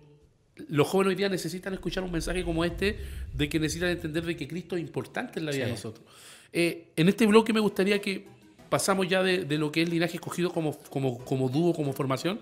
los 0.69 0.87
jóvenes 0.87 1.09
hoy 1.09 1.15
día 1.15 1.27
necesitan 1.29 1.73
escuchar 1.73 2.03
un 2.03 2.11
mensaje 2.11 2.43
como 2.43 2.63
este 2.63 2.97
de 3.33 3.49
que 3.49 3.59
necesitan 3.59 3.89
entender 3.89 4.25
de 4.25 4.35
que 4.35 4.47
Cristo 4.47 4.75
es 4.75 4.81
importante 4.81 5.39
en 5.39 5.45
la 5.47 5.51
vida 5.51 5.65
de 5.65 5.71
nosotros. 5.71 6.05
Eh, 6.53 6.87
en 6.95 7.09
este 7.09 7.25
bloque 7.25 7.53
me 7.53 7.59
gustaría 7.59 7.99
que 8.01 8.25
pasamos 8.69 9.07
ya 9.07 9.23
de, 9.23 9.45
de 9.45 9.57
lo 9.57 9.71
que 9.71 9.81
es 9.83 9.89
linaje 9.89 10.15
escogido 10.15 10.51
como, 10.51 10.77
como, 10.89 11.19
como 11.19 11.49
dúo, 11.49 11.73
como 11.73 11.93
formación, 11.93 12.39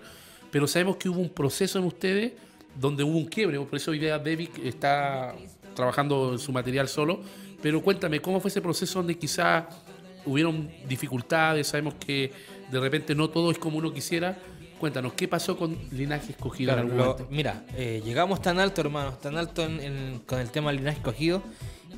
pero 0.50 0.66
sabemos 0.66 0.96
que 0.96 1.08
hubo 1.08 1.20
un 1.20 1.28
proceso 1.28 1.78
en 1.78 1.84
ustedes 1.84 2.32
donde 2.78 3.02
hubo 3.04 3.16
un 3.16 3.26
quiebre, 3.26 3.58
por 3.60 3.74
eso 3.76 3.90
hoy 3.90 3.98
día 3.98 4.18
David 4.18 4.48
está 4.64 5.34
trabajando 5.74 6.32
en 6.32 6.38
su 6.38 6.52
material 6.52 6.88
solo, 6.88 7.20
pero 7.62 7.80
cuéntame, 7.82 8.20
¿cómo 8.20 8.40
fue 8.40 8.48
ese 8.48 8.60
proceso 8.60 8.98
donde 8.98 9.16
quizás 9.16 9.64
hubieron 10.24 10.70
dificultades? 10.88 11.68
Sabemos 11.68 11.94
que 11.94 12.32
de 12.70 12.80
repente 12.80 13.14
no 13.14 13.30
todo 13.30 13.50
es 13.50 13.58
como 13.58 13.78
uno 13.78 13.92
quisiera. 13.92 14.38
Cuéntanos, 14.80 15.14
¿qué 15.14 15.26
pasó 15.26 15.56
con 15.56 15.78
linaje 15.90 16.32
escogido 16.32 16.74
Claro, 16.74 16.86
en 16.88 16.92
algún 17.00 17.06
lo- 17.06 17.28
mira, 17.30 17.64
eh, 17.76 18.02
llegamos 18.04 18.42
tan 18.42 18.58
alto, 18.58 18.82
hermanos, 18.82 19.18
tan 19.22 19.38
alto 19.38 19.64
en- 19.64 19.80
en- 19.80 20.18
con 20.26 20.38
el 20.38 20.50
tema 20.50 20.70
del 20.70 20.80
linaje 20.80 20.98
escogido, 20.98 21.42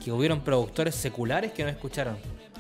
que 0.05 0.13
hubieron 0.13 0.41
productores 0.43 0.95
seculares 0.95 1.53
que 1.53 1.63
nos 1.65 1.73
escucharon. 1.73 2.17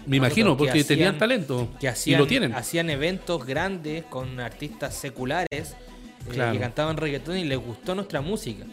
Me 0.06 0.16
imagino, 0.16 0.56
porque 0.56 0.84
tenían 0.84 1.18
talento 1.18 1.68
que 1.78 1.88
hacían, 1.88 2.18
y 2.18 2.22
lo 2.22 2.26
tienen. 2.26 2.54
hacían 2.54 2.88
eventos 2.88 3.44
grandes 3.44 4.04
con 4.04 4.40
artistas 4.40 4.94
seculares 4.94 5.48
eh, 6.32 6.48
que 6.52 6.58
cantaban 6.58 6.96
reggaetón 6.96 7.36
y 7.36 7.44
les 7.44 7.58
gustó 7.58 7.94
nuestra 7.94 8.20
música. 8.20 8.64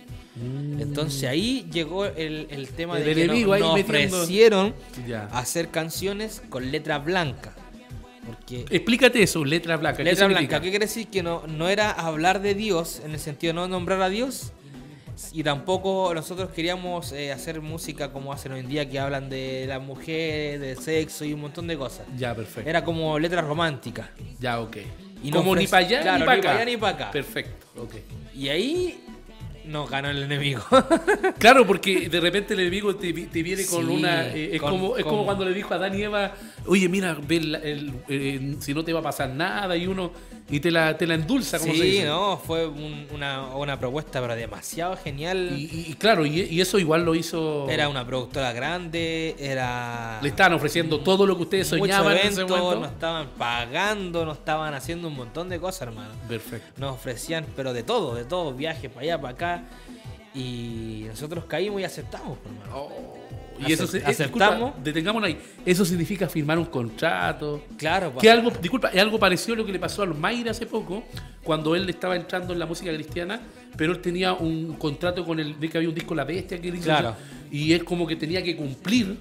Entonces 0.80 1.24
ahí 1.30 1.66
llegó 1.72 2.06
el, 2.06 2.48
el 2.50 2.68
tema 2.70 2.96
Mm. 2.96 2.98
El 2.98 3.04
de 3.04 3.16
que 3.16 3.28
nos, 3.28 3.62
ofrecieron 3.80 4.74
Ya. 5.08 5.26
hacer 5.32 5.70
canciones 5.70 6.42
con 6.50 6.72
letra 6.72 7.00
blanca. 7.00 7.54
Porque 8.26 8.66
Explícate 8.70 9.22
eso, 9.22 9.46
letra 9.46 9.78
blanca. 9.78 9.98
¿qué 9.98 10.04
letra 10.04 10.26
significa? 10.28 10.48
blanca, 10.58 10.64
¿qué 10.64 10.70
quiere 10.72 10.86
decir? 10.88 11.08
Que 11.08 11.22
no, 11.24 11.44
no 11.48 11.70
era 11.70 11.92
hablar 11.92 12.42
de 12.42 12.54
Dios 12.56 13.02
en 13.06 13.12
el 13.12 13.20
sentido 13.20 13.54
de 13.54 13.60
no 13.60 13.68
nombrar 13.68 14.02
a 14.02 14.10
Dios. 14.10 14.52
Y 15.32 15.44
tampoco 15.44 16.14
nosotros 16.14 16.50
queríamos 16.50 17.12
eh, 17.12 17.32
hacer 17.32 17.62
música 17.62 18.12
como 18.12 18.32
hacen 18.34 18.52
hoy 18.52 18.60
en 18.62 18.68
día, 18.70 18.90
que 18.90 19.00
hablan 19.00 19.30
de 19.30 19.66
la 19.68 19.80
mujer, 19.80 20.60
del 20.60 20.78
sexo 20.78 21.26
y 21.26 21.34
un 21.34 21.42
montón 21.42 21.68
de 21.68 21.78
cosas. 21.78 22.06
Ya, 22.18 22.34
perfecto. 22.36 22.70
Era 22.70 22.84
como 22.84 23.18
letra 23.20 23.42
romántica. 23.42 24.10
Ya, 24.40 24.60
ok. 24.60 24.78
Y 25.24 25.32
Como 25.32 25.56
ni 25.56 25.66
para 25.66 25.86
allá 25.86 26.02
claro, 26.02 26.20
ni 26.20 26.26
para 26.26 26.36
ni 26.36 26.40
acá. 26.40 26.50
pa' 26.50 26.56
allá 26.56 26.66
ni 26.66 26.78
pa' 26.78 26.90
acá. 26.90 27.12
Perfecto, 27.12 27.66
ok. 27.82 27.96
Y 28.36 28.50
ahí 28.50 29.04
nos 29.68 29.90
ganó 29.90 30.10
el 30.10 30.24
enemigo. 30.24 30.62
Claro, 31.40 31.66
porque 31.68 32.10
de 32.10 32.20
repente 32.20 32.54
el 32.54 32.62
enemigo 32.62 32.96
te, 32.96 33.12
te 33.14 33.44
viene 33.44 33.66
con 33.66 33.86
Sí, 33.86 33.92
una. 33.94 34.28
eh, 34.28 34.56
es 34.56 34.62
con- 34.62 34.72
como, 34.72 34.98
es 34.98 35.04
como 35.04 35.26
cuando 35.26 35.46
le 35.46 35.54
dijo 35.54 35.74
a 35.74 35.88
y 35.96 36.02
Eva: 36.04 36.34
Oye, 36.66 36.90
mira, 36.90 37.18
ve 37.22 37.38
el- 37.38 37.56
el- 37.56 37.94
eh, 38.08 38.56
si 38.60 38.74
no 38.74 38.84
te 38.84 38.94
va 38.94 39.00
a 39.00 39.04
pasar 39.04 39.30
nada, 39.30 39.76
y 39.78 39.88
uno. 39.88 40.12
y 40.48 40.60
te 40.60 40.70
la, 40.70 40.96
te 40.96 41.08
la 41.08 41.16
endulza, 41.16 41.58
como 41.58 41.74
se 41.74 41.80
Sí, 41.80 41.86
dice. 41.90 42.06
no, 42.06 42.38
fue 42.38 42.68
un- 42.68 43.08
una, 43.12 43.48
una 43.56 43.80
propuesta 43.80 44.22
pero 44.22 44.36
demasiado 44.36 44.96
genial. 44.96 45.50
Y, 45.58 45.86
y- 45.90 45.94
claro, 45.96 46.24
y, 46.26 46.42
y 46.42 46.62
eso 46.62 46.78
igual 46.78 47.04
lo 47.04 47.16
hizo. 47.16 47.68
Era 47.70 47.90
una 47.90 48.06
productora 48.06 48.54
grande, 48.54 49.36
era... 49.40 50.20
Le 50.22 50.30
estaban 50.30 50.54
ofreciendo 50.54 51.00
todo 51.00 51.26
lo 51.26 51.36
que 51.36 51.44
ustedes 51.44 51.68
soñaban 51.68 52.12
en 52.14 52.18
ese 52.28 52.42
eventos, 52.42 52.60
momento. 52.60 52.80
nos 52.82 52.92
estaban 52.92 53.28
pagando, 53.40 54.24
nos 54.24 54.38
estaban 54.38 54.74
haciendo 54.76 55.08
un 55.08 55.16
montón 55.16 55.50
de 55.50 55.60
cosas, 55.60 55.84
hermano. 55.88 56.12
Perfecto. 56.30 56.80
Nos 56.80 56.94
ofrecían, 56.94 57.46
pero 57.56 57.74
de 57.74 57.82
todo, 57.82 58.14
de 58.14 58.26
todo, 58.26 58.54
viajes 58.54 58.92
para 58.92 59.02
allá, 59.02 59.20
para 59.22 59.34
acá. 59.34 59.55
Y 60.34 61.06
nosotros 61.08 61.46
caímos 61.46 61.80
y 61.82 61.86
aceptamos, 61.86 62.38
pues, 62.44 62.54
hermano. 62.54 62.76
Oh, 62.78 63.16
y 63.66 63.72
eso 63.72 63.88
se, 63.88 64.00
eh, 64.00 64.04
disculpa, 64.08 64.48
aceptamos. 64.48 64.84
detengámonos 64.84 65.28
ahí. 65.28 65.38
Eso 65.66 65.86
significa 65.86 66.28
firmar 66.28 66.58
un 66.60 66.66
contrato. 66.66 67.64
Claro, 67.78 68.12
pues, 68.12 68.22
Que 68.22 68.30
algo, 68.30 68.52
disculpa, 68.52 68.90
es 68.90 69.02
algo 69.02 69.18
parecido 69.18 69.54
a 69.54 69.58
lo 69.60 69.66
que 69.66 69.72
le 69.72 69.80
pasó 69.80 70.04
a 70.04 70.08
Mayra 70.08 70.52
hace 70.52 70.66
poco, 70.66 71.04
cuando 71.42 71.74
él 71.74 71.88
estaba 71.90 72.18
entrando 72.18 72.52
en 72.52 72.60
la 72.60 72.66
música 72.66 72.94
cristiana, 72.94 73.40
pero 73.78 73.94
él 73.94 74.00
tenía 74.02 74.34
un 74.34 74.74
contrato 74.74 75.24
con 75.26 75.40
el, 75.40 75.58
de 75.58 75.70
que 75.70 75.78
había 75.78 75.88
un 75.90 75.96
disco 75.96 76.14
La 76.14 76.26
Bestia 76.26 76.60
que 76.60 76.68
él 76.68 76.76
hizo, 76.76 76.84
Claro. 76.86 77.16
y 77.50 77.72
es 77.72 77.84
como 77.86 78.06
que 78.06 78.18
tenía 78.18 78.44
que 78.44 78.58
cumplir 78.58 79.18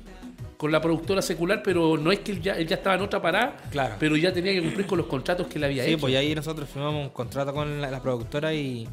con 0.57 0.73
la 0.73 0.81
productora 0.81 1.23
secular, 1.23 1.63
pero 1.63 1.97
no 1.97 2.11
es 2.11 2.21
que 2.21 2.33
él 2.33 2.41
ya, 2.43 2.55
él 2.55 2.67
ya 2.67 2.75
estaba 2.77 2.97
en 2.97 3.03
otra 3.03 3.23
parada, 3.23 3.57
Claro. 3.71 3.95
pero 4.01 4.17
ya 4.17 4.33
tenía 4.33 4.53
que 4.53 4.63
cumplir 4.63 4.87
con 4.87 4.99
los 4.99 5.07
contratos 5.07 5.47
que 5.47 5.59
él 5.59 5.65
había 5.65 5.85
Sí, 5.85 5.91
hecho. 5.93 6.01
pues 6.01 6.13
y 6.13 6.17
ahí 6.17 6.35
nosotros 6.35 6.69
firmamos 6.69 7.05
un 7.05 7.11
contrato 7.11 7.53
con 7.55 7.81
la, 7.81 7.89
la 7.89 8.03
productora 8.03 8.53
y, 8.53 8.89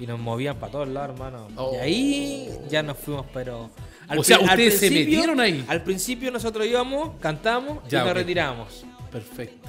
y 0.00 0.06
nos 0.06 0.18
movían 0.18 0.56
para 0.56 0.72
todos 0.72 0.88
lados, 0.88 1.10
hermano. 1.10 1.46
Oh. 1.56 1.72
Y 1.74 1.76
ahí 1.76 2.50
ya 2.68 2.82
nos 2.82 2.96
fuimos, 2.98 3.26
pero. 3.32 3.70
O 4.16 4.24
sea, 4.24 4.40
ustedes 4.40 4.80
se 4.80 4.90
metieron 4.90 5.38
ahí. 5.38 5.64
Al 5.68 5.82
principio 5.84 6.30
nosotros 6.32 6.66
íbamos, 6.66 7.10
cantamos 7.20 7.86
Ya, 7.88 8.02
y 8.02 8.04
nos 8.06 8.14
retiramos. 8.14 8.84
Perfecto. 9.12 9.68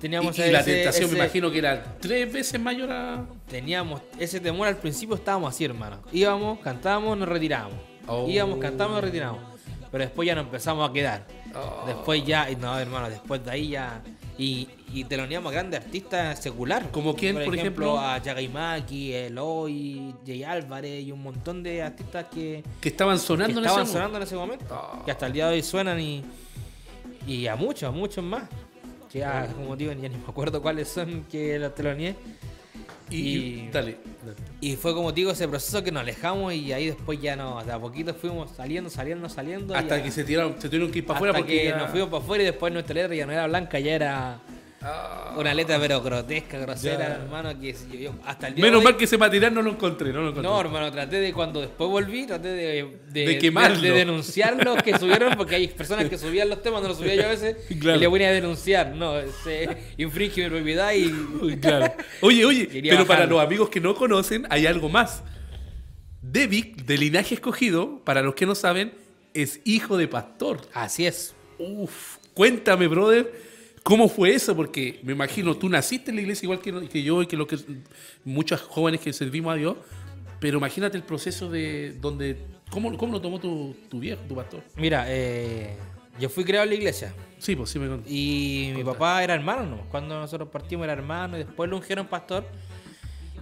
Teníamos 0.00 0.36
Y, 0.38 0.42
y 0.42 0.50
la 0.50 0.60
ese- 0.60 0.74
tentación 0.76 1.10
me 1.10 1.18
imagino 1.18 1.50
que 1.50 1.58
era 1.58 1.96
tres 2.00 2.32
veces 2.32 2.58
mayor 2.58 2.90
a... 2.90 3.26
Teníamos 3.48 4.00
ese 4.18 4.40
temor 4.40 4.66
al 4.66 4.78
principio, 4.78 5.14
estábamos 5.14 5.54
así, 5.54 5.64
hermano. 5.66 5.98
Íbamos, 6.10 6.58
cantábamos, 6.60 7.18
nos 7.18 7.28
retiramos. 7.28 7.74
Oh. 8.06 8.26
Íbamos, 8.26 8.58
cantábamos, 8.58 8.96
nos 8.96 9.04
retiramos. 9.04 9.40
Pero 9.92 10.04
después 10.04 10.26
ya 10.26 10.34
nos 10.34 10.44
empezamos 10.46 10.88
a 10.88 10.92
quedar. 10.92 11.26
Oh. 11.54 11.84
Después 11.86 12.24
ya, 12.24 12.50
y 12.50 12.56
no, 12.56 12.78
hermano, 12.78 13.10
después 13.10 13.44
de 13.44 13.50
ahí 13.50 13.68
ya. 13.70 14.02
Y, 14.38 14.68
y 14.92 15.04
teloneamos 15.04 15.50
a 15.50 15.54
grandes 15.54 15.80
artistas 15.80 16.42
secular. 16.42 16.90
¿Como 16.90 17.14
quién, 17.14 17.36
por 17.44 17.54
ejemplo? 17.54 17.98
A 17.98 18.18
Yagaimaki, 18.18 19.12
Eloy, 19.12 20.14
Jay 20.26 20.42
Álvarez 20.44 21.04
y 21.04 21.12
un 21.12 21.22
montón 21.22 21.62
de 21.62 21.82
artistas 21.82 22.26
que, 22.32 22.62
que 22.80 22.88
estaban 22.88 23.16
que 23.18 23.22
sonando 23.24 23.58
en 23.60 23.64
estaban 23.66 23.84
ese 23.84 23.92
sonando 23.92 24.16
en 24.16 24.22
ese 24.22 24.36
momento. 24.36 24.64
Oh. 24.70 25.04
Que 25.04 25.10
hasta 25.10 25.26
el 25.26 25.32
día 25.32 25.46
de 25.48 25.54
hoy 25.54 25.62
suenan 25.62 26.00
y, 26.00 26.24
y 27.26 27.46
a 27.46 27.56
muchos, 27.56 27.84
a 27.88 27.92
muchos 27.92 28.24
más. 28.24 28.44
Que 29.10 29.18
ya, 29.20 29.48
Oh. 29.50 29.54
como 29.56 29.76
digo, 29.76 29.92
ya 29.92 30.08
ni 30.08 30.16
me 30.16 30.24
acuerdo 30.28 30.62
cuáles 30.62 30.88
son 30.88 31.24
que 31.30 31.58
los 31.58 31.74
teloneé. 31.74 32.14
Y, 33.10 33.16
Y- 33.16 33.36
y- 33.66 33.68
dale, 33.72 33.96
dale. 34.24 34.36
Y 34.60 34.76
fue 34.76 34.94
como 34.94 35.10
digo, 35.10 35.32
ese 35.32 35.48
proceso 35.48 35.82
que 35.82 35.90
nos 35.90 36.02
alejamos 36.02 36.54
y 36.54 36.72
ahí 36.72 36.86
después 36.86 37.20
ya 37.20 37.34
no, 37.34 37.60
de 37.64 37.72
a 37.72 37.78
poquito 37.80 38.14
fuimos 38.14 38.52
saliendo, 38.52 38.88
saliendo, 38.88 39.28
saliendo. 39.28 39.74
Hasta 39.74 39.96
ya- 39.98 40.02
que 40.04 40.12
se 40.12 40.22
tiraron, 40.22 40.54
se 40.60 40.68
tuvieron 40.68 40.92
que 40.92 40.98
ir 41.00 41.06
para 41.06 41.16
afuera 41.18 41.34
porque 41.34 41.58
que 41.58 41.64
ya- 41.70 41.76
nos 41.76 41.90
fuimos 41.90 42.08
para 42.08 42.22
afuera 42.22 42.42
y 42.44 42.46
después 42.46 42.72
nuestra 42.72 42.94
letra 42.94 43.16
ya 43.16 43.26
no 43.26 43.32
era 43.32 43.48
blanca, 43.48 43.80
ya 43.80 43.92
era 43.94 44.38
Ah. 44.82 45.34
una 45.36 45.52
letra 45.52 45.78
pero 45.78 46.00
grotesca, 46.00 46.58
grosera, 46.58 46.98
Ya. 47.08 47.14
hermano, 47.16 47.58
que 47.60 47.72
yo, 47.72 47.98
yo- 47.98 48.14
hasta 48.24 48.48
el 48.48 48.54
día 48.54 48.64
Menos 48.64 48.80
de 48.80 48.84
mal 48.84 48.96
que 48.96 49.04
ese 49.04 49.18
material 49.18 49.52
no 49.52 49.60
lo 49.60 49.70
encontré, 49.72 50.10
no 50.10 50.22
lo 50.22 50.28
encontré. 50.30 50.42
No, 50.50 50.58
hermano, 50.58 50.90
traté 50.90 51.20
de 51.20 51.34
cuando 51.34 51.60
después 51.60 51.90
volví, 51.90 52.26
traté 52.26 52.48
de, 52.48 52.98
De 53.10 53.36
quemarlo. 53.38 53.78
de, 53.80 53.90
denunciar 53.90 54.64
los 54.64 54.82
que 54.82 54.98
subieron, 54.98 55.34
porque 55.36 55.56
hay 55.56 55.68
personas 55.68 56.08
que 56.08 56.16
subían 56.16 56.48
los 56.48 56.62
temas, 56.62 56.80
no 56.80 56.88
los 56.88 56.96
subía 56.96 57.14
yo 57.14 57.24
a 57.24 57.28
veces, 57.28 57.56
Claro. 57.78 57.96
y 57.98 58.00
le 58.00 58.06
voy 58.06 58.22
a 58.24 58.32
denunciar, 58.32 58.94
no, 58.94 59.14
se 59.44 59.68
infringe 59.98 60.44
mi 60.44 60.48
propiedad 60.48 60.92
y... 60.94 61.56
Claro. 61.58 61.92
Oye, 62.22 62.44
oye, 62.46 62.66
Quería 62.72 62.92
pero 62.92 63.06
para 63.06 63.26
los 63.26 63.38
amigos 63.40 63.68
que 63.68 63.80
no 63.80 63.94
conocen, 63.94 64.46
hay 64.48 64.66
algo 64.66 64.88
más. 64.88 65.22
Devic, 66.22 66.84
de 66.86 66.96
linaje 66.98 67.34
escogido, 67.34 68.00
para 68.04 68.22
los 68.22 68.34
que 68.34 68.46
no 68.46 68.54
saben, 68.54 68.94
es 69.34 69.60
hijo 69.64 69.96
de 69.98 70.08
pastor. 70.08 70.60
Así 70.72 71.06
es. 71.06 71.34
Uf, 71.58 72.16
cuéntame, 72.34 72.88
brother, 72.88 73.49
¿cómo 73.90 74.08
fue 74.08 74.32
eso? 74.32 74.54
Porque 74.54 75.00
me 75.02 75.12
imagino, 75.14 75.56
tú 75.56 75.68
naciste 75.68 76.10
en 76.10 76.16
la 76.16 76.22
iglesia 76.22 76.46
igual 76.46 76.60
que, 76.60 76.88
que 76.88 77.02
yo 77.02 77.22
y 77.22 77.26
que, 77.26 77.36
lo 77.36 77.48
que 77.48 77.58
muchos 78.24 78.60
jóvenes 78.60 79.00
que 79.00 79.12
servimos 79.12 79.52
a 79.52 79.56
Dios, 79.56 79.76
pero 80.38 80.58
imagínate 80.58 80.96
el 80.96 81.02
proceso 81.02 81.50
de 81.50 81.96
donde, 82.00 82.36
¿cómo, 82.70 82.96
cómo 82.96 83.14
lo 83.14 83.20
tomó 83.20 83.40
tu, 83.40 83.74
tu 83.88 83.98
viejo, 83.98 84.22
tu 84.28 84.36
pastor? 84.36 84.62
Mira, 84.76 85.06
eh, 85.08 85.74
yo 86.20 86.28
fui 86.28 86.44
criado 86.44 86.64
en 86.64 86.70
la 86.70 86.76
iglesia. 86.76 87.12
Sí, 87.38 87.56
pues 87.56 87.70
sí 87.70 87.80
me 87.80 87.88
contó. 87.88 88.08
Y 88.08 88.70
mi 88.76 88.84
papá 88.84 89.24
era 89.24 89.34
hermano, 89.34 89.64
¿no? 89.64 89.88
Cuando 89.90 90.20
nosotros 90.20 90.48
partimos 90.50 90.84
era 90.84 90.92
hermano 90.92 91.36
y 91.36 91.42
después 91.42 91.68
lo 91.68 91.76
ungieron 91.76 92.06
pastor. 92.06 92.46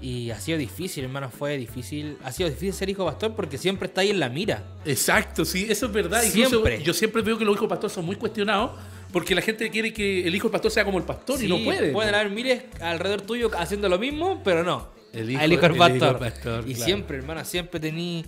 Y 0.00 0.30
ha 0.30 0.40
sido 0.40 0.56
difícil, 0.56 1.04
hermano, 1.04 1.28
fue 1.28 1.58
difícil. 1.58 2.16
Ha 2.24 2.32
sido 2.32 2.48
difícil 2.48 2.72
ser 2.72 2.88
hijo 2.88 3.04
pastor 3.04 3.34
porque 3.34 3.58
siempre 3.58 3.88
está 3.88 4.00
ahí 4.00 4.11
en 4.11 4.20
la 4.20 4.30
mira. 4.30 4.64
Exacto, 4.87 5.44
sí, 5.44 5.66
eso 5.68 5.87
es 5.87 5.92
verdad. 5.92 6.22
Incluso 6.22 6.50
Siempre. 6.50 6.82
yo 6.82 6.94
siempre 6.94 7.20
veo 7.20 7.37
que 7.37 7.44
los 7.44 7.54
hijos 7.54 7.68
pastor 7.68 7.90
son 7.90 8.06
muy 8.06 8.16
cuestionados 8.16 8.70
porque 9.12 9.34
la 9.34 9.40
gente 9.42 9.68
quiere 9.70 9.92
que 9.92 10.26
el 10.26 10.34
hijo 10.34 10.48
del 10.48 10.52
pastor 10.52 10.70
sea 10.70 10.84
como 10.84 10.98
el 10.98 11.04
pastor 11.04 11.42
y 11.42 11.48
no 11.48 11.58
puede. 11.62 11.92
Pueden 11.92 12.14
haber 12.14 12.30
miles 12.30 12.62
alrededor 12.80 13.22
tuyo 13.22 13.50
haciendo 13.56 13.88
lo 13.88 13.98
mismo, 13.98 14.42
pero 14.44 14.62
no. 14.64 14.88
El 15.12 15.30
hijo- 15.30 15.40
El 15.40 15.52
hijo 15.52 15.62
del 15.62 15.70
el 15.70 15.76
hijo 15.76 15.78
pastor. 15.88 16.20
del 16.20 16.32
pastor, 16.32 16.64
y 16.68 16.72
claro. 16.74 16.84
siempre, 16.84 17.16
hermano, 17.18 17.44
siempre 17.44 17.80
tení. 17.80 18.24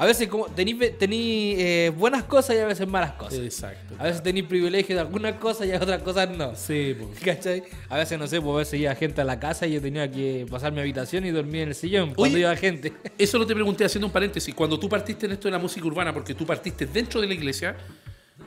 A 0.00 0.06
veces 0.06 0.28
como 0.28 0.46
tení, 0.46 0.74
tení 0.74 1.54
eh, 1.58 1.90
buenas 1.96 2.22
cosas 2.22 2.54
y 2.54 2.60
a 2.60 2.66
veces 2.66 2.86
malas 2.86 3.12
cosas. 3.14 3.40
Exacto. 3.40 3.96
A 3.98 4.04
veces 4.04 4.22
tení 4.22 4.42
privilegio 4.44 4.94
de 4.94 5.00
algunas 5.00 5.34
cosas 5.36 5.66
y 5.66 5.72
a 5.72 5.76
otras 5.78 6.02
cosas 6.02 6.30
no. 6.30 6.54
Sí, 6.54 6.94
pues. 6.96 7.18
¿Cachai? 7.24 7.64
A 7.88 7.96
veces, 7.96 8.16
no 8.16 8.28
sé, 8.28 8.40
pues 8.40 8.54
a 8.54 8.58
veces 8.58 8.80
iba 8.80 8.94
gente 8.94 9.20
a 9.22 9.24
la 9.24 9.40
casa 9.40 9.66
y 9.66 9.72
yo 9.72 9.80
tenía 9.82 10.08
que 10.08 10.46
pasar 10.48 10.70
mi 10.70 10.78
habitación 10.80 11.24
y 11.26 11.32
dormir 11.32 11.62
en 11.62 11.68
el 11.70 11.74
sillón 11.74 12.14
cuando 12.14 12.34
Oye. 12.36 12.42
iba 12.42 12.54
gente. 12.54 12.92
Eso 13.18 13.38
lo 13.38 13.46
te 13.46 13.54
pregunté 13.54 13.84
haciendo 13.86 14.06
un 14.06 14.12
paréntesis. 14.12 14.54
Cuando 14.54 14.78
tú 14.78 14.88
partiste 14.88 15.26
en 15.26 15.32
esto 15.32 15.48
de 15.48 15.52
la 15.52 15.58
música 15.58 15.84
urbana, 15.84 16.14
porque 16.14 16.32
tú 16.32 16.46
partiste 16.46 16.86
dentro 16.86 17.20
de 17.20 17.26
la 17.26 17.34
iglesia, 17.34 17.76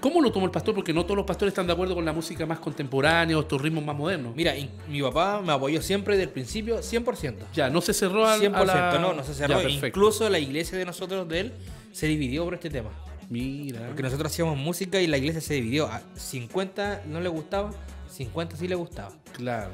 ¿cómo 0.01 0.19
lo 0.21 0.31
tomó 0.31 0.45
el 0.45 0.51
pastor? 0.51 0.75
Porque 0.75 0.93
no 0.93 1.03
todos 1.05 1.15
los 1.15 1.25
pastores 1.25 1.51
están 1.51 1.67
de 1.67 1.73
acuerdo 1.73 1.95
con 1.95 2.03
la 2.03 2.11
música 2.11 2.45
más 2.45 2.59
contemporánea 2.59 3.37
o 3.37 3.41
estos 3.41 3.61
ritmos 3.61 3.85
más 3.85 3.95
modernos. 3.95 4.35
Mira, 4.35 4.53
mi 4.89 5.01
papá 5.01 5.41
me 5.41 5.53
apoyó 5.53 5.81
siempre 5.81 6.15
desde 6.15 6.25
el 6.25 6.29
principio, 6.31 6.79
100%. 6.81 7.35
Ya, 7.53 7.69
no 7.69 7.79
se 7.79 7.93
cerró 7.93 8.27
al, 8.27 8.41
100%, 8.41 8.53
a 8.55 8.65
la- 8.65 8.99
no, 8.99 9.13
no 9.13 9.23
se 9.23 9.33
cerró. 9.33 9.61
Ya. 9.61 9.87
Incluso 9.87 10.29
la 10.29 10.39
iglesia 10.39 10.77
de 10.77 10.83
nosotros, 10.85 11.27
de 11.29 11.39
él, 11.39 11.53
se 11.93 12.07
dividió 12.07 12.43
por 12.43 12.55
este 12.55 12.69
tema. 12.69 12.89
Mira. 13.29 13.87
Porque 13.87 14.03
nosotros 14.03 14.29
hacíamos 14.31 14.57
música 14.57 14.99
y 14.99 15.07
la 15.07 15.17
iglesia 15.17 15.39
se 15.39 15.53
dividió. 15.53 15.85
A 15.87 16.01
50 16.15 17.03
no 17.07 17.21
le 17.21 17.29
gustaba, 17.29 17.71
50 18.09 18.57
sí 18.57 18.67
le 18.67 18.75
gustaba. 18.75 19.11
Claro. 19.33 19.71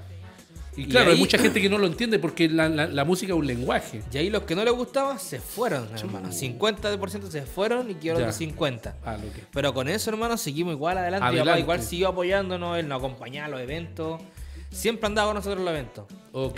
Y, 0.78 0.84
Y 0.84 0.86
claro, 0.86 1.12
hay 1.12 1.18
mucha 1.18 1.38
gente 1.40 1.60
que 1.60 1.68
no 1.70 1.78
lo 1.80 1.88
entiende 1.88 2.20
porque 2.20 2.48
la, 2.48 2.70
la- 2.70 2.86
la 2.88 3.04
música 3.04 3.34
es 3.34 3.40
un 3.40 3.48
lenguaje. 3.48 4.04
Y 4.14 4.18
ahí 4.18 4.30
los 4.30 4.44
que 4.44 4.56
no 4.56 4.64
le 4.64 4.70
gustaba 4.72 5.18
se 5.18 5.40
fueron, 5.40 5.90
hermano. 5.98 6.30
50% 6.30 7.30
se 7.30 7.42
fueron 7.42 7.90
y 7.90 7.96
quedaron 7.96 8.24
los 8.28 8.36
50. 8.36 8.96
Ah, 9.04 9.18
que. 9.36 9.44
Pero 9.52 9.74
con 9.74 9.90
eso, 9.90 10.10
hermano, 10.12 10.38
seguimos 10.38 10.74
igual 10.74 10.98
adelante. 11.00 11.24
Mi 11.24 11.28
Adelante. 11.30 11.50
papá 11.52 11.60
igual 11.60 11.82
siguió 11.82 12.10
apoyándonos, 12.10 12.78
él 12.78 12.88
nos 12.88 13.00
acompañaba 13.00 13.48
a 13.48 13.50
los 13.50 13.60
eventos. 13.62 14.22
Siempre 14.70 15.08
andaba 15.08 15.30
con 15.30 15.36
nosotros 15.38 15.60
en 15.60 15.66
los 15.66 15.74
eventos. 15.74 16.06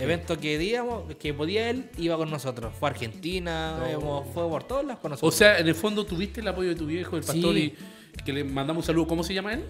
Eventos 0.02 0.36
que 0.36 0.58
digamos, 0.58 1.14
que 1.14 1.32
podía 1.32 1.70
él, 1.70 1.88
iba 1.96 2.16
con 2.18 2.28
nosotros. 2.30 2.74
Fue 2.78 2.88
a 2.88 2.92
Argentina, 2.92 3.78
íbamos- 3.90 4.26
fue 4.34 4.46
por 4.48 4.64
todos 4.64 4.84
lados 4.84 5.00
con 5.00 5.12
O 5.12 5.14
nosotros. 5.14 5.34
sea, 5.34 5.58
en 5.58 5.66
el 5.68 5.74
fondo 5.74 6.04
tuviste 6.04 6.40
el 6.40 6.48
apoyo 6.48 6.68
de 6.70 6.74
tu 6.74 6.84
viejo, 6.86 7.16
el 7.16 7.22
pastor, 7.22 7.54
Sí. 7.54 7.74
y 8.18 8.22
que 8.22 8.32
le 8.34 8.44
mandamos 8.44 8.82
un 8.82 8.86
saludo. 8.86 9.06
¿Cómo 9.06 9.22
se 9.24 9.32
llama 9.32 9.54
él? 9.54 9.64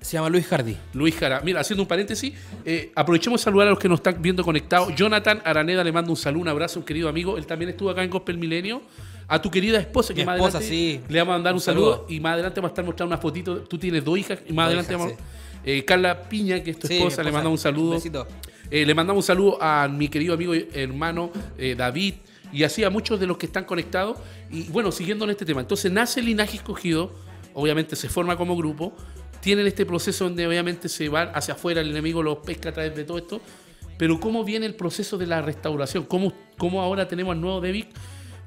Se 0.00 0.12
llama 0.16 0.30
Luis 0.30 0.46
Hardy. 0.46 0.76
Luis 0.94 1.14
Jara. 1.14 1.40
Mira, 1.44 1.60
haciendo 1.60 1.82
un 1.82 1.88
paréntesis, 1.88 2.32
eh, 2.64 2.90
aprovechemos 2.94 3.40
de 3.40 3.44
saludar 3.44 3.66
a 3.66 3.70
los 3.70 3.78
que 3.78 3.88
nos 3.88 3.98
están 4.00 4.20
viendo 4.22 4.42
conectados. 4.42 4.94
Jonathan 4.96 5.42
Araneda 5.44 5.84
le 5.84 5.92
mando 5.92 6.10
un 6.10 6.16
saludo, 6.16 6.42
un 6.42 6.48
abrazo, 6.48 6.80
un 6.80 6.86
querido 6.86 7.08
amigo. 7.08 7.36
Él 7.36 7.46
también 7.46 7.68
estuvo 7.70 7.90
acá 7.90 8.02
en 8.02 8.08
Gospel 8.10 8.38
Milenio. 8.38 8.80
A 9.28 9.40
tu 9.40 9.48
querida 9.50 9.78
esposa, 9.78 10.12
que 10.12 10.22
Mi 10.22 10.26
más 10.26 10.36
esposa, 10.36 10.58
adelante 10.58 10.74
sí. 10.76 11.00
le 11.08 11.18
vamos 11.20 11.32
a 11.32 11.36
mandar 11.36 11.52
un, 11.52 11.56
Un 11.58 11.60
saludo. 11.60 11.92
saludo. 11.92 12.06
Y 12.08 12.18
más 12.18 12.32
adelante 12.32 12.60
vamos 12.60 12.70
a 12.70 12.72
estar 12.72 12.84
mostrando 12.84 13.14
una 13.14 13.20
fotito. 13.22 13.58
Tú 13.62 13.78
tienes 13.78 14.04
dos 14.04 14.18
hijas 14.18 14.38
y 14.48 14.52
más 14.52 14.64
Dos 14.64 14.68
adelante 14.88 14.94
hijas, 14.94 15.06
vamos. 15.06 15.62
eh, 15.64 15.84
Carla 15.84 16.22
Piña, 16.28 16.60
que 16.62 16.70
es 16.72 16.78
tu 16.78 16.88
Sí, 16.88 16.96
esposa, 16.96 17.22
le 17.22 17.30
mandamos 17.30 17.58
un 17.60 17.62
saludo. 17.62 17.90
besito. 17.92 18.26
Eh, 18.70 18.84
le 18.86 18.94
mandamos 18.94 19.22
un 19.24 19.26
saludo 19.26 19.58
a 19.62 19.86
mi 19.86 20.08
querido 20.08 20.34
amigo 20.34 20.54
y 20.54 20.66
hermano 20.72 21.30
eh, 21.58 21.74
David 21.76 22.14
y 22.52 22.64
así 22.64 22.82
a 22.84 22.90
muchos 22.90 23.20
de 23.20 23.26
los 23.28 23.36
que 23.36 23.46
están 23.46 23.64
conectados. 23.64 24.16
Y 24.50 24.64
bueno, 24.64 24.90
siguiendo 24.90 25.24
en 25.26 25.30
este 25.32 25.44
tema. 25.44 25.60
Entonces 25.60 25.92
nace 25.92 26.18
el 26.20 26.26
linaje 26.26 26.56
escogido, 26.56 27.12
obviamente 27.54 27.94
se 27.94 28.08
forma 28.08 28.36
como 28.36 28.56
grupo, 28.56 28.96
tienen 29.40 29.66
este 29.66 29.86
proceso 29.86 30.24
donde 30.24 30.46
obviamente 30.46 30.88
se 30.88 31.08
va 31.08 31.22
hacia 31.22 31.54
afuera, 31.54 31.80
el 31.80 31.90
enemigo 31.90 32.22
los 32.22 32.38
pesca 32.38 32.70
a 32.70 32.72
través 32.72 32.94
de 32.94 33.04
todo 33.04 33.18
esto. 33.18 33.40
Pero 33.96 34.18
¿cómo 34.18 34.44
viene 34.44 34.66
el 34.66 34.74
proceso 34.74 35.18
de 35.18 35.26
la 35.26 35.42
restauración? 35.42 36.04
¿Cómo, 36.04 36.32
cómo 36.56 36.80
ahora 36.80 37.06
tenemos 37.06 37.32
al 37.32 37.40
nuevo 37.40 37.60
Devic? 37.60 37.88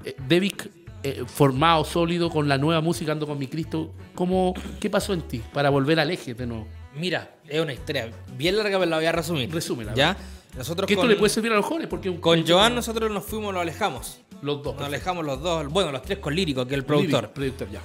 Eh, 0.04 0.16
Devic 0.28 0.70
eh, 1.04 1.24
formado, 1.28 1.84
sólido, 1.86 2.30
con 2.30 2.48
la 2.48 2.58
nueva 2.58 2.82
música, 2.82 3.12
ando 3.12 3.28
con 3.28 3.38
mi 3.38 3.48
Cristo. 3.48 3.92
¿Cómo, 4.16 4.54
¿Qué 4.80 4.90
pasó 4.90 5.14
en 5.14 5.22
ti 5.22 5.42
para 5.54 5.70
volver 5.70 6.00
al 6.00 6.10
eje 6.10 6.34
de 6.34 6.48
nuevo? 6.48 6.68
Mira, 6.96 7.36
es 7.48 7.60
una 7.62 7.74
historia 7.74 8.10
bien 8.38 8.58
larga, 8.58 8.80
pero 8.80 8.90
la 8.90 8.98
voy 8.98 9.06
a 9.06 9.12
resumir. 9.12 9.52
Resúmela, 9.52 9.94
¿Ya? 9.94 10.16
Nosotros 10.58 10.88
Que 10.88 10.94
esto 10.94 11.02
con, 11.02 11.10
le 11.10 11.16
puede 11.18 11.30
servir 11.30 11.52
a 11.52 11.56
los 11.56 11.66
jóvenes 11.66 11.88
porque 11.88 12.16
con 12.20 12.48
Joan 12.48 12.76
nosotros 12.76 13.12
nos 13.12 13.26
fuimos, 13.26 13.54
lo 13.54 13.60
alejamos. 13.60 14.20
los 14.42 14.62
dos. 14.62 14.76
Nos 14.76 14.86
alejamos 14.86 15.26
los 15.26 15.42
dos, 15.42 15.68
bueno, 15.68 15.92
los 15.92 16.04
tres 16.04 16.20
con 16.20 16.36
Lírico, 16.36 16.66
que 16.66 16.76
es 16.76 16.80
el 16.80 16.86
productor. 16.86 17.24
Living, 17.24 17.34
productor, 17.34 17.72
ya. 17.72 17.82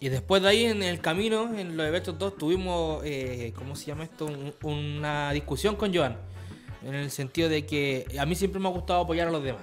Y 0.00 0.08
después 0.08 0.42
de 0.42 0.48
ahí, 0.48 0.64
en 0.64 0.82
el 0.82 1.00
camino, 1.00 1.54
en 1.56 1.76
los 1.76 1.86
eventos 1.86 2.18
todos, 2.18 2.36
tuvimos, 2.38 3.02
eh, 3.04 3.52
¿cómo 3.54 3.76
se 3.76 3.86
llama 3.86 4.04
esto? 4.04 4.26
Un- 4.26 4.54
una 4.62 5.32
discusión 5.32 5.76
con 5.76 5.94
Joan. 5.94 6.16
en 6.82 6.94
el 6.94 7.10
sentido 7.10 7.50
de 7.50 7.66
que 7.66 8.06
a 8.18 8.24
mí 8.24 8.34
siempre 8.34 8.58
me 8.58 8.66
ha 8.66 8.72
gustado 8.72 9.00
apoyar 9.02 9.28
a 9.28 9.30
los 9.30 9.44
demás. 9.44 9.62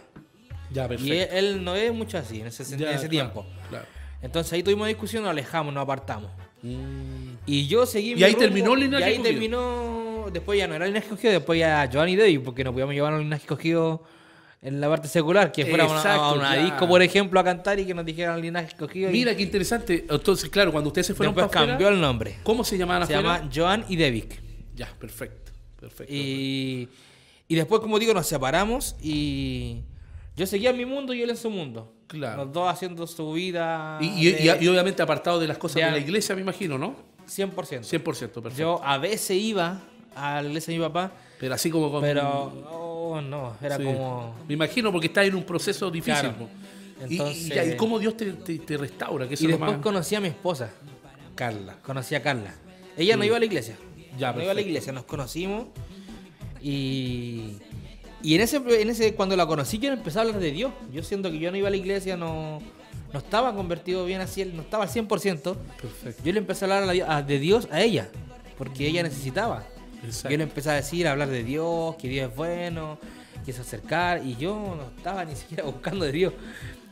Ya, 0.71 0.87
perfecto. 0.87 1.11
Y 1.11 1.17
él, 1.17 1.27
él 1.31 1.63
no 1.63 1.75
es 1.75 1.91
mucho 1.91 2.19
así 2.19 2.41
en 2.41 2.47
ese, 2.47 2.63
Ya, 2.63 2.75
en 2.75 2.81
ese 2.83 2.89
claro, 2.91 3.09
tiempo. 3.09 3.45
claro. 3.69 3.85
Entonces 4.21 4.53
ahí 4.53 4.61
tuvimos 4.61 4.87
discusión, 4.87 5.23
nos 5.23 5.31
alejamos, 5.31 5.73
nos 5.73 5.81
apartamos. 5.81 6.29
Mm. 6.61 7.33
Y 7.47 7.65
yo 7.67 7.87
seguí. 7.87 8.13
¿Y 8.13 8.23
ahí 8.23 8.33
rumbo, 8.33 8.39
terminó 8.45 8.73
el 8.75 8.79
linaje 8.81 9.09
Y 9.09 9.13
ahí 9.15 9.19
terminó. 9.23 10.27
Después 10.31 10.59
ya 10.59 10.67
no 10.67 10.75
era 10.75 10.85
el 10.85 10.91
linaje 10.91 11.07
escogido, 11.07 11.33
después 11.33 11.59
ya 11.59 11.89
Joan 11.91 12.09
y 12.09 12.15
David, 12.15 12.41
porque 12.45 12.63
no 12.63 12.71
podíamos 12.71 12.93
llevar 12.93 13.13
a 13.13 13.15
un 13.15 13.23
linaje 13.23 13.43
escogido 13.43 14.03
en 14.61 14.81
la 14.81 14.89
parte 14.89 15.07
secular, 15.07 15.51
que 15.51 15.65
fuera 15.65 15.83
a 15.85 16.33
una- 16.33 16.51
a 16.51 16.55
disco, 16.57 16.87
por 16.87 17.01
ejemplo, 17.01 17.39
a 17.39 17.43
cantar 17.43 17.79
y 17.79 17.85
que 17.85 17.93
nos 17.93 18.05
dijeran 18.05 18.35
el 18.35 18.41
linaje 18.41 18.67
escogido. 18.67 19.09
y 19.09 19.13
Mira 19.13 19.35
qué 19.35 19.43
interesante. 19.43 20.05
Entonces, 20.09 20.49
claro, 20.49 20.71
cuando 20.71 20.89
ustedes 20.89 21.07
se 21.07 21.13
fueron 21.13 21.33
después 21.35 21.51
para 21.51 21.61
afuera, 21.61 21.73
cambió 21.73 21.87
el 21.89 22.01
nombre. 22.01 22.37
¿cómo 22.43 22.63
se 22.63 22.77
llamaban 22.77 23.07
Se 23.07 23.13
afuera? 23.15 23.37
llama 23.39 23.51
Joan 23.53 23.85
y 23.87 23.97
David. 23.97 24.25
Ya, 24.75 24.87
perfecto. 24.99 25.51
Perfecto. 25.79 26.11
Y, 26.13 26.89
y 27.47 27.55
después, 27.55 27.81
como 27.81 27.99
digo, 27.99 28.13
nos 28.13 28.25
separamos 28.27 28.95
y 29.01 29.81
yo 30.35 30.45
seguía 30.47 30.71
en 30.71 30.77
mi 30.77 30.85
mundo 30.85 31.13
y 31.13 31.21
él 31.21 31.29
en 31.29 31.37
su 31.37 31.49
mundo. 31.51 31.93
Claro. 32.07 32.45
Los 32.45 32.53
dos 32.53 32.69
haciendo 32.71 33.05
su 33.05 33.33
vida. 33.33 33.97
Y, 34.01 34.27
y- 34.27 34.31
de- 34.31 34.57
y- 34.59 34.65
y 34.65 34.67
obviamente 34.67 35.01
apartado 35.03 35.39
de 35.39 35.47
las 35.47 35.57
cosas 35.57 35.77
Ya. 35.81 35.85
de 35.87 35.91
la 35.93 35.97
iglesia, 35.99 36.33
me 36.35 36.41
imagino, 36.41 36.77
¿no? 36.77 36.95
100%. 37.27 37.83
100%, 37.83 38.41
perfecto. 38.41 38.57
Yo 38.57 38.81
a 38.83 38.97
veces 38.97 39.37
iba 39.37 39.81
a 40.15 40.41
la 40.41 40.47
iglesia 40.47 40.71
de 40.71 40.79
mi 40.79 40.85
papá, 40.85 41.11
pero 41.39 41.53
así 41.55 41.69
como 41.69 41.91
con... 41.91 42.01
pero 42.01 42.45
oh, 42.71 43.21
no, 43.21 43.55
era 43.61 43.77
Sí. 43.77 43.83
como... 43.83 44.35
Me 44.47 44.53
imagino 44.55 44.91
porque 44.91 45.07
estás 45.07 45.25
en 45.25 45.35
un 45.35 45.43
proceso 45.43 45.89
difícil. 45.91 46.21
Claro. 46.31 46.49
Y- 47.07 47.13
Entonces- 47.13 47.45
y, 47.45 47.49
ya, 47.49 47.63
¿y 47.65 47.75
cómo 47.77 47.99
Dios 47.99 48.17
te, 48.17 48.33
te- 48.33 48.59
te 48.59 48.77
restaura? 48.77 49.27
Que 49.27 49.35
eso 49.35 49.43
Y 49.45 49.47
después 49.47 49.71
más- 49.71 49.81
conocí 49.81 50.15
a 50.15 50.19
mi 50.19 50.29
esposa, 50.29 50.71
Carla. 51.35 51.77
conocí 51.83 52.15
a 52.15 52.21
Carla. 52.23 52.53
Ella 52.97 53.15
no 53.17 53.23
iba 53.23 53.37
a 53.37 53.39
la 53.39 53.45
iglesia. 53.45 53.77
Mm. 54.15 54.17
Ya, 54.17 54.33
no 54.33 54.41
iba 54.41 54.51
a 54.51 54.55
la 54.55 54.61
iglesia, 54.61 54.91
nos 54.93 55.03
conocimos 55.05 55.67
y... 56.61 57.57
Y 58.23 58.33
en 58.33 58.41
ese, 58.41 58.57
en 58.57 58.89
ese, 58.89 59.13
cuando 59.13 59.35
la 59.35 59.45
conocí, 59.45 59.77
yo 59.77 59.93
empecé 59.93 60.17
a 60.17 60.21
hablar 60.23 60.39
de 60.39 60.51
Dios. 60.51 60.73
Yo 60.91 61.03
siento 61.03 61.29
que 61.31 61.37
yo 61.37 61.51
no 61.51 61.57
iba 61.57 61.67
a 61.67 61.71
la 61.71 61.77
iglesia, 61.77 62.17
no, 62.17 62.59
no 63.13 63.19
estaba 63.19 63.53
convertido 63.55 64.05
bien 64.05 64.21
así, 64.21 64.43
no 64.43 64.63
estaba 64.63 64.85
al 64.85 64.89
100%. 64.89 65.55
Perfecto. 65.79 66.23
Yo 66.25 66.33
le 66.33 66.39
empecé 66.39 66.65
a 66.65 66.65
hablar 66.65 66.83
a 66.83 66.85
la 66.87 66.91
di- 66.93 67.01
a- 67.01 67.21
de 67.21 67.37
Dios 67.39 67.67
a 67.71 67.79
ella, 67.81 68.09
porque 68.57 68.87
ella 68.87 69.03
necesitaba. 69.03 69.63
Exacto. 70.07 70.29
Yo 70.29 70.37
le 70.37 70.43
empecé 70.43 70.69
a 70.69 70.73
decir, 70.73 71.07
a 71.07 71.11
hablar 71.11 71.29
de 71.29 71.43
Dios, 71.43 71.95
que 71.97 72.07
Dios 72.09 72.29
es 72.29 72.35
bueno, 72.35 72.97
que 73.45 73.53
se 73.53 73.61
acercar, 73.61 74.25
y 74.25 74.35
yo 74.35 74.75
no 74.77 74.97
estaba 74.97 75.23
ni 75.25 75.35
siquiera 75.35 75.63
buscando 75.65 76.05
de 76.05 76.11
Dios. 76.11 76.33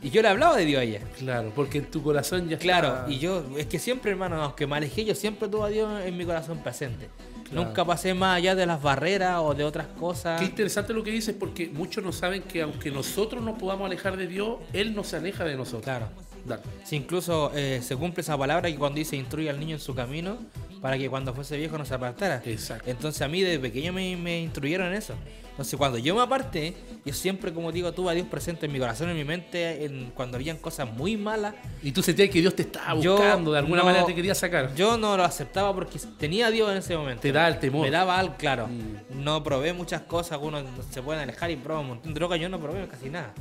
Y 0.02 0.10
yo 0.10 0.22
le 0.22 0.28
hablaba 0.28 0.56
de 0.56 0.64
Dios 0.66 0.80
a 0.80 0.84
ella. 0.84 1.00
Claro, 1.18 1.52
porque 1.54 1.78
en 1.78 1.90
tu 1.90 2.02
corazón 2.02 2.48
ya 2.48 2.58
Claro, 2.58 2.88
está- 2.88 3.10
y 3.10 3.18
yo, 3.18 3.44
es 3.56 3.66
que 3.66 3.78
siempre, 3.78 4.10
hermano, 4.12 4.40
aunque 4.42 4.66
me 4.66 4.76
alejé, 4.76 5.04
yo 5.04 5.14
siempre 5.14 5.48
tuve 5.48 5.64
a 5.64 5.68
Dios 5.68 6.02
en 6.04 6.16
mi 6.16 6.24
corazón 6.24 6.58
presente. 6.62 7.08
Claro. 7.48 7.66
Nunca 7.68 7.84
pasé 7.84 8.12
más 8.12 8.36
allá 8.38 8.54
de 8.56 8.66
las 8.66 8.82
barreras 8.82 9.38
o 9.40 9.54
de 9.54 9.62
otras 9.64 9.86
cosas. 9.86 10.40
Qué 10.40 10.46
interesante 10.46 10.92
lo 10.92 11.02
que 11.04 11.12
dices, 11.12 11.34
porque 11.38 11.68
muchos 11.68 12.02
no 12.04 12.12
saben 12.12 12.42
que 12.42 12.62
aunque 12.62 12.90
nosotros 12.90 13.42
nos 13.42 13.56
podamos 13.58 13.86
alejar 13.86 14.16
de 14.16 14.26
Dios, 14.26 14.58
Él 14.72 14.94
no 14.94 15.04
se 15.04 15.16
aleja 15.16 15.44
de 15.44 15.56
nosotros. 15.56 15.82
Claro. 15.84 16.08
Dale. 16.44 16.62
Si 16.84 16.94
incluso 16.96 17.50
eh, 17.54 17.80
se 17.82 17.96
cumple 17.96 18.20
esa 18.20 18.36
palabra 18.38 18.68
que 18.70 18.76
cuando 18.76 18.98
dice 18.98 19.16
instruye 19.16 19.48
al 19.50 19.58
niño 19.58 19.74
en 19.76 19.80
su 19.80 19.94
camino, 19.94 20.36
para 20.80 20.98
que 20.98 21.08
cuando 21.08 21.32
fuese 21.34 21.56
viejo 21.56 21.76
no 21.78 21.84
se 21.84 21.94
apartara. 21.94 22.42
Exacto. 22.44 22.90
Entonces 22.90 23.22
a 23.22 23.28
mí 23.28 23.42
desde 23.42 23.58
pequeño 23.58 23.92
me, 23.92 24.16
me 24.16 24.40
instruyeron 24.40 24.88
en 24.88 24.94
eso. 24.94 25.14
Entonces 25.50 25.78
cuando 25.78 25.96
yo 25.96 26.14
me 26.14 26.20
aparté, 26.20 26.74
yo 27.02 27.14
siempre, 27.14 27.50
como 27.54 27.72
digo, 27.72 27.90
tuve 27.92 28.10
a 28.10 28.14
Dios 28.14 28.26
presente 28.26 28.66
en 28.66 28.72
mi 28.72 28.78
corazón, 28.78 29.08
en 29.08 29.16
mi 29.16 29.24
mente, 29.24 29.86
en, 29.86 30.10
cuando 30.14 30.36
habían 30.36 30.58
cosas 30.58 30.86
muy 30.92 31.16
malas. 31.16 31.54
Y 31.82 31.92
tú 31.92 32.02
sentías 32.02 32.28
que 32.28 32.42
Dios 32.42 32.54
te 32.54 32.62
estaba 32.62 33.00
Yo 33.00 33.12
buscando, 33.16 33.52
de 33.52 33.58
alguna 33.60 33.78
no- 33.78 33.86
manera 33.86 34.04
te 34.04 34.14
quería 34.14 34.34
sacar. 34.34 34.74
Yo 34.74 34.98
no 34.98 35.16
lo 35.16 35.24
aceptaba 35.24 35.74
porque 35.74 35.98
tenía 36.18 36.48
a 36.48 36.50
Dios 36.50 36.70
en 36.70 36.76
ese 36.76 36.94
momento. 36.94 37.22
Te 37.22 37.32
da 37.32 37.48
el 37.48 37.58
temor. 37.58 37.82
Me 37.86 37.90
daba 37.90 38.18
algo, 38.18 38.34
claro. 38.36 38.66
Mm. 38.68 39.24
No 39.24 39.42
probé 39.42 39.72
muchas 39.72 40.02
cosas, 40.02 40.32
algunos 40.32 40.62
se 40.90 41.00
pueden 41.00 41.22
alejar 41.22 41.50
y 41.50 41.56
prueban 41.56 41.84
un 41.84 41.88
montón 41.92 42.12
de 42.12 42.18
droga. 42.20 42.36
Yo 42.36 42.50
no 42.50 42.60
probé 42.60 42.86
casi 42.86 43.08
nada. 43.08 43.32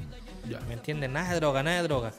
Ya. 0.49 0.61
¿Me 0.69 0.75
entiendes? 0.75 1.09
Nada 1.09 1.31
de 1.33 1.35
droga, 1.41 1.63
nada 1.63 1.77
de 1.77 1.83
droga. 1.83 2.13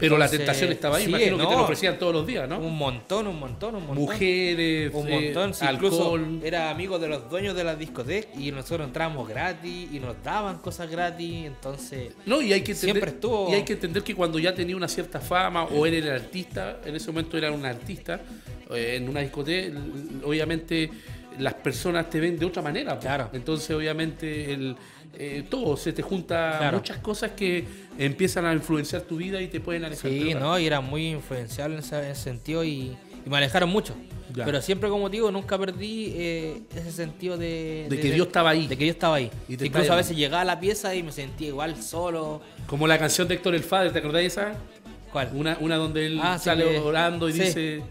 Pero 0.00 0.18
la 0.18 0.28
tentación 0.28 0.72
estaba 0.72 0.96
ahí, 0.96 1.04
sí, 1.04 1.10
imagino 1.10 1.38
que 1.38 1.46
te 1.46 1.52
lo 1.52 1.62
ofrecían 1.62 1.96
todos 1.98 2.12
los 2.12 2.26
días, 2.26 2.48
¿no? 2.48 2.58
Un 2.58 2.76
montón, 2.76 3.28
un 3.28 3.38
montón, 3.38 3.76
un 3.76 3.86
montón. 3.86 4.04
Mujeres, 4.04 4.92
Un 4.92 5.08
eh, 5.08 5.10
montón, 5.34 5.50
incluso 5.72 6.14
alcohol. 6.14 6.40
era 6.42 6.70
amigo 6.70 6.98
de 6.98 7.06
los 7.08 7.30
dueños 7.30 7.54
de 7.54 7.62
las 7.62 7.78
discotecas 7.78 8.36
y 8.36 8.50
nosotros 8.50 8.88
entrábamos 8.88 9.28
gratis 9.28 9.88
y 9.92 10.00
nos 10.00 10.16
daban 10.24 10.58
cosas 10.58 10.90
gratis, 10.90 11.46
entonces 11.46 12.12
No, 12.26 12.42
y 12.42 12.52
hay 12.52 12.62
que 12.62 12.72
entender, 12.72 12.94
Siempre 12.96 13.10
estuvo- 13.12 13.48
y 13.50 13.54
hay 13.54 13.62
que 13.62 13.74
entender 13.74 14.02
que 14.02 14.14
cuando 14.16 14.38
ya 14.40 14.52
tenía 14.54 14.76
una 14.76 14.88
cierta 14.88 15.20
fama 15.20 15.64
o 15.64 15.86
él 15.86 15.94
era 15.94 16.16
el 16.16 16.22
artista, 16.22 16.80
en 16.84 16.96
ese 16.96 17.06
momento 17.12 17.38
era 17.38 17.52
un 17.52 17.64
artista, 17.64 18.20
eh, 18.74 18.96
en 18.96 19.08
una 19.08 19.20
discoteca, 19.20 19.78
obviamente 20.24 20.90
las 21.38 21.54
personas 21.54 22.08
te 22.08 22.18
ven 22.18 22.38
de 22.38 22.46
otra 22.46 22.62
manera. 22.62 22.92
pues. 22.94 23.04
Claro. 23.04 23.28
Entonces, 23.32 23.70
obviamente, 23.76 24.52
el, 24.52 24.74
eh, 25.18 25.44
todo 25.48 25.76
se 25.76 25.92
te 25.92 26.02
junta 26.02 26.56
Claro. 26.58 26.78
muchas 26.78 26.98
cosas 26.98 27.32
que 27.32 27.64
empiezan 27.98 28.44
a 28.46 28.52
influenciar 28.52 29.02
tu 29.02 29.16
vida 29.16 29.40
y 29.40 29.48
te 29.48 29.60
pueden 29.60 29.84
alejar. 29.84 30.10
sí, 30.10 30.34
no, 30.34 30.58
y 30.58 30.66
era 30.66 30.80
muy 30.80 31.08
influenciable 31.08 31.74
en 31.76 31.80
ese, 31.80 31.98
en 31.98 32.04
ese 32.10 32.22
sentido 32.22 32.64
y, 32.64 32.96
y 33.24 33.30
me 33.30 33.36
alejaron 33.36 33.68
mucho. 33.70 33.94
Ya. 34.34 34.44
Pero 34.44 34.60
siempre, 34.60 34.88
como 34.90 35.08
digo, 35.08 35.30
nunca 35.30 35.56
perdí 35.58 36.12
eh, 36.16 36.62
ese 36.74 36.92
sentido 36.92 37.38
de, 37.38 37.86
De 37.88 37.98
que 38.00 38.10
Dios 38.10 38.26
estaba 38.26 38.50
ahí. 38.50 38.66
De 38.66 38.76
que 38.76 38.84
Dios 38.84 38.96
estaba 38.96 39.16
ahí. 39.16 39.30
Y 39.48 39.54
Incluso 39.64 39.92
a 39.92 39.96
veces 39.96 40.16
llegaba 40.16 40.42
a 40.42 40.44
la 40.44 40.58
pieza 40.60 40.94
y 40.94 41.02
me 41.02 41.12
sentía 41.12 41.48
igual 41.48 41.80
solo. 41.82 42.42
Como 42.66 42.86
la 42.86 42.98
canción 42.98 43.28
de 43.28 43.34
Héctor 43.34 43.54
el 43.54 43.62
Father, 43.62 43.92
¿te 43.92 44.00
acordás 44.00 44.20
de 44.20 44.26
esa? 44.26 44.52
¿Cuál? 45.12 45.30
Una, 45.32 45.56
una 45.60 45.76
donde 45.76 46.06
él 46.06 46.20
Ah, 46.22 46.38
sí, 46.38 46.46
sale 46.46 46.64
que- 46.64 46.78
orando 46.80 47.28
y 47.28 47.32
sí. 47.32 47.40
dice, 47.40 47.82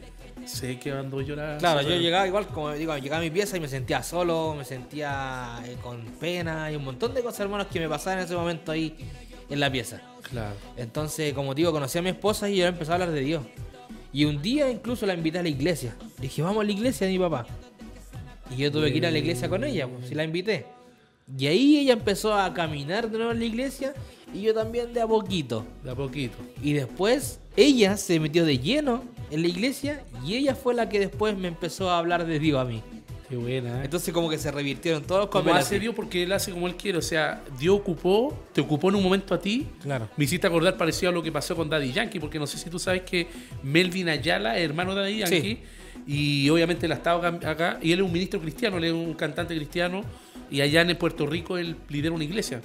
sé 0.45 0.77
que 0.77 0.91
ando 0.91 1.21
llorando. 1.21 1.57
Claro, 1.57 1.81
yo 1.81 1.95
llegaba 1.95 2.27
igual, 2.27 2.47
como 2.47 2.71
digo, 2.73 2.95
llegaba 2.97 3.21
a 3.21 3.23
mi 3.23 3.31
pieza 3.31 3.57
y 3.57 3.59
me 3.61 3.67
sentía 3.69 4.03
solo, 4.03 4.53
me 4.55 4.65
sentía 4.65 5.61
eh, 5.65 5.77
con 5.81 6.03
pena 6.19 6.69
y 6.71 6.75
un 6.75 6.83
montón 6.83 7.13
de 7.15 7.23
cosas, 7.23 7.39
hermanos, 7.39 7.67
que 7.71 7.79
me 7.79 7.89
pasaban 7.89 8.19
en 8.19 8.25
ese 8.25 8.35
momento 8.35 8.71
ahí 8.71 8.95
en 9.49 9.59
la 9.59 9.71
pieza. 9.71 10.01
Claro. 10.23 10.55
Entonces, 10.77 11.33
como 11.33 11.53
digo, 11.53 11.71
conocí 11.71 11.97
a 11.97 12.01
mi 12.01 12.09
esposa 12.09 12.49
y 12.49 12.57
yo 12.57 12.65
empecé 12.65 12.91
a 12.91 12.95
hablar 12.95 13.11
de 13.11 13.21
Dios. 13.21 13.43
Y 14.11 14.25
un 14.25 14.41
día 14.41 14.69
incluso 14.69 15.05
la 15.05 15.13
invité 15.13 15.39
a 15.39 15.43
la 15.43 15.49
iglesia. 15.49 15.95
Le 16.17 16.23
dije, 16.23 16.41
vamos 16.41 16.61
a 16.61 16.65
la 16.65 16.71
iglesia 16.71 17.05
de 17.05 17.13
mi 17.13 17.19
papá. 17.19 17.45
Y 18.49 18.57
yo 18.57 18.71
tuve 18.71 18.91
que 18.91 18.97
ir 18.97 19.05
a 19.05 19.11
la 19.11 19.17
iglesia 19.17 19.49
con 19.49 19.63
ella, 19.63 19.87
pues, 19.87 20.07
si 20.07 20.15
la 20.15 20.23
invité. 20.23 20.65
Y 21.37 21.47
ahí 21.47 21.77
ella 21.79 21.93
empezó 21.93 22.33
a 22.33 22.53
caminar 22.53 23.09
de 23.09 23.17
nuevo 23.17 23.31
en 23.31 23.39
la 23.39 23.45
iglesia 23.45 23.93
y 24.33 24.41
yo 24.41 24.53
también 24.53 24.93
de 24.93 25.01
a 25.01 25.07
poquito. 25.07 25.65
De 25.83 25.91
a 25.91 25.95
poquito. 25.95 26.37
Y 26.61 26.73
después 26.73 27.39
ella 27.57 27.97
se 27.97 28.19
metió 28.19 28.45
de 28.45 28.59
lleno 28.59 29.03
en 29.31 29.41
la 29.41 29.47
iglesia 29.47 30.03
y 30.23 30.35
ella 30.35 30.55
fue 30.55 30.75
la 30.75 30.87
que 30.87 30.99
después 30.99 31.35
me 31.35 31.47
empezó 31.47 31.89
a 31.89 31.97
hablar 31.97 32.25
de 32.27 32.39
Dios 32.39 32.59
a 32.59 32.65
mí. 32.65 32.83
Qué 33.29 33.35
buena, 33.35 33.81
¿eh? 33.81 33.85
Entonces 33.85 34.13
como 34.13 34.29
que 34.29 34.37
se 34.37 34.51
revirtieron 34.51 35.01
todos 35.03 35.21
los 35.21 35.29
Como 35.29 35.51
hace 35.53 35.79
Dios 35.79 35.95
porque 35.95 36.23
Él 36.23 36.31
hace 36.31 36.51
como 36.51 36.67
Él 36.67 36.75
quiere. 36.75 36.97
O 36.99 37.01
sea, 37.01 37.41
Dios 37.59 37.75
ocupó, 37.79 38.37
te 38.53 38.61
ocupó 38.61 38.89
en 38.89 38.95
un 38.95 39.03
momento 39.03 39.33
a 39.33 39.39
ti. 39.41 39.67
Claro. 39.81 40.07
Me 40.15 40.25
hiciste 40.25 40.45
acordar 40.45 40.77
parecido 40.77 41.09
a 41.09 41.13
lo 41.13 41.23
que 41.23 41.31
pasó 41.31 41.55
con 41.55 41.67
Daddy 41.69 41.91
Yankee, 41.91 42.19
porque 42.19 42.37
no 42.37 42.45
sé 42.45 42.57
si 42.57 42.69
tú 42.69 42.77
sabes 42.77 43.01
que 43.01 43.27
Melvin 43.63 44.09
Ayala, 44.09 44.57
hermano 44.59 44.93
de 44.93 45.01
Daddy 45.01 45.17
Yankee, 45.19 45.59
y 46.05 46.49
obviamente 46.49 46.85
él 46.85 46.91
ha 46.91 46.95
estado 46.95 47.25
acá- 47.25 47.49
acá, 47.49 47.79
y 47.81 47.91
él 47.91 47.99
es 47.99 48.05
un 48.05 48.11
ministro 48.11 48.39
cristiano, 48.39 48.77
él 48.77 48.83
es 48.85 48.91
un 48.93 49.13
cantante 49.15 49.55
cristiano, 49.55 50.03
y 50.51 50.61
allá 50.61 50.81
en 50.81 50.95
Puerto 50.95 51.25
Rico 51.25 51.57
él 51.57 51.75
lidera 51.89 52.13
una 52.13 52.23
iglesia. 52.25 52.61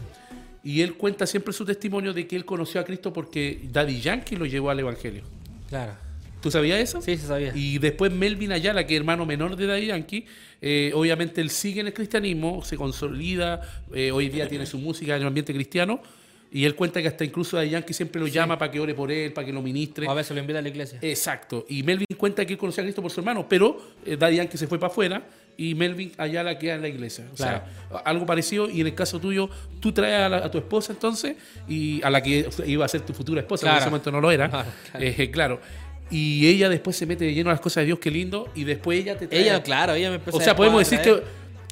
Y 0.62 0.82
él 0.82 0.92
cuenta 0.94 1.26
siempre 1.26 1.54
su 1.54 1.64
testimonio 1.64 2.12
de 2.12 2.26
que 2.26 2.36
él 2.36 2.44
conoció 2.44 2.82
a 2.82 2.84
Cristo 2.84 3.14
porque 3.14 3.62
Daddy 3.72 3.98
Yankee 4.02 4.36
lo 4.36 4.44
llevó 4.44 4.68
al 4.68 4.78
Evangelio. 4.80 5.22
Claro. 5.70 5.92
¿Tú 6.41 6.51
sabías 6.51 6.78
eso? 6.80 7.01
Sí, 7.03 7.16
se 7.16 7.26
sabía. 7.26 7.53
Y 7.55 7.78
después 7.78 8.11
Melvin 8.12 8.53
Ayala, 8.53 8.86
que 8.86 8.95
es 8.95 9.01
hermano 9.01 9.26
menor 9.26 9.57
de 9.57 9.66
Daddy 9.66 9.86
Yankee, 9.86 10.24
eh, 10.62 10.91
obviamente 10.95 11.41
él 11.41 11.51
sigue 11.51 11.80
en 11.80 11.86
el 11.88 11.93
cristianismo, 11.95 12.62
se 12.64 12.76
consolida, 12.76 13.61
eh, 13.95 14.11
hoy 14.11 14.28
día 14.28 14.49
tiene 14.49 14.66
su 14.66 14.78
música 14.78 15.16
en 15.16 15.22
el 15.22 15.28
ambiente 15.28 15.53
cristiano, 15.53 16.01
y 16.53 16.64
él 16.64 16.74
cuenta 16.74 17.01
que 17.01 17.07
hasta 17.09 17.24
incluso 17.24 17.57
Daddy 17.57 17.70
Yankee 17.70 17.93
siempre 17.95 18.20
lo 18.20 18.26
llama 18.26 18.59
para 18.59 18.72
que 18.72 18.80
ore 18.80 18.93
por 18.95 19.12
él, 19.12 19.32
para 19.32 19.47
que 19.47 19.53
lo 19.53 19.62
ministre. 19.62 20.07
O 20.09 20.11
a 20.11 20.14
veces 20.14 20.34
lo 20.34 20.41
invita 20.41 20.59
a 20.59 20.62
la 20.62 20.68
iglesia. 20.68 20.99
Exacto. 21.01 21.64
Y 21.68 21.82
Melvin 21.84 22.07
cuenta 22.16 22.45
que 22.45 22.55
él 22.55 22.59
conoció 22.59 22.82
a 22.82 22.84
Cristo 22.84 23.03
por 23.03 23.11
su 23.12 23.20
hermano, 23.20 23.47
pero 23.49 23.80
eh, 24.05 24.16
Daddy 24.16 24.36
Yankee 24.36 24.59
se 24.59 24.66
fue 24.66 24.78
para 24.80 24.91
afuera 24.91 25.22
y 25.57 25.74
Melvin 25.74 26.11
Ayala 26.16 26.59
queda 26.59 26.74
en 26.74 26.82
la 26.82 26.88
iglesia. 26.88 27.26
O 27.32 27.36
sea, 27.36 27.66
algo 28.05 28.24
parecido. 28.26 28.68
Y 28.68 28.80
en 28.80 28.86
el 28.88 28.95
caso 28.95 29.20
tuyo, 29.20 29.49
tú 29.78 29.93
traes 29.93 30.22
a, 30.22 30.28
la- 30.28 30.38
a 30.38 30.51
tu 30.51 30.59
esposa 30.59 30.93
entonces, 30.93 31.36
y 31.68 32.03
a 32.03 32.09
la 32.11 32.22
que 32.22 32.49
iba 32.66 32.84
a 32.84 32.88
ser 32.88 33.03
tu 33.03 33.12
futura 33.12 33.43
esposa, 33.43 33.66
en 33.66 33.70
Claro. 33.72 33.80
ese 33.82 33.91
momento 33.91 34.11
no 34.11 34.20
lo 34.20 34.30
era. 34.32 34.49
Claro, 34.49 34.68
claro. 34.91 35.07
Eh, 35.07 35.30
claro. 35.30 35.61
Y 36.11 36.46
ella 36.48 36.68
después 36.68 36.96
se 36.96 37.06
mete 37.06 37.24
de 37.24 37.34
lleno 37.34 37.50
a 37.50 37.52
las 37.52 37.61
cosas 37.61 37.82
de 37.82 37.86
Dios, 37.86 37.98
qué 38.00 38.11
lindo. 38.11 38.48
Y 38.54 38.64
después 38.64 38.98
ella 39.00 39.16
te 39.16 39.26
trae. 39.28 39.42
Ella, 39.42 39.62
claro, 39.62 39.94
ella 39.94 40.08
me 40.11 40.16
empezó 40.16 40.36
o 40.36 40.40
sea, 40.40 40.56
podemos 40.56 40.80
decir 40.80 41.00
que 41.00 41.22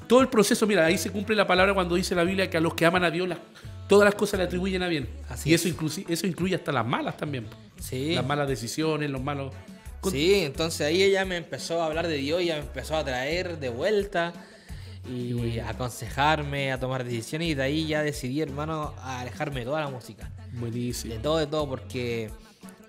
todo 0.07 0.21
el 0.21 0.29
proceso, 0.29 0.67
mira, 0.67 0.87
ahí 0.87 0.97
se 0.97 1.11
cumple 1.11 1.35
la 1.37 1.47
palabra 1.47 1.75
cuando 1.75 1.95
dice 1.97 2.15
la 2.15 2.25
Biblia 2.25 2.49
que 2.49 2.57
a 2.57 2.61
los 2.61 2.75
que 2.75 2.87
aman 2.87 3.05
a 3.05 3.11
Dios, 3.11 3.29
las- 3.29 3.39
todas 3.89 4.05
las 4.05 4.15
cosas 4.15 4.39
le 4.39 4.45
atribuyen 4.45 4.83
a 4.83 4.89
bien. 4.89 5.09
Así 5.29 5.51
y 5.51 5.55
es. 5.55 5.65
eso, 5.67 5.75
inclusi- 5.75 6.05
eso 6.09 6.27
incluye 6.27 6.55
hasta 6.55 6.73
las 6.73 6.87
malas 6.87 7.17
también. 7.17 7.47
Sí. 7.81 8.15
Las 8.15 8.25
malas 8.25 8.49
decisiones, 8.49 9.11
los 9.11 9.23
malos. 9.23 9.53
Sí, 10.11 10.35
entonces 10.45 10.83
ahí 10.87 11.03
ella 11.03 11.25
me 11.25 11.37
empezó 11.37 11.83
a 11.83 11.87
hablar 11.87 12.07
de 12.07 12.17
Dios, 12.17 12.41
ella 12.41 12.55
me 12.55 12.61
empezó 12.63 12.97
a 12.97 13.05
traer 13.05 13.59
de 13.59 13.69
vuelta 13.69 14.33
y 15.11 15.59
a 15.59 15.71
aconsejarme, 15.71 16.71
a 16.71 16.79
tomar 16.79 17.03
decisiones 17.05 17.49
y 17.49 17.55
de 17.55 17.63
ahí 17.63 17.87
ya 17.87 18.03
decidí, 18.03 18.41
hermano, 18.41 18.95
a 18.99 19.21
alejarme 19.21 19.61
de 19.61 19.67
toda 19.67 19.81
la 19.81 19.89
música. 19.91 20.31
Buenísimo. 20.53 21.15
De 21.15 21.21
todo, 21.21 21.39
de 21.39 21.47
todo, 21.47 21.69
porque 21.69 22.31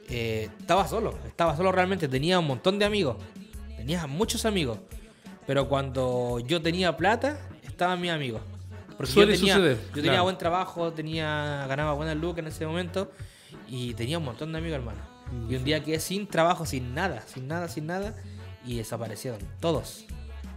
eh, 0.09 0.49
estaba 0.59 0.87
solo, 0.87 1.17
estaba 1.27 1.55
solo 1.55 1.71
realmente, 1.71 2.07
tenía 2.07 2.39
un 2.39 2.47
montón 2.47 2.79
de 2.79 2.85
amigos, 2.85 3.17
tenía 3.77 4.07
muchos 4.07 4.45
amigos, 4.45 4.79
pero 5.45 5.67
cuando 5.69 6.39
yo 6.39 6.61
tenía 6.61 6.95
plata, 6.97 7.39
estaban 7.63 8.01
mis 8.01 8.11
amigos. 8.11 8.41
Porque 8.97 9.13
Suele 9.13 9.33
yo 9.33 9.39
tenía, 9.39 9.55
suceder, 9.55 9.77
yo 9.77 9.93
tenía 9.93 10.11
claro. 10.11 10.23
buen 10.23 10.37
trabajo, 10.37 10.91
tenía 10.91 11.65
ganaba 11.67 11.93
buenas 11.93 12.17
lucas 12.17 12.39
en 12.39 12.47
ese 12.47 12.65
momento 12.65 13.11
y 13.67 13.93
tenía 13.93 14.17
un 14.17 14.25
montón 14.25 14.51
de 14.51 14.57
amigos, 14.57 14.79
hermano. 14.79 14.99
Y 15.49 15.55
un 15.55 15.63
día 15.63 15.83
quedé 15.83 15.99
sin 15.99 16.27
trabajo, 16.27 16.65
sin 16.65 16.93
nada, 16.93 17.21
sin 17.21 17.47
nada, 17.47 17.67
sin 17.67 17.85
nada 17.85 18.15
y 18.65 18.77
desaparecieron 18.77 19.39
todos. 19.59 20.05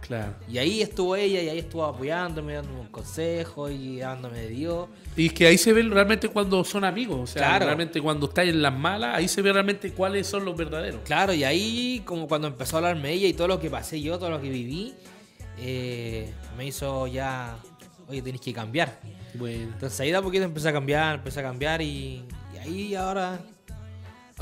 Claro. 0.05 0.33
Y 0.49 0.57
ahí 0.57 0.81
estuvo 0.81 1.15
ella 1.15 1.41
y 1.41 1.47
ahí 1.49 1.59
estuvo 1.59 1.85
apoyándome, 1.85 2.53
dándome 2.55 2.79
un 2.81 2.87
consejo 2.87 3.69
y 3.69 3.99
dándome 3.99 4.39
de 4.41 4.47
Dios. 4.49 4.89
Y 5.15 5.27
es 5.27 5.33
que 5.33 5.47
ahí 5.47 5.57
se 5.57 5.71
ve 5.71 5.81
realmente 5.83 6.27
cuando 6.27 6.63
son 6.63 6.83
amigos. 6.83 7.19
O 7.21 7.27
sea, 7.27 7.41
Claro. 7.47 7.65
realmente 7.67 8.01
cuando 8.01 8.27
estás 8.27 8.45
en 8.47 8.61
las 8.61 8.73
malas, 8.77 9.15
ahí 9.15 9.27
se 9.27 9.41
ve 9.41 9.53
realmente 9.53 9.91
cuáles 9.93 10.27
son 10.27 10.43
los 10.43 10.57
verdaderos. 10.57 11.01
Claro, 11.05 11.33
y 11.33 11.43
ahí 11.45 12.01
como 12.05 12.27
cuando 12.27 12.47
empezó 12.47 12.75
a 12.75 12.79
hablarme 12.79 13.11
ella 13.13 13.27
y 13.27 13.33
todo 13.33 13.47
lo 13.47 13.59
que 13.59 13.69
pasé 13.69 14.01
yo, 14.01 14.19
todo 14.19 14.29
lo 14.29 14.41
que 14.41 14.49
viví, 14.49 14.93
eh, 15.59 16.29
me 16.57 16.65
hizo 16.67 17.07
ya, 17.07 17.55
oye, 18.09 18.21
tenés 18.21 18.41
que 18.41 18.53
cambiar. 18.53 18.99
Bueno. 19.35 19.63
Entonces 19.73 19.99
ahí 19.99 20.11
de 20.11 20.17
a 20.17 20.21
poquito 20.21 20.43
empecé 20.43 20.69
a 20.69 20.73
cambiar, 20.73 21.15
empecé 21.15 21.39
a 21.39 21.43
cambiar 21.43 21.81
y, 21.81 22.23
y 22.53 22.57
ahí 22.61 22.95
ahora, 22.95 23.39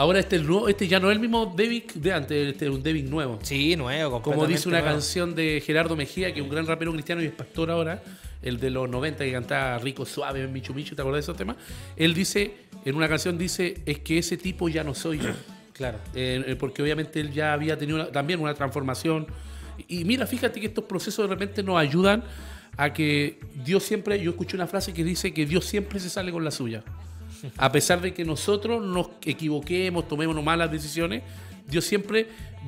Ahora 0.02 0.20
este, 0.20 0.36
es 0.38 0.42
el 0.42 0.48
nuevo, 0.48 0.68
este 0.68 0.88
ya 0.88 1.00
no 1.00 1.12
es 1.12 1.16
el 1.16 1.20
mismo 1.22 1.54
David 1.56 1.84
de 1.94 2.12
antes, 2.12 2.48
este 2.54 2.66
es 2.66 2.72
un 2.72 2.82
David 2.82 3.08
nuevo. 3.08 3.38
sí, 3.44 3.76
nuevo, 3.76 4.20
Como 4.24 4.48
dice 4.48 4.68
una 4.68 4.80
nuevo. 4.80 4.94
canción 4.96 5.36
de 5.36 5.62
Gerardo 5.64 5.96
Mejía, 5.96 6.34
que 6.34 6.40
es 6.40 6.44
un 6.44 6.50
gran 6.50 6.66
rapero 6.66 6.92
cristiano 6.92 7.22
y 7.22 7.26
es 7.26 7.32
pastor 7.32 7.70
ahora, 7.70 8.02
el 8.42 8.60
de 8.60 8.72
los 8.72 8.90
90 8.90 9.24
que 9.24 9.32
cantaba 9.32 9.78
Rico 9.78 10.04
Suave, 10.04 10.48
Michu 10.48 10.74
Michu, 10.74 10.96
¿te 10.96 11.04
acuerdas 11.04 11.20
de 11.20 11.26
esos 11.32 11.38
temas? 11.38 11.58
Él 11.96 12.16
dice, 12.16 12.56
en 12.84 12.96
una 12.96 13.08
canción 13.08 13.38
dice, 13.38 13.78
es 13.86 14.00
que 14.00 14.18
ese 14.18 14.38
tipo 14.38 14.70
ya 14.70 14.84
no 14.84 14.96
soy 14.96 15.20
yo. 15.20 15.30
Claro. 15.74 16.00
Eh, 16.16 16.44
eh, 16.48 16.56
porque 16.58 16.82
obviamente 16.84 17.20
él 17.20 17.32
ya 17.32 17.54
había 17.54 17.78
tenido 17.78 17.98
una- 18.00 18.12
también 18.12 18.40
una 18.40 18.54
transformación. 18.54 19.26
Y 19.88 20.04
mira, 20.06 20.28
fíjate 20.28 20.60
que 20.60 20.68
estos 20.68 20.84
procesos 20.86 21.28
de 21.28 21.34
repente 21.34 21.64
nos 21.64 21.78
ayudan 21.80 22.24
a 22.78 22.92
que 22.94 23.40
Dios 23.66 23.82
siempre, 23.84 24.20
yo 24.22 24.32
escuché 24.32 24.56
una 24.58 24.68
frase 24.68 24.94
que 24.94 25.04
dice 25.04 25.34
que 25.34 25.46
Dios 25.46 25.66
siempre 25.66 26.00
se 26.00 26.10
sale 26.10 26.32
con 26.32 26.44
la 26.44 26.52
suya. 26.52 26.84
A 27.58 27.72
pesar 27.72 28.02
de 28.02 28.14
que 28.14 28.26
nosotros 28.26 28.84
nos 28.84 29.10
equivoquemos, 29.24 30.08
tomemos 30.08 30.42
malas 30.44 30.72
decisiones, 30.72 31.24
Dios 31.68 31.86
siempre 31.86 32.28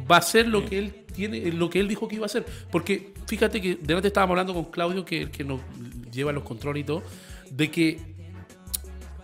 va 0.10 0.16
a 0.16 0.20
hacer 0.20 0.48
lo 0.48 0.66
que 0.66 0.80
él 0.80 0.94
tiene, 1.14 1.52
lo 1.52 1.70
que 1.70 1.80
él 1.80 1.88
dijo 1.88 2.08
que 2.08 2.16
iba 2.16 2.26
a 2.26 2.28
hacer. 2.28 2.46
Porque 2.72 3.14
fíjate 3.28 3.62
que 3.62 3.76
delante 3.76 4.08
estábamos 4.08 4.34
hablando 4.34 4.54
con 4.54 4.66
Claudio, 4.72 5.06
que, 5.06 5.30
que 5.30 5.44
nos 5.44 5.62
lleva 6.12 6.32
los 6.32 6.44
controles 6.44 6.82
y 6.82 6.86
todo, 6.86 7.04
de 7.50 7.70
que 7.70 8.00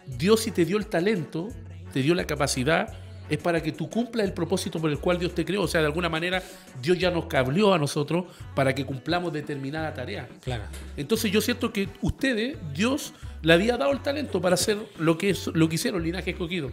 Dios 0.06 0.42
si 0.42 0.52
te 0.52 0.66
dio 0.66 0.78
el 0.78 0.88
talento, 0.88 1.50
te 1.94 2.02
dio 2.02 2.16
la 2.16 2.26
capacidad, 2.26 2.94
es 3.30 3.38
para 3.38 3.62
que 3.62 3.72
tú 3.72 3.90
cumplas 3.90 4.26
el 4.26 4.34
propósito 4.34 4.80
por 4.80 4.90
el 4.90 4.98
cual 5.00 5.20
Dios 5.20 5.34
te 5.36 5.46
creó. 5.46 5.64
O 5.64 5.68
sea, 5.68 5.82
de 5.82 5.88
alguna 5.88 6.10
manera 6.10 6.42
Dios 6.82 6.98
ya 6.98 7.12
nos 7.12 7.26
cableó 7.26 7.74
a 7.74 7.78
nosotros 7.78 8.26
para 8.56 8.74
que 8.74 8.86
cumplamos 8.86 9.32
determinada 9.32 9.94
tarea. 9.94 10.28
Claro. 10.44 10.64
Entonces 10.98 11.32
yo 11.32 11.42
siento 11.42 11.72
que 11.72 11.90
ustedes, 12.02 12.58
Dios, 12.74 13.14
le 13.42 13.54
había 13.54 13.78
dado 13.78 13.92
el 13.92 14.00
talento 14.02 14.42
para 14.42 14.56
hacer 14.56 14.78
lo 14.98 15.18
que, 15.18 15.30
es, 15.32 15.48
lo 15.48 15.68
que 15.70 15.76
hicieron, 15.76 16.04
linaje 16.04 16.32
escogido. 16.32 16.72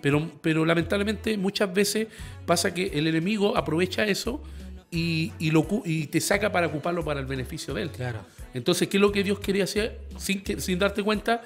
Pero, 0.00 0.30
pero 0.42 0.64
lamentablemente 0.66 1.36
muchas 1.38 1.72
veces 1.72 2.08
pasa 2.46 2.74
que 2.74 2.88
el 2.94 3.06
enemigo 3.06 3.56
aprovecha 3.56 4.04
eso 4.06 4.42
y, 4.90 5.32
y 5.38 5.50
lo, 5.50 5.64
cu- 5.66 5.82
y 5.84 6.06
te 6.08 6.20
saca 6.20 6.52
para 6.52 6.66
ocuparlo 6.66 7.04
para 7.04 7.20
el 7.20 7.26
beneficio 7.26 7.72
de 7.74 7.82
él. 7.82 7.90
Claro. 7.90 8.20
Entonces, 8.52 8.86
¿qué 8.88 8.98
es 8.98 9.00
lo 9.00 9.10
que 9.10 9.24
Dios 9.24 9.40
quería 9.40 9.64
hacer? 9.64 10.00
Sin, 10.18 10.42
que, 10.42 10.60
sin 10.60 10.78
darte 10.78 11.02
cuenta, 11.02 11.42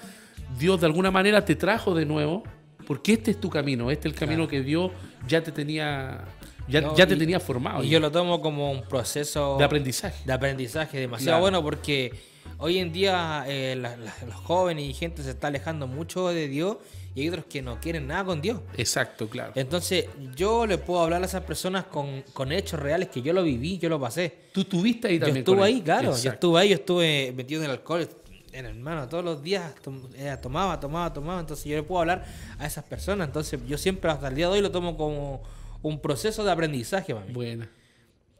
Dios 0.59 0.81
de 0.81 0.87
alguna 0.87 1.11
manera 1.11 1.45
te 1.45 1.55
trajo 1.57 1.95
de 1.95 2.05
nuevo, 2.05 2.43
porque 2.87 3.13
este 3.15 3.31
es 3.31 3.41
tu 3.41 3.49
camino, 3.49 3.91
este 3.91 4.09
es 4.09 4.15
el 4.15 4.19
camino 4.19 4.49
que 4.49 4.61
Dios 4.63 4.91
ya 5.27 5.43
te 5.43 5.53
tenía, 5.53 6.25
ya, 6.69 6.81
No, 6.81 6.97
ya 6.97 7.07
te 7.07 7.15
y- 7.15 7.19
tenía 7.19 7.39
formado. 7.41 7.85
Y 7.85 7.89
yo 7.91 8.01
lo 8.01 8.11
tomo 8.11 8.41
como 8.43 8.73
un 8.73 8.83
proceso 8.83 9.57
de 9.57 9.65
aprendizaje. 9.65 10.23
de 10.27 10.33
aprendizaje 10.33 10.99
demasiado 10.99 11.31
Claro. 11.39 11.41
bueno 11.43 11.63
porque 11.63 12.13
hoy 12.59 12.79
en 12.79 12.93
día 12.93 13.45
eh, 13.47 13.77
la- 13.77 13.97
la- 13.97 14.15
los 14.27 14.35
jóvenes 14.37 14.85
y 14.85 14.95
gente 14.95 15.23
se 15.23 15.31
está 15.31 15.49
alejando 15.49 15.87
mucho 15.87 16.29
de 16.29 16.49
Dios 16.49 16.77
y 17.15 17.23
hay 17.23 17.29
otros 17.29 17.45
que 17.47 17.63
no 17.63 17.81
quieren 17.81 18.07
nada 18.07 18.25
con 18.25 18.41
Dios. 18.41 18.61
Exacto, 18.77 19.29
claro. 19.29 19.53
Entonces 19.57 20.07
yo 20.37 20.67
le 20.67 20.79
puedo 20.79 21.03
hablar 21.03 21.23
a 21.23 21.27
esas 21.27 21.43
personas 21.45 21.85
con, 21.85 22.23
con 22.33 22.53
hechos 22.53 22.79
reales 22.81 23.09
que 23.09 23.23
yo 23.23 23.33
lo 23.33 23.43
viví, 23.43 23.79
yo 23.79 23.89
lo 23.89 23.99
pasé. 24.01 24.35
Tú 24.53 24.61
estuviste 24.63 25.09
ahí 25.09 25.15
Yo 25.19 25.27
también. 25.27 25.39
estuve 25.39 25.57
con 25.57 25.67
él. 25.67 25.75
ahí, 25.75 25.81
claro, 25.83 26.17
yo 26.17 26.31
estuve 26.31 26.61
ahí, 26.61 26.69
yo 26.71 26.75
estuve 26.77 27.33
metido 27.37 27.61
en 27.63 27.67
el 27.67 27.71
alcohol, 27.73 28.09
en 28.53 28.67
hermano, 28.67 29.09
todos 29.09 29.25
los 29.25 29.43
días 29.43 29.73
eh, 30.17 30.37
tomaba, 30.41 30.79
tomaba, 30.81 31.13
tomaba, 31.13 31.41
entonces 31.41 31.65
yo 31.67 31.77
le 31.77 31.83
puedo 31.83 32.01
hablar 32.01 32.25
a 32.59 32.67
esas 32.67 32.83
personas, 32.85 33.27
entonces 33.29 33.61
yo 33.69 33.77
siempre 33.79 34.11
hasta 34.11 34.29
el 34.29 34.35
día 34.35 34.47
de 34.47 34.53
hoy 34.55 34.61
lo 34.61 34.71
tomo 34.71 34.97
como 34.97 35.43
un 35.83 36.01
proceso 36.01 36.43
de 36.45 36.51
aprendizaje 36.51 37.15
para 37.15 37.27
mí. 37.27 37.33
Buena. 37.33 37.69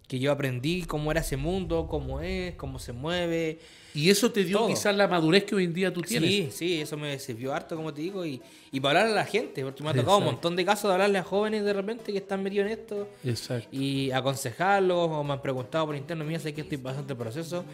Que 0.09 0.19
yo 0.19 0.33
aprendí 0.33 0.83
cómo 0.85 1.11
era 1.13 1.21
ese 1.21 1.37
mundo, 1.37 1.87
cómo 1.87 2.23
es, 2.23 2.55
cómo 2.55 2.79
se 2.79 2.93
mueve. 2.93 3.59
Y 3.95 4.09
eso 4.09 4.33
te 4.33 4.43
dio 4.43 4.59
Todo. 4.59 4.69
quizás 4.69 4.97
la 4.97 5.07
madurez 5.07 5.45
que 5.45 5.55
hoy 5.55 5.65
en 5.65 5.75
día 5.75 5.93
tú 5.93 6.01
tienes. 6.01 6.31
Sí, 6.31 6.49
sí, 6.51 6.81
eso 6.81 6.97
me 6.97 7.19
sirvió 7.19 7.53
harto, 7.53 7.77
como 7.77 7.93
te 7.93 8.01
digo, 8.01 8.25
y, 8.25 8.41
y 8.73 8.81
para 8.81 9.01
hablarle 9.01 9.21
a 9.21 9.25
la 9.25 9.31
gente, 9.31 9.63
porque 9.63 9.83
me 9.83 9.91
ha 9.91 9.95
tocado 9.95 10.19
un 10.19 10.25
montón 10.25 10.57
de 10.57 10.65
casos 10.65 10.85
de 10.89 10.95
hablarle 10.95 11.19
a 11.19 11.25
jóvenes 11.25 11.63
de 11.63 11.73
repente 11.75 12.11
que 12.11 12.19
están 12.19 12.43
metidos 12.43 12.67
en 12.67 12.73
esto 12.73 13.09
Exacto. 13.23 13.69
y 13.71 14.11
aconsejarlos, 14.11 15.11
o 15.11 15.23
me 15.25 15.35
han 15.35 15.43
preguntado 15.43 15.87
por 15.87 15.97
interno, 15.97 16.25
mira, 16.25 16.39
sé 16.41 16.55
que 16.55 16.63
estoy 16.63 16.79
pasando 16.79 17.03
este 17.03 17.15
proceso, 17.15 17.65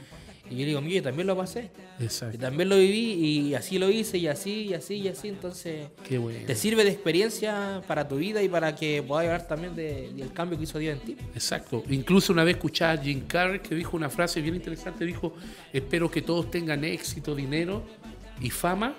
y 0.50 0.56
yo 0.56 0.66
digo, 0.66 0.80
mira, 0.80 0.96
yo 0.96 1.02
también 1.04 1.26
lo 1.26 1.36
pasé, 1.36 1.70
y 1.98 2.04
Exacto. 2.04 2.38
también 2.38 2.68
lo 2.68 2.76
viví, 2.76 3.12
y 3.48 3.54
así 3.54 3.78
lo 3.78 3.90
hice, 3.90 4.18
y 4.18 4.26
así, 4.26 4.62
y 4.68 4.74
así, 4.74 4.94
y 4.96 5.08
así, 5.08 5.28
entonces 5.28 5.88
Qué 6.08 6.18
bueno. 6.18 6.40
te 6.46 6.54
sirve 6.54 6.84
de 6.84 6.90
experiencia 6.90 7.82
para 7.88 8.06
tu 8.06 8.16
vida 8.16 8.42
y 8.42 8.48
para 8.48 8.74
que 8.76 9.02
puedas 9.02 9.24
hablar 9.26 9.46
también 9.48 9.74
de- 9.74 10.12
del 10.14 10.32
cambio 10.32 10.58
que 10.58 10.64
hizo 10.64 10.78
Dios 10.78 10.98
en 10.98 11.00
ti. 11.06 11.16
Exacto. 11.34 11.82
Incluso 11.88 12.32
una 12.32 12.44
vez 12.44 12.56
escuchaba 12.56 12.92
a 12.92 12.98
Jim 12.98 13.22
Carrey 13.26 13.60
que 13.60 13.74
dijo 13.74 13.96
una 13.96 14.10
frase 14.10 14.40
bien 14.42 14.54
interesante. 14.54 15.04
Dijo, 15.04 15.34
espero 15.72 16.10
que 16.10 16.20
todos 16.22 16.50
tengan 16.50 16.84
éxito, 16.84 17.34
dinero 17.34 17.82
y 18.40 18.50
fama 18.50 18.94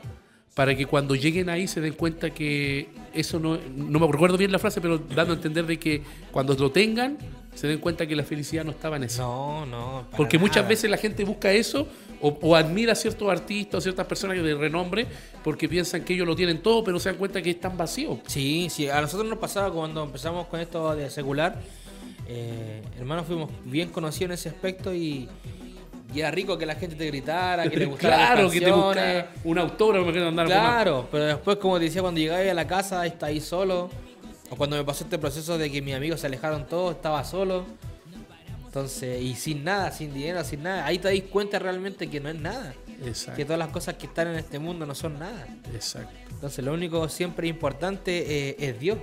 para 0.55 0.73
que 0.73 0.85
cuando 0.85 1.15
lleguen 1.15 1.49
ahí 1.49 1.67
se 1.67 1.81
den 1.81 1.93
cuenta 1.93 2.29
que 2.29 2.87
eso 3.13 3.39
no... 3.39 3.59
No 3.75 3.99
me 3.99 4.07
recuerdo 4.09 4.37
bien 4.37 4.53
la 4.53 4.59
frase, 4.59 4.79
pero 4.79 4.97
dando 4.97 5.33
a 5.33 5.35
entender 5.35 5.65
de 5.65 5.77
que 5.77 6.01
cuando 6.31 6.53
lo 6.55 6.71
tengan 6.71 7.17
se 7.55 7.67
den 7.67 7.79
cuenta 7.79 8.05
que 8.05 8.15
la 8.15 8.23
felicidad 8.23 8.63
no 8.63 8.71
estaba 8.71 8.97
en 8.97 9.05
eso. 9.05 9.23
No, 9.23 9.65
no. 9.65 10.05
Porque 10.15 10.37
muchas 10.37 10.67
veces 10.67 10.89
la 10.89 10.97
gente 10.97 11.23
busca 11.23 11.51
eso 11.51 11.87
o, 12.21 12.37
o 12.41 12.55
admira 12.55 12.91
a 12.93 12.95
ciertos 12.95 13.29
artistas 13.29 13.79
o 13.79 13.81
ciertas 13.81 14.05
personas 14.05 14.37
de 14.41 14.55
renombre 14.55 15.07
porque 15.43 15.67
piensan 15.67 16.03
que 16.03 16.13
ellos 16.13 16.27
lo 16.27 16.35
tienen 16.35 16.61
todo, 16.61 16.83
pero 16.83 16.99
se 16.99 17.09
dan 17.09 17.17
cuenta 17.17 17.41
que 17.41 17.51
están 17.51 17.77
vacíos. 17.77 18.19
Sí, 18.27 18.67
sí, 18.69 18.89
a 18.89 19.01
nosotros 19.01 19.27
nos 19.29 19.39
pasaba 19.39 19.71
cuando 19.71 20.03
empezamos 20.03 20.47
con 20.47 20.59
esto 20.59 20.95
de 20.95 21.09
secular. 21.09 21.59
Eh, 22.27 22.81
hermanos, 22.97 23.25
fuimos 23.27 23.49
bien 23.63 23.89
conocidos 23.89 24.25
en 24.25 24.31
ese 24.33 24.49
aspecto 24.49 24.93
y, 24.93 25.29
y 26.13 26.19
era 26.19 26.31
rico 26.31 26.57
que 26.57 26.65
la 26.65 26.75
gente 26.75 26.95
te 26.95 27.05
gritara, 27.07 27.69
que 27.69 27.77
le 27.77 27.85
gustaran 27.85 28.19
claro, 28.19 28.43
las 28.43 28.51
que 28.51 28.59
te 28.59 28.65
canciones. 28.65 29.25
busca 29.33 29.49
un 29.49 29.57
autógrafo 29.59 30.11
que 30.11 30.19
andar 30.19 30.45
Claro, 30.47 31.07
pero 31.11 31.25
después, 31.25 31.57
como 31.57 31.77
te 31.77 31.85
decía, 31.85 32.01
cuando 32.01 32.19
llegaba 32.19 32.39
a 32.41 32.53
la 32.53 32.67
casa, 32.67 33.05
está 33.05 33.27
ahí 33.27 33.39
solo. 33.39 33.89
O 34.49 34.55
cuando 34.55 34.75
me 34.75 34.83
pasó 34.83 35.03
este 35.03 35.17
proceso 35.17 35.57
de 35.57 35.71
que 35.71 35.81
mis 35.81 35.95
amigos 35.95 36.19
se 36.19 36.27
alejaron 36.27 36.67
todos, 36.67 36.95
estaba 36.95 37.23
solo. 37.23 37.65
Entonces, 38.65 39.21
y 39.21 39.35
sin 39.35 39.63
nada, 39.63 39.91
sin 39.91 40.13
dinero, 40.13 40.43
sin 40.43 40.63
nada. 40.63 40.85
Ahí 40.85 40.99
te 40.99 41.07
das 41.07 41.29
cuenta 41.29 41.59
realmente 41.59 42.09
que 42.09 42.19
no 42.19 42.29
es 42.29 42.35
nada. 42.35 42.73
Exacto. 43.05 43.37
Que 43.37 43.45
todas 43.45 43.59
las 43.59 43.69
cosas 43.69 43.95
que 43.95 44.05
están 44.05 44.27
en 44.27 44.35
este 44.35 44.59
mundo 44.59 44.85
no 44.85 44.93
son 44.93 45.17
nada. 45.17 45.47
Exacto. 45.73 46.13
Entonces 46.29 46.63
lo 46.63 46.73
único 46.73 47.07
siempre 47.09 47.47
importante 47.47 48.49
eh, 48.49 48.55
es 48.59 48.79
Dios. 48.79 48.97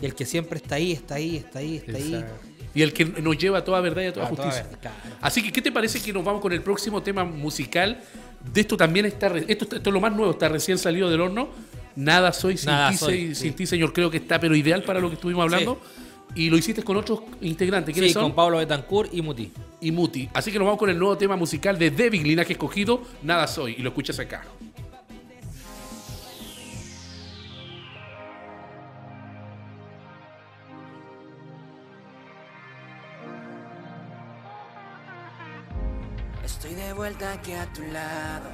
Y 0.00 0.06
el 0.06 0.14
que 0.14 0.24
siempre 0.24 0.58
está 0.58 0.76
ahí, 0.76 0.92
está 0.92 1.16
ahí, 1.16 1.36
está 1.36 1.58
ahí, 1.58 1.76
está 1.76 1.98
ahí. 1.98 2.24
Y 2.74 2.82
el 2.82 2.92
que 2.92 3.04
nos 3.04 3.36
lleva 3.36 3.58
a 3.58 3.64
toda 3.64 3.80
verdad 3.80 4.02
y 4.02 4.06
a 4.06 4.12
toda 4.12 4.26
A 4.26 4.28
justicia. 4.28 4.68
claro. 4.80 4.96
Así 5.20 5.42
que, 5.42 5.50
¿qué 5.50 5.60
te 5.62 5.72
parece 5.72 6.00
que 6.00 6.12
nos 6.12 6.24
vamos 6.24 6.40
con 6.40 6.52
el 6.52 6.62
próximo 6.62 7.02
tema 7.02 7.24
musical? 7.24 8.00
De 8.52 8.60
esto 8.60 8.76
también 8.76 9.06
está, 9.06 9.26
esto, 9.36 9.64
esto 9.64 9.76
es 9.76 9.92
lo 9.92 10.00
más 10.00 10.12
nuevo, 10.12 10.30
está 10.30 10.48
recién 10.48 10.78
salido 10.78 11.10
del 11.10 11.20
horno. 11.20 11.48
Nada 11.98 12.32
soy 12.32 12.56
sin, 12.56 12.70
Nada 12.70 12.90
ti, 12.92 12.96
soy, 12.96 13.28
sí. 13.28 13.34
sin 13.34 13.54
ti, 13.54 13.66
señor. 13.66 13.92
Creo 13.92 14.08
que 14.08 14.18
está, 14.18 14.38
pero 14.38 14.54
ideal 14.54 14.84
para 14.84 15.00
lo 15.00 15.08
que 15.08 15.14
estuvimos 15.16 15.42
hablando. 15.42 15.80
Y 16.34 16.48
lo 16.48 16.56
hiciste 16.56 16.84
con 16.84 16.96
otros 16.96 17.20
integrantes. 17.40 17.92
¿Quiénes 17.92 18.10
Sí, 18.10 18.14
son? 18.14 18.22
con 18.24 18.34
Pablo 18.36 18.58
Betancourt 18.58 19.12
y 19.12 19.20
Muti. 19.20 19.50
y 19.80 19.90
Muti. 19.90 20.28
Así 20.32 20.52
que 20.52 20.58
nos 20.58 20.66
vamos 20.66 20.78
con 20.78 20.90
el 20.90 20.98
nuevo 20.98 21.18
tema 21.18 21.34
musical 21.34 21.76
de 21.76 21.90
David, 21.90 22.22
linaje 22.24 22.52
escogido, 22.52 23.02
Nada 23.24 23.48
Soy, 23.48 23.74
y 23.78 23.82
lo 23.82 23.88
escuchas 23.88 24.18
acá. 24.20 24.44
Estoy 36.44 36.74
de 36.74 36.92
vuelta 36.92 37.32
aquí 37.32 37.52
a 37.52 37.66
tu 37.72 37.82
lado, 37.82 38.48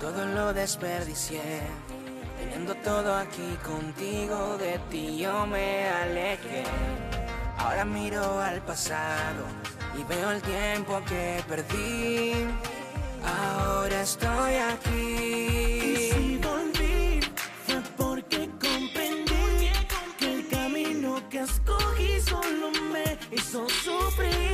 todo 0.00 0.26
lo 0.26 0.52
desperdicié. 0.52 1.60
Teniendo 2.42 2.74
todo 2.76 3.14
aquí 3.14 3.56
contigo, 3.64 4.58
de 4.58 4.78
ti 4.90 5.18
yo 5.18 5.46
me 5.46 5.88
alejé. 5.88 6.64
Ahora 7.56 7.84
miro 7.84 8.40
al 8.40 8.60
pasado 8.62 9.44
y 9.96 10.02
veo 10.04 10.32
el 10.32 10.42
tiempo 10.42 11.00
que 11.08 11.42
perdí. 11.48 12.32
Ahora 13.24 14.02
estoy 14.02 14.54
aquí. 14.72 15.06
Y 15.92 16.10
si 16.12 16.36
volví 16.38 17.20
fue 17.64 17.80
porque 17.96 18.50
comprendí 18.66 19.70
que 20.18 20.34
el 20.34 20.48
camino 20.48 21.22
que 21.30 21.40
escogí 21.42 22.20
solo 22.20 22.70
me 22.92 23.36
hizo 23.36 23.68
sufrir. 23.68 24.51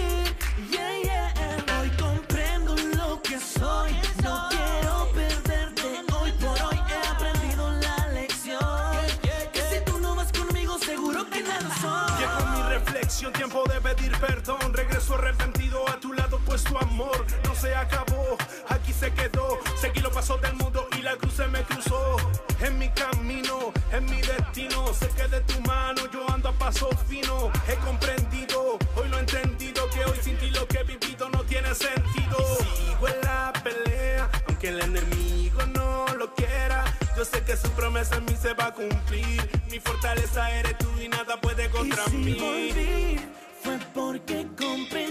Arrepentido 15.28 15.86
a 15.88 16.00
tu 16.00 16.12
lado, 16.12 16.40
pues 16.46 16.64
tu 16.64 16.76
amor 16.78 17.24
no 17.44 17.54
se 17.54 17.74
acabó, 17.74 18.36
aquí 18.68 18.92
se 18.92 19.12
quedó. 19.12 19.58
Seguí 19.80 20.00
los 20.00 20.12
pasos 20.12 20.40
del 20.40 20.54
mundo 20.54 20.88
y 20.98 21.02
la 21.02 21.16
cruz 21.16 21.34
se 21.34 21.46
me 21.48 21.62
cruzó. 21.62 22.16
En 22.60 22.78
mi 22.78 22.88
camino, 22.90 23.72
en 23.92 24.04
mi 24.06 24.20
destino, 24.20 24.92
sé 24.94 25.08
que 25.08 25.28
de 25.28 25.40
tu 25.42 25.60
mano 25.62 26.02
yo 26.12 26.28
ando 26.30 26.48
a 26.48 26.52
paso 26.52 26.88
fino. 27.08 27.50
He 27.68 27.76
comprendido, 27.76 28.78
hoy 28.96 29.08
lo 29.08 29.18
he 29.18 29.20
entendido, 29.20 29.88
que 29.90 30.04
hoy 30.04 30.18
sin 30.22 30.36
ti 30.38 30.50
lo 30.50 30.66
que 30.66 30.78
he 30.78 30.84
vivido 30.84 31.28
no 31.28 31.44
tiene 31.44 31.74
sentido. 31.74 32.36
Sigo 32.58 33.08
en 33.08 33.20
la 33.22 33.52
pelea, 33.62 34.30
aunque 34.48 34.68
el 34.68 34.80
enemigo 34.80 35.60
no 35.74 36.06
lo 36.16 36.34
quiera. 36.34 36.84
Yo 37.16 37.24
sé 37.24 37.42
que 37.42 37.56
su 37.56 37.70
promesa 37.72 38.16
en 38.16 38.24
mí 38.24 38.36
se 38.40 38.54
va 38.54 38.66
a 38.66 38.72
cumplir. 38.72 39.62
Mi 39.70 39.78
fortaleza 39.78 40.50
eres 40.52 40.78
tú 40.78 40.88
y 41.00 41.08
nada 41.08 41.38
puede 41.40 41.68
contra 41.70 42.04
y 42.06 42.10
si 42.10 42.16
mí. 42.16 42.34
volví, 42.34 43.20
fue 43.62 43.78
porque 43.92 44.46
camino 44.56 45.07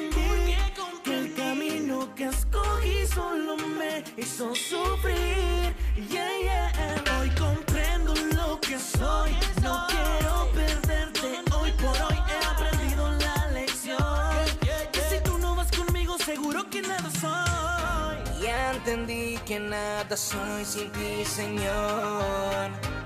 que 2.17 2.25
escogí 2.25 3.05
solo 3.05 3.55
me 3.57 4.03
hizo 4.17 4.53
sufrir. 4.55 5.75
Yeah, 6.09 6.27
yeah. 6.41 7.19
Hoy 7.19 7.29
comprendo 7.31 8.15
lo 8.35 8.59
que 8.59 8.79
soy, 8.79 9.31
no 9.61 9.85
quiero 9.87 10.49
perderte. 10.51 11.43
Hoy 11.55 11.71
por 11.73 11.95
hoy 12.07 12.17
he 12.27 12.45
aprendido 12.45 13.11
la 13.11 13.47
lección. 13.51 14.45
Que 14.91 15.01
si 15.01 15.23
tú 15.23 15.37
no 15.37 15.55
vas 15.55 15.69
conmigo, 15.71 16.17
seguro 16.17 16.67
que 16.71 16.81
nada 16.81 17.09
soy. 17.21 18.41
Ya 18.41 18.73
entendí 18.73 19.37
que 19.45 19.59
nada 19.59 20.17
soy 20.17 20.65
sin 20.65 20.91
ti, 20.93 21.23
Señor. 21.23 22.96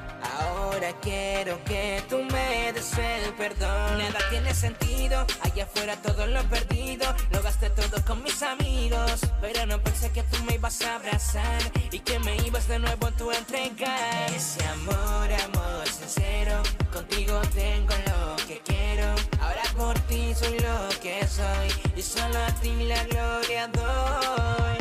Ahora 0.82 1.00
quiero 1.00 1.64
que 1.64 2.04
tú 2.10 2.24
me 2.24 2.74
des 2.74 2.98
el 2.98 3.34
perdón. 3.36 4.00
Nada 4.00 4.18
tiene 4.32 4.52
sentido, 4.52 5.28
allá 5.42 5.66
afuera 5.66 5.96
todo 5.98 6.26
lo 6.26 6.42
perdido. 6.46 7.06
Lo 7.30 7.44
gasté 7.44 7.70
todo 7.70 8.04
con 8.04 8.24
mis 8.24 8.42
amigos, 8.42 9.22
pero 9.42 9.68
no 9.68 9.80
pensé 9.80 10.10
que 10.10 10.24
tú 10.24 10.44
me 10.46 10.56
ibas 10.56 10.82
a 10.82 10.96
abrazar 10.96 11.62
y 11.92 12.00
que 12.00 12.18
me 12.18 12.36
ibas 12.48 12.68
de 12.68 12.80
nuevo 12.80 13.06
a 13.06 13.38
entregar. 13.38 14.32
Ese 14.36 14.66
amor, 14.70 15.30
amor 15.46 15.88
sincero, 15.88 16.64
contigo 16.92 17.40
tengo 17.54 17.94
lo 18.08 18.36
que 18.48 18.60
quiero. 18.66 19.06
Ahora 19.40 19.62
por 19.78 20.00
ti 20.08 20.34
soy 20.34 20.58
lo 20.58 20.90
que 21.00 21.28
soy 21.28 21.92
y 21.96 22.02
solo 22.02 22.40
a 22.40 22.48
ti 22.56 22.74
la 22.86 23.04
gloria 23.04 23.68
doy. 23.68 24.78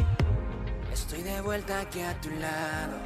Estoy 0.95 1.23
de 1.25 1.43
vuelta 1.43 1.81
aquí 1.81 2.01
a 2.01 2.19
tu 2.23 2.31
lado, 2.31 2.97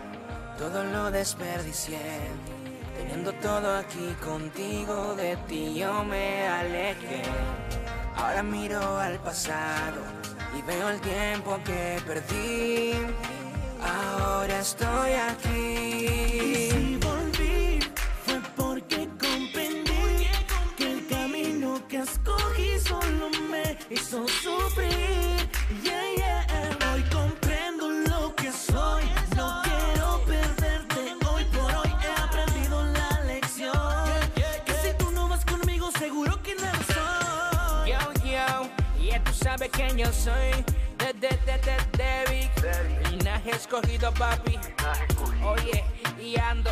todo 0.59 0.85
lo 0.85 1.11
desperdicié. 1.11 2.55
Teniendo 2.97 3.33
todo 3.35 3.77
aquí 3.77 4.15
contigo, 4.25 5.15
de 5.17 5.37
ti 5.49 5.75
yo 5.75 6.05
me 6.05 6.47
alejé. 6.47 7.23
Ahora 8.17 8.43
miro 8.43 8.99
al 8.99 9.19
pasado 9.19 10.01
y 10.57 10.63
veo 10.63 10.89
el 10.89 11.01
tiempo 11.01 11.59
que 11.65 12.01
perdí. 12.07 12.93
Ahora 13.83 14.61
estoy 14.61 15.11
Y 15.11 15.15
aquí. 15.15 16.71
si 16.71 16.97
volví, 16.97 17.81
fue 18.25 18.41
porque 18.57 19.09
comprendí 19.09 20.29
que 20.77 20.93
el 20.93 21.07
camino 21.09 21.87
que 21.89 21.99
escogí 21.99 22.79
solo 22.79 23.29
me 23.51 23.77
hizo 23.91 24.27
sufrir. 24.29 25.34
Yo 39.97 40.07
soy. 40.13 40.65
De, 40.99 41.13
de, 41.15 41.29
de, 41.45 41.59
de, 41.59 41.77
David. 41.99 42.49
Linaje 43.11 43.51
escogido, 43.51 44.13
papi. 44.15 44.59
Oye, 45.45 45.85
y 46.19 46.39
ando 46.39 46.71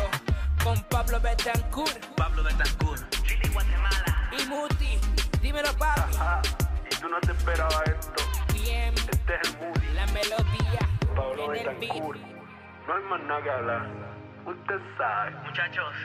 con 0.63 0.81
Pablo 0.85 1.19
Betancourt. 1.19 2.05
Pablo 2.15 2.43
Betancourt, 2.43 3.09
Chile, 3.25 3.49
Guatemala. 3.53 4.29
Y 4.37 4.45
Muti, 4.47 4.99
dímelo, 5.41 5.71
papi. 5.77 6.15
y 6.91 6.95
tú 7.01 7.09
no 7.09 7.19
te 7.21 7.31
esperabas 7.31 7.83
esto. 7.87 8.23
Bien, 8.53 8.93
Este 8.95 9.35
es 9.41 9.49
el 9.49 9.57
Moody, 9.59 9.87
la 9.93 10.05
melodía 10.07 10.79
Pablo 11.15 11.53
en 11.53 11.59
el 11.59 11.75
beat. 11.75 11.79
Betancourt. 11.81 12.19
No 12.87 12.95
hay 12.95 13.03
más 13.03 13.21
nada 13.21 13.43
que 13.43 13.49
hablar. 13.51 13.87
Usted 14.45 14.79
sabe. 14.97 15.31
Muchachos, 15.45 15.95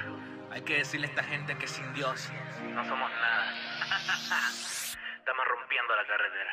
hay 0.53 0.63
que 0.63 0.79
decirle 0.79 1.07
a 1.07 1.11
esta 1.11 1.25
gente 1.25 1.57
que 1.57 1.67
sin 1.67 1.93
Dios 1.95 2.29
no 2.75 2.85
somos 2.85 3.11
nada. 3.11 3.55
Estamos 5.19 5.45
rompiendo 5.49 5.97
la 5.97 6.07
carretera. 6.07 6.53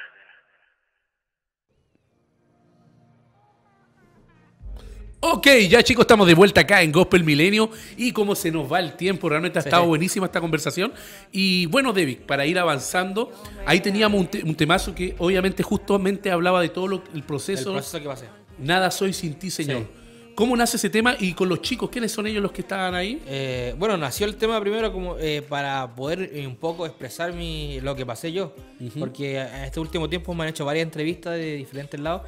Ok, 5.28 5.48
ya 5.68 5.82
chicos, 5.82 6.04
estamos 6.04 6.28
de 6.28 6.36
vuelta 6.36 6.62
acá 6.62 6.84
en 6.84 6.92
Gospel 6.92 7.24
Milenio 7.24 7.72
y 7.98 8.12
como 8.12 8.36
se 8.36 8.52
nos 8.52 8.72
va 8.72 8.80
el 8.80 8.94
tiempo, 8.96 9.28
realmente 9.28 9.58
ha 9.58 9.62
Sí. 9.64 9.70
estado 9.70 9.88
buenísima 9.88 10.28
esta 10.28 10.40
conversación. 10.40 10.94
Y 11.32 11.66
bueno, 11.66 11.92
David, 11.94 12.20
para 12.28 12.46
ir 12.46 12.60
avanzando, 12.60 13.32
ahí 13.66 13.80
teníamos 13.80 14.22
un, 14.22 14.28
te- 14.28 14.44
un 14.44 14.54
temazo 14.54 14.94
que 14.94 15.16
obviamente 15.18 15.64
justamente 15.64 16.30
hablaba 16.30 16.62
de 16.62 16.70
todo 16.70 16.88
lo- 16.88 16.96
el 17.12 17.16
El 17.16 17.24
proceso. 17.24 17.74
proceso 17.74 18.00
que 18.00 18.06
pasé. 18.08 18.26
Nada 18.60 18.92
soy 18.92 19.14
sin 19.14 19.34
ti, 19.34 19.50
Señor. 19.50 19.88
¿Cómo 20.36 20.56
nace 20.56 20.78
ese 20.78 20.90
tema? 20.92 21.16
Y 21.20 21.34
con 21.34 21.50
los 21.50 21.62
chicos, 21.62 21.90
¿quiénes 21.90 22.12
son 22.12 22.28
ellos 22.28 22.44
los 22.44 22.52
que 22.52 22.62
estaban 22.62 22.94
ahí? 22.94 23.20
Eh, 23.26 23.74
bueno, 23.80 23.98
nació 23.98 24.28
el 24.28 24.36
tema 24.36 24.60
primero 24.62 24.92
como 24.94 25.18
eh, 25.18 25.42
para 25.48 25.96
poder 25.96 26.30
eh, 26.34 26.46
un 26.46 26.58
poco 26.58 26.86
expresar 26.86 27.34
mi, 27.34 27.80
lo 27.82 27.96
que 27.96 28.06
pasé 28.06 28.32
yo. 28.32 28.54
Porque 29.00 29.40
en 29.40 29.64
este 29.64 29.80
último 29.80 30.08
tiempo 30.08 30.36
me 30.36 30.44
han 30.44 30.50
hecho 30.50 30.66
varias 30.66 30.84
entrevistas 30.84 31.34
de 31.34 31.56
diferentes 31.56 32.00
lados. 32.00 32.22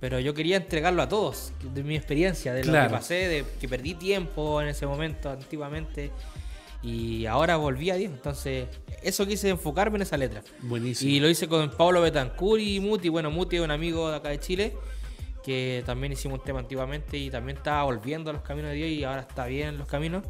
Pero 0.00 0.18
yo 0.18 0.32
quería 0.32 0.56
entregarlo 0.56 1.02
a 1.02 1.08
todos, 1.08 1.52
de 1.62 1.82
mi 1.82 1.94
experiencia, 1.94 2.54
de 2.54 2.64
lo 2.64 2.72
que 2.72 2.88
pasé, 2.88 3.14
de 3.28 3.44
que 3.60 3.68
perdí 3.68 3.94
tiempo 3.94 4.62
en 4.62 4.68
ese 4.68 4.86
momento 4.86 5.30
antiguamente. 5.30 6.10
Y 6.82 7.26
ahora 7.26 7.56
volví 7.56 7.90
a 7.90 7.96
Dios. 7.96 8.10
Entonces, 8.10 8.66
eso 9.02 9.26
quise 9.26 9.50
enfocarme 9.50 9.96
en 9.96 10.02
esa 10.02 10.16
letra. 10.16 10.42
Buenísimo. 10.62 11.10
Y 11.10 11.20
lo 11.20 11.28
hice 11.28 11.46
con 11.46 11.70
Pablo 11.70 12.00
Betancourt 12.00 12.62
y 12.62 12.80
Muti. 12.80 13.10
Bueno, 13.10 13.30
Muti 13.30 13.56
es 13.56 13.62
un 13.62 13.70
amigo 13.70 14.10
de 14.10 14.16
acá 14.16 14.30
de 14.30 14.40
Chile 14.40 14.74
que 15.42 15.82
también 15.86 16.12
hicimos 16.12 16.38
un 16.38 16.44
tema 16.44 16.60
antiguamente 16.60 17.16
y 17.16 17.30
también 17.30 17.56
estaba 17.58 17.82
volviendo 17.84 18.30
a 18.30 18.32
los 18.32 18.42
caminos 18.42 18.70
de 18.70 18.76
Dios 18.76 18.90
y 18.90 19.04
ahora 19.04 19.22
está 19.22 19.46
bien 19.46 19.68
en 19.68 19.78
los 19.78 19.86
caminos. 19.86 20.24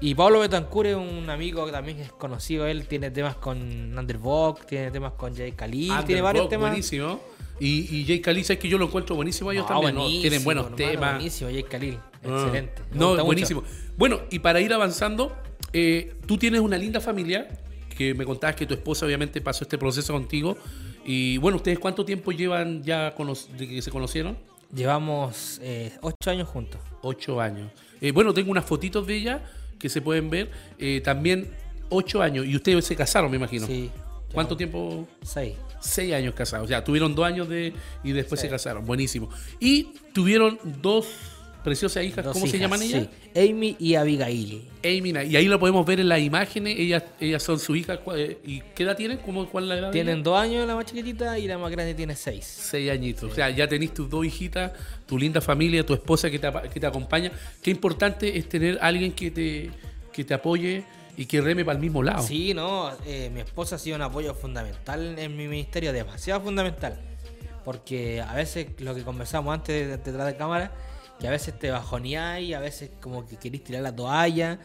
Y 0.00 0.14
Pablo 0.14 0.40
Betancourt 0.40 0.88
es 0.88 0.96
un 0.96 1.28
amigo 1.30 1.64
que 1.64 1.72
también 1.72 1.98
es 2.00 2.12
conocido. 2.12 2.66
Él 2.66 2.86
tiene 2.86 3.10
temas 3.10 3.36
con 3.36 3.96
Underbox, 3.98 4.66
tiene 4.66 4.90
temas 4.90 5.12
con 5.12 5.34
Jay 5.34 5.52
Khalil, 5.52 5.92
tiene 6.06 6.22
varios 6.22 6.48
temas. 6.48 6.70
Buenísimo. 6.70 7.20
Y, 7.58 7.96
y 7.96 8.04
Jay 8.06 8.20
Caliza 8.20 8.54
es 8.54 8.58
que 8.58 8.68
yo 8.68 8.76
lo 8.78 8.86
encuentro 8.86 9.16
buenísimo 9.16 9.50
a 9.50 9.52
ellos 9.54 9.66
No, 9.68 9.80
también. 9.80 9.94
¿no? 9.94 10.06
Tienen 10.08 10.44
buenos 10.44 10.64
hermano, 10.66 10.76
temas. 10.76 11.14
Buenísimo, 11.14 11.50
Jay 11.50 11.62
Khalil. 11.62 11.98
Ah. 12.24 12.42
Excelente. 12.44 12.82
Me 12.92 12.98
No, 12.98 13.10
mucho. 13.12 13.24
buenísimo. 13.24 13.62
Bueno, 13.96 14.20
y 14.30 14.38
para 14.40 14.60
ir 14.60 14.72
avanzando, 14.72 15.34
eh, 15.72 16.14
tú 16.26 16.36
tienes 16.36 16.60
una 16.60 16.76
linda 16.76 17.00
familia, 17.00 17.48
que 17.96 18.14
me 18.14 18.24
contabas 18.24 18.56
que 18.56 18.66
tu 18.66 18.74
esposa 18.74 19.06
obviamente 19.06 19.40
pasó 19.40 19.64
este 19.64 19.78
proceso 19.78 20.12
contigo. 20.12 20.56
Y 21.04 21.38
bueno, 21.38 21.56
¿ustedes 21.56 21.78
cuánto 21.78 22.04
tiempo 22.04 22.32
llevan 22.32 22.82
ya 22.82 23.14
de 23.56 23.68
que 23.68 23.80
se 23.80 23.90
conocieron? 23.90 24.36
Llevamos 24.74 25.60
eh, 25.62 25.92
ocho 26.02 26.30
años 26.30 26.48
juntos. 26.48 26.80
Ocho 27.02 27.40
años. 27.40 27.70
Eh, 28.00 28.10
bueno, 28.12 28.34
tengo 28.34 28.50
unas 28.50 28.64
fotitos 28.64 29.06
de 29.06 29.16
ella 29.16 29.44
que 29.78 29.88
se 29.88 30.02
pueden 30.02 30.28
ver. 30.28 30.50
Eh, 30.78 31.00
también 31.02 31.48
ocho 31.88 32.20
años. 32.20 32.44
Y 32.46 32.56
ustedes 32.56 32.84
se 32.84 32.96
casaron, 32.96 33.30
me 33.30 33.36
imagino. 33.36 33.66
Sí. 33.66 33.90
¿Cuánto 34.32 34.56
tiempo? 34.56 35.08
Seis. 35.22 35.54
Seis 35.86 36.12
años 36.14 36.34
casados. 36.34 36.64
O 36.66 36.68
sea, 36.68 36.82
tuvieron 36.84 37.14
dos 37.14 37.24
años 37.26 37.48
de 37.48 37.72
y 38.04 38.12
después 38.12 38.40
Sí. 38.40 38.46
se 38.46 38.50
casaron. 38.50 38.84
Buenísimo. 38.84 39.28
Y 39.60 39.88
tuvieron 40.12 40.58
dos 40.82 41.06
preciosas 41.64 42.04
hijas. 42.04 42.24
Dos 42.24 42.32
¿Cómo 42.34 42.46
se 42.46 42.58
llaman 42.60 42.80
ellas? 42.80 43.08
sí. 43.34 43.50
Amy 43.50 43.74
y 43.80 43.96
Abigail. 43.96 44.62
Amy, 44.84 45.12
y 45.28 45.34
ahí 45.36 45.46
lo 45.46 45.58
podemos 45.58 45.84
ver 45.84 45.98
en 45.98 46.08
las 46.08 46.20
imágenes. 46.20 46.78
Ellas, 46.78 47.02
ellas 47.20 47.42
son 47.42 47.58
sus 47.58 47.76
hijas. 47.76 47.98
¿Cuál- 48.04 48.20
eh, 48.20 48.38
¿Y 48.46 48.60
qué 48.74 48.84
edad 48.84 48.96
tienen? 48.96 49.18
¿Cómo, 49.18 49.48
¿Cuál 49.48 49.64
es 49.64 49.68
la 49.70 49.78
edad? 49.78 49.90
Tienen 49.90 50.22
dos 50.22 50.38
años 50.38 50.64
la 50.66 50.76
más 50.76 50.84
chiquitita 50.86 51.36
y 51.38 51.48
la 51.48 51.58
más 51.58 51.70
grande 51.72 51.92
tiene 51.94 52.14
seis. 52.14 52.44
Seis 52.46 52.88
añitos. 52.90 53.32
O 53.32 53.34
sea, 53.34 53.50
ya 53.50 53.66
tenés 53.68 53.92
tus 53.92 54.08
dos 54.08 54.24
hijitas, 54.24 54.72
tu 55.06 55.18
linda 55.18 55.40
familia, 55.40 55.84
tu 55.84 55.92
esposa 55.92 56.30
que 56.30 56.38
te, 56.38 56.48
que 56.72 56.78
te 56.78 56.86
acompaña. 56.86 57.32
Qué 57.60 57.72
importante 57.72 58.38
es 58.38 58.48
tener 58.48 58.78
alguien 58.80 59.10
que 59.12 59.30
te, 59.32 59.70
que 60.12 60.24
te 60.24 60.34
apoye 60.34 60.84
y 61.16 61.26
que 61.26 61.40
reme 61.40 61.64
para 61.64 61.76
el 61.76 61.82
mismo 61.82 62.02
lado. 62.02 62.22
Sí, 62.22 62.52
no, 62.54 62.90
eh, 63.06 63.30
mi 63.32 63.40
esposa 63.40 63.76
ha 63.76 63.78
sido 63.78 63.96
un 63.96 64.02
apoyo 64.02 64.34
fundamental 64.34 65.18
en 65.18 65.36
mi 65.36 65.48
ministerio, 65.48 65.92
demasiado 65.92 66.40
fundamental. 66.42 67.00
Porque 67.64 68.20
a 68.22 68.34
veces 68.34 68.68
lo 68.78 68.94
que 68.94 69.02
conversamos 69.02 69.52
antes 69.52 69.88
de- 69.88 69.96
detrás 69.96 70.26
de 70.26 70.36
cámara, 70.36 70.72
que 71.18 71.26
a 71.26 71.30
veces 71.30 71.58
te 71.58 71.70
bajoneás 71.70 72.40
y 72.40 72.54
a 72.54 72.60
veces 72.60 72.90
como 73.00 73.26
que 73.26 73.36
querés 73.36 73.64
tirar 73.64 73.82
la 73.82 73.94
toalla 73.94 74.58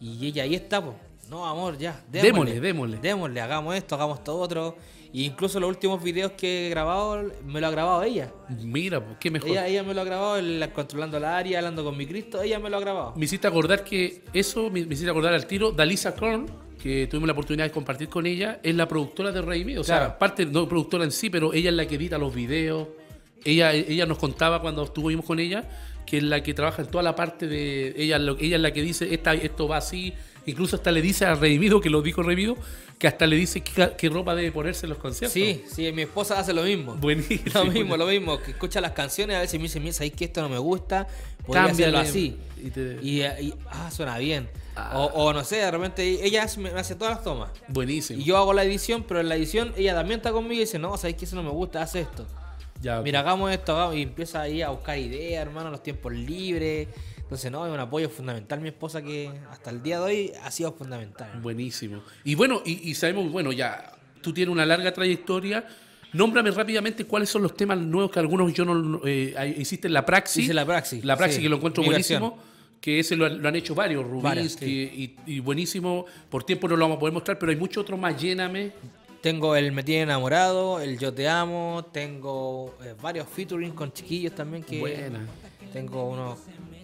y 0.00 0.26
ella 0.26 0.42
ahí 0.44 0.54
está, 0.54 0.82
pues. 0.82 0.96
No, 1.30 1.46
amor, 1.46 1.78
ya, 1.78 1.98
Démosle, 2.10 2.60
démosle. 2.60 2.96
Démosle, 2.98 3.40
hagamos 3.40 3.74
esto, 3.76 3.94
hagamos 3.94 4.18
esto 4.18 4.36
otro. 4.38 4.76
Y 5.12 5.26
incluso 5.26 5.60
los 5.60 5.68
últimos 5.68 6.02
videos 6.02 6.32
que 6.32 6.66
he 6.66 6.70
grabado, 6.70 7.22
me 7.44 7.60
lo 7.60 7.66
ha 7.66 7.70
grabado 7.70 8.02
ella. 8.02 8.32
Mira, 8.62 9.04
pues, 9.04 9.18
qué 9.20 9.30
mejor. 9.30 9.50
Ella, 9.50 9.66
ella 9.68 9.82
me 9.82 9.92
lo 9.92 10.00
ha 10.00 10.04
grabado, 10.04 10.36
el- 10.38 10.70
controlando 10.74 11.20
la 11.20 11.36
área, 11.36 11.58
hablando 11.58 11.84
con 11.84 11.96
mi 11.96 12.06
Cristo, 12.06 12.40
ella 12.40 12.58
me 12.58 12.70
lo 12.70 12.78
ha 12.78 12.80
grabado. 12.80 13.12
Me 13.16 13.26
hiciste 13.26 13.46
acordar 13.46 13.84
que 13.84 14.22
eso, 14.32 14.70
me, 14.70 14.84
me 14.86 14.94
hiciste 14.94 15.10
acordar 15.10 15.34
al 15.34 15.46
tiro, 15.46 15.70
Dalisa 15.70 16.14
Korn, 16.14 16.46
que 16.82 17.06
tuvimos 17.08 17.26
la 17.26 17.32
oportunidad 17.34 17.66
de 17.66 17.70
compartir 17.72 18.08
con 18.08 18.26
ella, 18.26 18.58
es 18.62 18.74
la 18.74 18.88
productora 18.88 19.30
de 19.32 19.42
Redimido. 19.42 19.82
O 19.82 19.84
sea, 19.84 19.98
Claro. 19.98 20.12
aparte, 20.14 20.46
no 20.46 20.66
productora 20.66 21.04
en 21.04 21.12
sí, 21.12 21.28
pero 21.28 21.52
ella 21.52 21.68
es 21.68 21.76
la 21.76 21.86
que 21.86 21.96
edita 21.96 22.16
los 22.16 22.34
videos. 22.34 22.88
Ella, 23.44 23.72
ella 23.74 24.06
nos 24.06 24.18
contaba 24.18 24.60
cuando 24.62 24.82
estuvimos 24.84 25.24
con 25.26 25.38
ella 25.40 25.68
que 26.06 26.16
es 26.18 26.22
la 26.24 26.42
que 26.42 26.52
trabaja 26.54 26.82
en 26.82 26.88
toda 26.88 27.02
la 27.04 27.14
parte 27.14 27.46
de. 27.46 27.94
Ella, 27.96 28.16
ella 28.40 28.56
es 28.56 28.62
la 28.62 28.72
que 28.72 28.82
dice, 28.82 29.12
Esta, 29.14 29.34
esto 29.34 29.68
va 29.68 29.76
así. 29.76 30.12
Incluso 30.46 30.76
hasta 30.76 30.90
le 30.90 31.00
dice 31.02 31.24
a 31.24 31.34
Redimido, 31.34 31.80
que 31.80 31.88
lo 31.90 32.02
dijo 32.02 32.22
Redimido, 32.22 32.56
que 32.98 33.06
hasta 33.08 33.26
le 33.26 33.36
dice 33.36 33.62
qué, 33.62 34.08
ropa 34.08 34.34
debe 34.34 34.50
ponerse 34.52 34.86
en 34.86 34.90
los 34.90 34.98
conciertos. 34.98 35.32
Sí, 35.32 35.64
sí, 35.72 35.90
mi 35.92 36.02
esposa 36.02 36.38
hace 36.38 36.52
lo 36.52 36.62
mismo. 36.62 36.94
Buenísimo. 36.96 37.42
Lo 37.54 37.64
mismo, 37.66 37.96
lo 37.96 38.06
mismo, 38.06 38.40
que 38.40 38.52
escucha 38.52 38.80
las 38.80 38.92
canciones, 38.92 39.36
a 39.36 39.40
veces 39.40 39.58
me 39.58 39.64
dice, 39.64 39.78
mira, 39.80 39.92
¿sabes 39.92 40.12
que 40.12 40.24
esto 40.26 40.40
no 40.42 40.48
me 40.48 40.58
gusta? 40.58 41.06
Podría 41.46 41.66
Cámbiale. 41.68 41.98
hacerlo 41.98 42.10
así. 42.10 42.36
Y 42.64 42.70
te- 42.70 42.98
Y, 43.02 43.20
y, 43.22 43.54
ah, 43.70 43.90
suena 43.90 44.18
bien. 44.18 44.48
Ah. 44.76 44.92
O, 44.98 45.04
o 45.24 45.32
no 45.32 45.44
sé, 45.44 45.56
de 45.56 45.70
repente 45.70 46.24
ella 46.24 46.44
hace- 46.44 46.60
me 46.60 46.70
hace 46.70 46.94
todas 46.94 47.14
las 47.16 47.24
tomas. 47.24 47.50
Buenísimo. 47.68 48.20
Y 48.20 48.24
yo 48.24 48.36
hago 48.36 48.52
la 48.52 48.62
edición, 48.64 49.04
pero 49.06 49.20
en 49.20 49.28
la 49.28 49.36
edición 49.36 49.72
ella 49.76 49.94
también 49.94 50.18
está 50.20 50.32
conmigo 50.32 50.54
y 50.54 50.64
dice, 50.64 50.78
no, 50.78 50.96
¿sabes 50.96 51.16
que 51.16 51.24
eso 51.24 51.36
no 51.36 51.42
me 51.42 51.50
gusta? 51.50 51.82
Haz 51.82 51.94
esto. 51.96 52.26
Ya. 52.80 53.00
Mira, 53.00 53.20
hagamos 53.20 53.52
esto, 53.52 53.76
hagamos", 53.76 53.94
y 53.96 54.02
empieza 54.02 54.40
ahí 54.42 54.60
a 54.62 54.70
buscar 54.70 54.98
ideas, 54.98 55.42
hermano, 55.46 55.70
los 55.70 55.82
tiempos 55.84 56.12
libres. 56.12 56.88
Entonces, 57.32 57.50
no, 57.50 57.66
es 57.66 57.72
un 57.72 57.80
apoyo 57.80 58.10
fundamental 58.10 58.60
mi 58.60 58.68
esposa 58.68 59.00
que 59.00 59.30
hasta 59.50 59.70
el 59.70 59.82
día 59.82 59.98
de 60.00 60.04
hoy 60.04 60.32
ha 60.44 60.50
sido 60.50 60.70
fundamental. 60.74 61.30
Buenísimo. 61.40 62.02
Y 62.24 62.34
bueno, 62.34 62.60
y, 62.62 62.90
y 62.90 62.94
sabemos, 62.94 63.32
bueno, 63.32 63.52
ya 63.52 63.90
tú 64.20 64.34
tienes 64.34 64.52
una 64.52 64.66
larga 64.66 64.92
trayectoria. 64.92 65.66
Nómbrame 66.12 66.50
rápidamente 66.50 67.06
cuáles 67.06 67.30
son 67.30 67.40
los 67.42 67.56
temas 67.56 67.78
nuevos 67.78 68.10
que 68.10 68.18
algunos 68.18 68.52
yo 68.52 68.66
no 68.66 69.00
eh, 69.06 69.54
hiciste 69.56 69.86
en 69.88 69.94
la 69.94 70.04
praxis. 70.04 70.44
Hice 70.44 70.52
la 70.52 70.66
praxis, 70.66 71.02
La 71.06 71.16
praxis 71.16 71.36
sí, 71.36 71.42
que 71.42 71.48
lo 71.48 71.56
encuentro 71.56 71.82
buenísimo. 71.82 72.38
Que 72.82 73.00
ese 73.00 73.16
lo, 73.16 73.24
han- 73.24 73.40
lo 73.40 73.48
han 73.48 73.56
hecho 73.56 73.74
varios, 73.74 74.04
Rubins, 74.04 74.54
que- 74.56 74.66
y, 74.66 75.16
y 75.24 75.40
buenísimo. 75.40 76.04
Por 76.28 76.44
tiempo 76.44 76.68
no 76.68 76.76
lo 76.76 76.84
vamos 76.84 76.96
a 76.98 77.00
poder 77.00 77.14
mostrar, 77.14 77.38
pero 77.38 77.48
hay 77.50 77.56
muchos 77.56 77.80
otros 77.82 77.98
más. 77.98 78.20
Lléname. 78.20 78.72
Tengo 79.22 79.56
el 79.56 79.72
Me 79.72 79.82
Tiene 79.84 80.02
Enamorado, 80.02 80.80
el 80.82 80.98
Yo 80.98 81.14
Te 81.14 81.30
Amo, 81.30 81.86
tengo 81.94 82.74
eh, 82.84 82.94
varios 83.00 83.26
featuring 83.26 83.70
con 83.72 83.90
chiquillos 83.90 84.34
también 84.34 84.64
que... 84.64 84.80
Buena. 84.80 85.20
Tengo 85.72 86.10
uno 86.10 86.36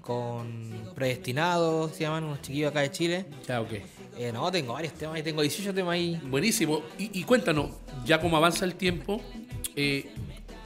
con 0.09 0.91
Predestinados, 0.95 1.93
se 1.93 2.05
llaman 2.05 2.25
unos 2.25 2.41
chiquillos 2.41 2.71
acá 2.71 2.81
de 2.81 2.91
Chile. 2.91 3.27
Ya, 3.47 3.61
ok. 3.61 3.73
Eh, 4.17 4.33
no, 4.33 4.51
tengo 4.51 4.73
varios 4.73 4.95
temas 4.95 5.17
ahí, 5.17 5.23
tengo 5.23 5.43
18 5.43 5.75
temas 5.75 5.93
ahí. 5.93 6.19
Buenísimo. 6.25 6.83
Y, 6.99 7.21
y 7.21 7.25
cuéntanos, 7.25 7.73
ya 8.07 8.19
como 8.19 8.39
avanza 8.39 8.65
el 8.65 8.75
tiempo, 8.75 9.21
eh, 9.77 10.11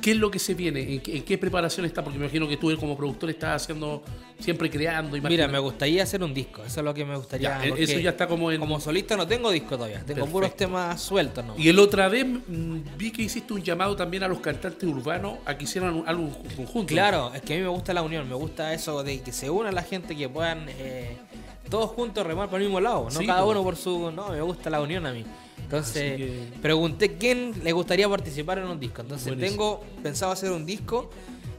¿qué 0.01 0.13
es 0.13 0.17
lo 0.17 0.31
que 0.31 0.39
se 0.39 0.55
viene? 0.55 0.95
¿En 0.95 1.01
qué, 1.01 1.17
en 1.17 1.25
qué 1.25 1.37
preparación 1.39 1.85
está? 1.85 2.05
Porque 2.05 2.21
me 2.21 2.27
imagino 2.27 2.47
que 2.49 2.57
tú 2.57 2.73
como 2.79 2.97
productor 2.97 3.31
estás 3.31 3.63
haciendo, 3.63 4.05
siempre 4.43 4.69
creando. 4.71 5.11
Mira, 5.13 5.19
imaginando. 5.21 5.53
me 5.53 5.59
gustaría 5.61 6.03
hacer 6.03 6.23
un 6.23 6.35
disco, 6.35 6.63
eso 6.65 6.81
es 6.81 6.85
lo 6.85 6.93
que 6.93 7.05
me 7.05 7.17
gustaría. 7.17 7.61
Ya, 7.63 7.65
eso 7.77 7.99
ya 7.99 8.11
está 8.11 8.27
como 8.27 8.51
en- 8.51 8.61
Como 8.61 8.81
solista 8.81 9.17
no 9.17 9.27
tengo 9.27 9.51
disco 9.51 9.77
todavía, 9.77 9.99
tengo 10.01 10.07
Perfecto. 10.27 10.33
puros 10.33 10.57
temas 10.57 11.01
sueltos, 11.01 11.45
¿no? 11.45 11.55
Y 11.59 11.69
el 11.69 11.79
otra 11.79 12.09
vez 12.09 12.27
mm, 12.27 12.79
vi 12.99 13.11
que 13.13 13.23
hiciste 13.23 13.53
un 13.55 13.63
llamado 13.63 13.95
también 13.97 14.23
a 14.25 14.29
los 14.29 14.41
cantantes 14.41 14.89
urbanos 14.89 15.39
a 15.45 15.57
que 15.57 15.65
hicieran 15.65 15.95
un- 15.95 16.09
algo 16.09 16.29
conjunto. 16.57 16.87
Claro, 16.93 17.33
es 17.35 17.43
que 17.43 17.55
a 17.55 17.57
mí 17.57 17.63
me 17.63 17.69
gusta 17.69 17.95
la 17.95 18.03
unión, 18.03 18.29
me 18.29 18.35
gusta 18.35 18.73
eso 18.75 19.03
de 19.03 19.21
que 19.21 19.33
se 19.33 19.49
una 19.51 19.71
la 19.73 19.83
gente, 19.83 20.17
que 20.17 20.29
puedan 20.29 20.67
eh, 20.69 21.17
todos 21.71 21.91
juntos 21.91 22.27
remar 22.27 22.49
por 22.51 22.61
el 22.61 22.67
mismo 22.67 22.81
lado, 22.81 23.05
no 23.05 23.11
Sí, 23.21 23.27
cada 23.27 23.45
uno 23.45 23.63
por 23.63 23.77
su... 23.77 24.11
No, 24.11 24.29
me 24.31 24.41
gusta 24.43 24.69
la 24.69 24.81
unión 24.81 25.07
a 25.07 25.13
mí. 25.13 25.25
Entonces, 25.63 26.17
que- 26.19 26.49
pregunté 26.61 27.17
quién 27.17 27.55
le 27.65 27.73
gustaría 27.73 28.07
participar 28.09 28.59
en 28.59 28.65
un 28.65 28.79
disco. 28.79 29.01
Entonces, 29.01 29.29
Buenísimo. 29.29 29.79
tengo 29.81 30.03
pensado 30.03 30.33
hacer 30.33 30.51
un 30.53 30.67
disco 30.67 31.09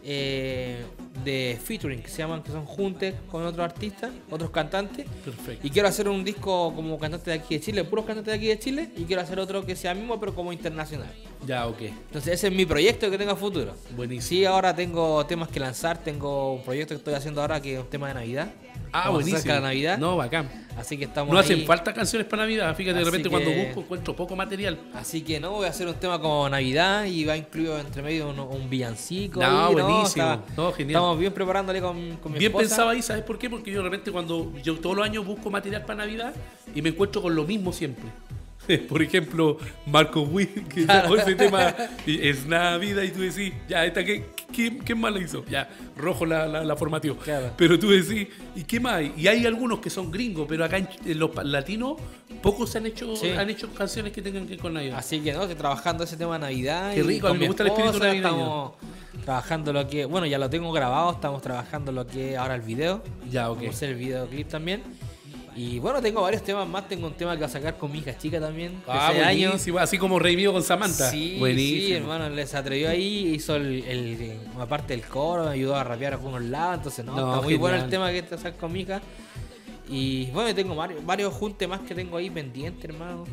eh, 0.04 0.84
de 1.24 1.60
featuring, 1.64 2.02
que 2.02 2.10
se 2.10 2.18
llaman, 2.18 2.42
que 2.42 2.52
son 2.52 2.66
juntes 2.66 3.16
con 3.30 3.46
otros 3.46 3.64
artistas, 3.64 4.12
otros 4.30 4.50
cantantes. 4.50 5.06
Perfecto. 5.24 5.66
Y 5.66 5.70
quiero 5.70 5.88
hacer 5.88 6.10
un 6.10 6.24
disco 6.24 6.74
como 6.76 6.98
cantante 6.98 7.32
de 7.32 7.38
aquí 7.38 7.56
de 7.56 7.62
Chile, 7.62 7.84
puros 7.84 8.06
cantantes 8.06 8.32
de 8.32 8.38
aquí 8.38 8.48
de 8.48 8.60
Chile, 8.60 8.90
y 8.96 9.04
quiero 9.04 9.22
hacer 9.22 9.40
otro 9.40 9.66
que 9.66 9.76
sea 9.76 9.94
mismo, 9.94 10.20
pero 10.20 10.34
como 10.34 10.52
internacional. 10.52 11.12
Ya, 11.46 11.68
ok. 11.68 11.82
Entonces 11.82 12.34
ese 12.34 12.48
es 12.48 12.54
mi 12.54 12.66
proyecto 12.66 13.12
que 13.12 13.18
tengo 13.18 13.32
a 13.32 13.36
futuro. 13.36 13.76
Buenísimo. 13.96 14.28
Sí, 14.28 14.46
ahora 14.46 14.76
tengo 14.76 15.26
temas 15.26 15.50
que 15.50 15.60
lanzar, 15.60 15.98
tengo 15.98 16.54
un 16.56 16.64
proyecto 16.64 16.96
que 16.96 17.00
estoy 17.00 17.14
haciendo 17.14 17.42
ahora 17.42 17.62
que 17.62 17.76
es 17.76 17.80
un 17.80 17.88
tema 17.88 18.08
de 18.08 18.14
Navidad. 18.16 18.52
Ah, 18.96 19.08
Como 19.08 19.22
se 19.22 19.24
buenísimo. 19.32 19.54
la 19.56 19.60
Navidad. 19.62 19.98
No, 19.98 20.16
bacán. 20.18 20.48
Así 20.78 20.98
que 20.98 21.06
estamos 21.06 21.32
No 21.34 21.40
ahí. 21.40 21.44
hacen 21.46 21.66
falta 21.66 21.94
canciones 21.94 22.28
para 22.28 22.44
Navidad. 22.44 22.76
Fíjate, 22.76 22.94
de 22.96 23.02
Así 23.02 23.06
repente 23.12 23.30
que- 23.30 23.32
cuando 23.32 23.52
busco 23.66 23.80
encuentro 23.82 24.16
poco 24.16 24.36
material. 24.36 24.78
Así 24.94 25.22
que 25.22 25.40
no, 25.40 25.52
voy 25.52 25.66
a 25.66 25.70
hacer 25.70 25.88
un 25.88 25.96
tema 25.96 26.20
como 26.22 26.48
Navidad 26.48 27.06
y 27.06 27.26
va 27.26 27.36
incluido 27.36 27.80
entre 27.80 28.02
medio 28.04 28.30
un, 28.30 28.40
un 28.40 28.70
villancico. 28.70 29.40
No, 29.42 29.66
ahí, 29.68 29.74
buenísimo. 29.74 30.06
Está- 30.34 30.40
No, 30.56 30.72
genial. 30.72 30.96
Estamos 30.98 31.20
bien 31.20 31.34
preparándole 31.34 31.82
con, 31.82 32.18
con 32.18 32.32
mi 32.32 32.38
Bien 32.40 32.52
esposa. 32.52 32.68
pensado 32.70 32.90
ahí, 32.90 33.02
¿sabes 33.02 33.24
por 33.24 33.38
qué? 33.40 33.50
Porque 33.50 33.72
yo 33.72 33.80
de 33.80 33.84
repente 33.90 34.12
cuando 34.12 34.52
yo 34.64 34.76
todos 34.80 34.96
los 34.96 35.06
años 35.06 35.26
busco 35.26 35.50
material 35.50 35.82
para 35.86 36.06
Navidad 36.06 36.34
y 36.76 36.82
me 36.82 36.90
encuentro 36.90 37.22
con 37.22 37.34
lo 37.36 37.46
mismo 37.46 37.74
siempre. 37.74 38.06
Por 38.90 39.02
ejemplo, 39.02 39.58
Marco 39.86 40.22
Witt, 40.22 40.68
que 40.68 40.86
sacó 40.86 41.18
ese 41.18 41.36
tema 41.36 41.76
es 42.06 42.46
Navidad 42.46 43.04
y 43.04 43.12
tú 43.12 43.22
decís, 43.22 43.54
ya, 43.68 43.86
esta 43.86 44.04
qué, 44.04 44.26
qué, 44.52 44.78
qué 44.78 44.96
más 44.96 45.14
la 45.14 45.20
hizo? 45.20 45.46
Ya, 45.46 45.70
rojo 45.98 46.26
la, 46.26 46.48
la, 46.48 46.64
la 46.64 46.76
formateó. 46.76 47.18
Claro. 47.18 47.52
Pero 47.58 47.78
tú 47.78 47.90
decís, 47.90 48.28
¿y 48.56 48.64
qué 48.64 48.80
más 48.80 48.94
hay? 48.94 49.14
Y 49.18 49.28
hay 49.28 49.46
algunos 49.46 49.80
que 49.80 49.90
son 49.90 50.12
gringos, 50.12 50.46
pero 50.48 50.66
acá 50.66 50.78
en, 50.78 50.88
los 51.20 51.32
latinos 51.44 51.98
pocos 52.42 52.76
han 52.76 52.86
hecho, 52.86 53.16
Sí. 53.16 53.30
han 53.30 53.50
hecho 53.50 53.74
canciones 53.74 54.12
que 54.12 54.22
tengan 54.22 54.44
que 54.46 54.52
ver 54.52 54.60
con 54.60 54.74
Navidad. 54.74 54.98
Así 54.98 55.20
que 55.20 55.34
no, 55.34 55.48
que 55.48 55.56
trabajando 55.56 56.04
ese 56.04 56.18
tema 56.18 56.34
de 56.34 56.40
Navidad. 56.40 56.94
Qué 56.94 57.00
y 57.00 57.04
rico, 57.04 57.28
a 57.28 57.30
con 57.30 57.38
mí 57.38 57.40
me 57.40 57.46
mi 57.46 57.48
gusta 57.48 57.64
el 57.64 57.70
espíritu 57.70 57.92
esposa 57.94 58.08
navideño. 58.08 58.30
Estamos 58.30 58.74
trabajando 59.26 59.74
lo 59.74 59.88
que. 59.88 60.06
Bueno, 60.06 60.28
ya 60.28 60.38
lo 60.38 60.50
tengo 60.50 60.72
grabado, 60.72 61.12
estamos 61.12 61.42
trabajando 61.42 61.92
lo 61.92 62.06
que 62.08 62.38
ahora 62.38 62.56
el 62.56 62.62
video. 62.62 63.04
Ya, 63.30 63.50
ok. 63.50 63.58
Vamos 63.58 63.74
a 63.74 63.78
hacer 63.78 63.90
el 63.90 63.96
videoclip 63.96 64.48
también. 64.48 64.84
Y 65.56 65.78
bueno, 65.80 66.02
tengo 66.02 66.22
varios 66.22 66.44
temas 66.44 66.68
más. 66.68 66.88
Tengo 66.88 67.06
un 67.08 67.14
tema 67.14 67.34
que 67.36 67.42
va 67.42 67.46
a 67.46 67.50
sacar 67.50 67.78
con 67.78 67.92
mi 67.92 68.00
hija 68.00 68.18
chica 68.18 68.40
también. 68.40 68.82
Ah, 68.88 69.12
buenísimo, 69.16 69.78
así 69.78 69.98
como 69.98 70.20
Mío 70.20 70.52
con 70.52 70.64
Samantha. 70.64 71.12
Sí, 71.12 71.36
buenísimo. 71.38 71.88
sí, 71.88 71.94
hermano, 71.94 72.30
les 72.30 72.54
atrevió 72.56 72.90
ahí, 72.90 73.34
hizo 73.36 73.56
el, 73.56 73.84
el- 73.84 74.40
una 74.56 74.66
parte 74.68 74.96
del 74.96 75.06
coro, 75.06 75.46
me 75.46 75.52
ayudó 75.52 75.76
a 75.76 75.84
rapear 75.84 76.14
a 76.14 76.16
algunos 76.16 76.42
lados, 76.42 76.78
entonces 76.78 77.06
no, 77.06 77.16
No, 77.16 77.34
está 77.36 77.46
muy 77.46 77.56
bueno 77.56 77.78
el 77.78 77.90
tema 77.90 78.12
que 78.12 78.24
te 78.24 78.36
sacar 78.38 78.58
con 78.58 78.72
mi 78.72 78.82
hija. 78.82 79.02
Y 79.90 80.26
bueno, 80.32 80.56
tengo 80.56 80.76
varios, 80.76 81.06
varios 81.06 81.34
juntes 81.34 81.68
más 81.70 81.82
que 81.82 81.94
tengo 81.94 82.18
ahí 82.18 82.30
pendientes, 82.30 82.86
hermano, 82.86 83.26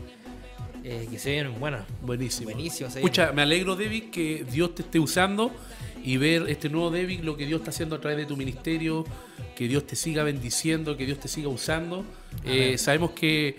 eh, 0.85 1.07
que 1.11 1.19
se 1.19 1.31
vienen 1.31 1.59
buenos. 1.59 1.83
Buenísimo. 2.03 2.51
Buenísimo, 2.51 2.89
Escucha, 2.89 3.33
me 3.33 3.43
alegro, 3.43 3.77
David, 3.77 4.11
que 4.11 4.45
Dios 4.51 4.75
te 4.75 4.83
esté 4.83 4.99
usando 4.99 5.53
y 6.05 6.17
ver 6.17 6.47
este 6.49 6.69
nuevo 6.69 6.91
David, 6.91 7.21
lo 7.21 7.37
que 7.37 7.47
Dios 7.47 7.61
está 7.61 7.71
haciendo 7.71 7.97
a 7.97 8.01
través 8.01 8.19
de 8.19 8.27
tu 8.27 8.37
ministerio, 8.37 9.05
que 9.57 9.69
Dios 9.69 9.87
te 9.87 9.97
siga 9.97 10.23
bendiciendo, 10.25 10.97
que 10.97 11.07
Dios 11.07 11.19
te 11.21 11.29
siga 11.29 11.49
usando. 11.49 12.05
Eh, 12.45 12.79
sabemos 12.79 13.11
que 13.13 13.57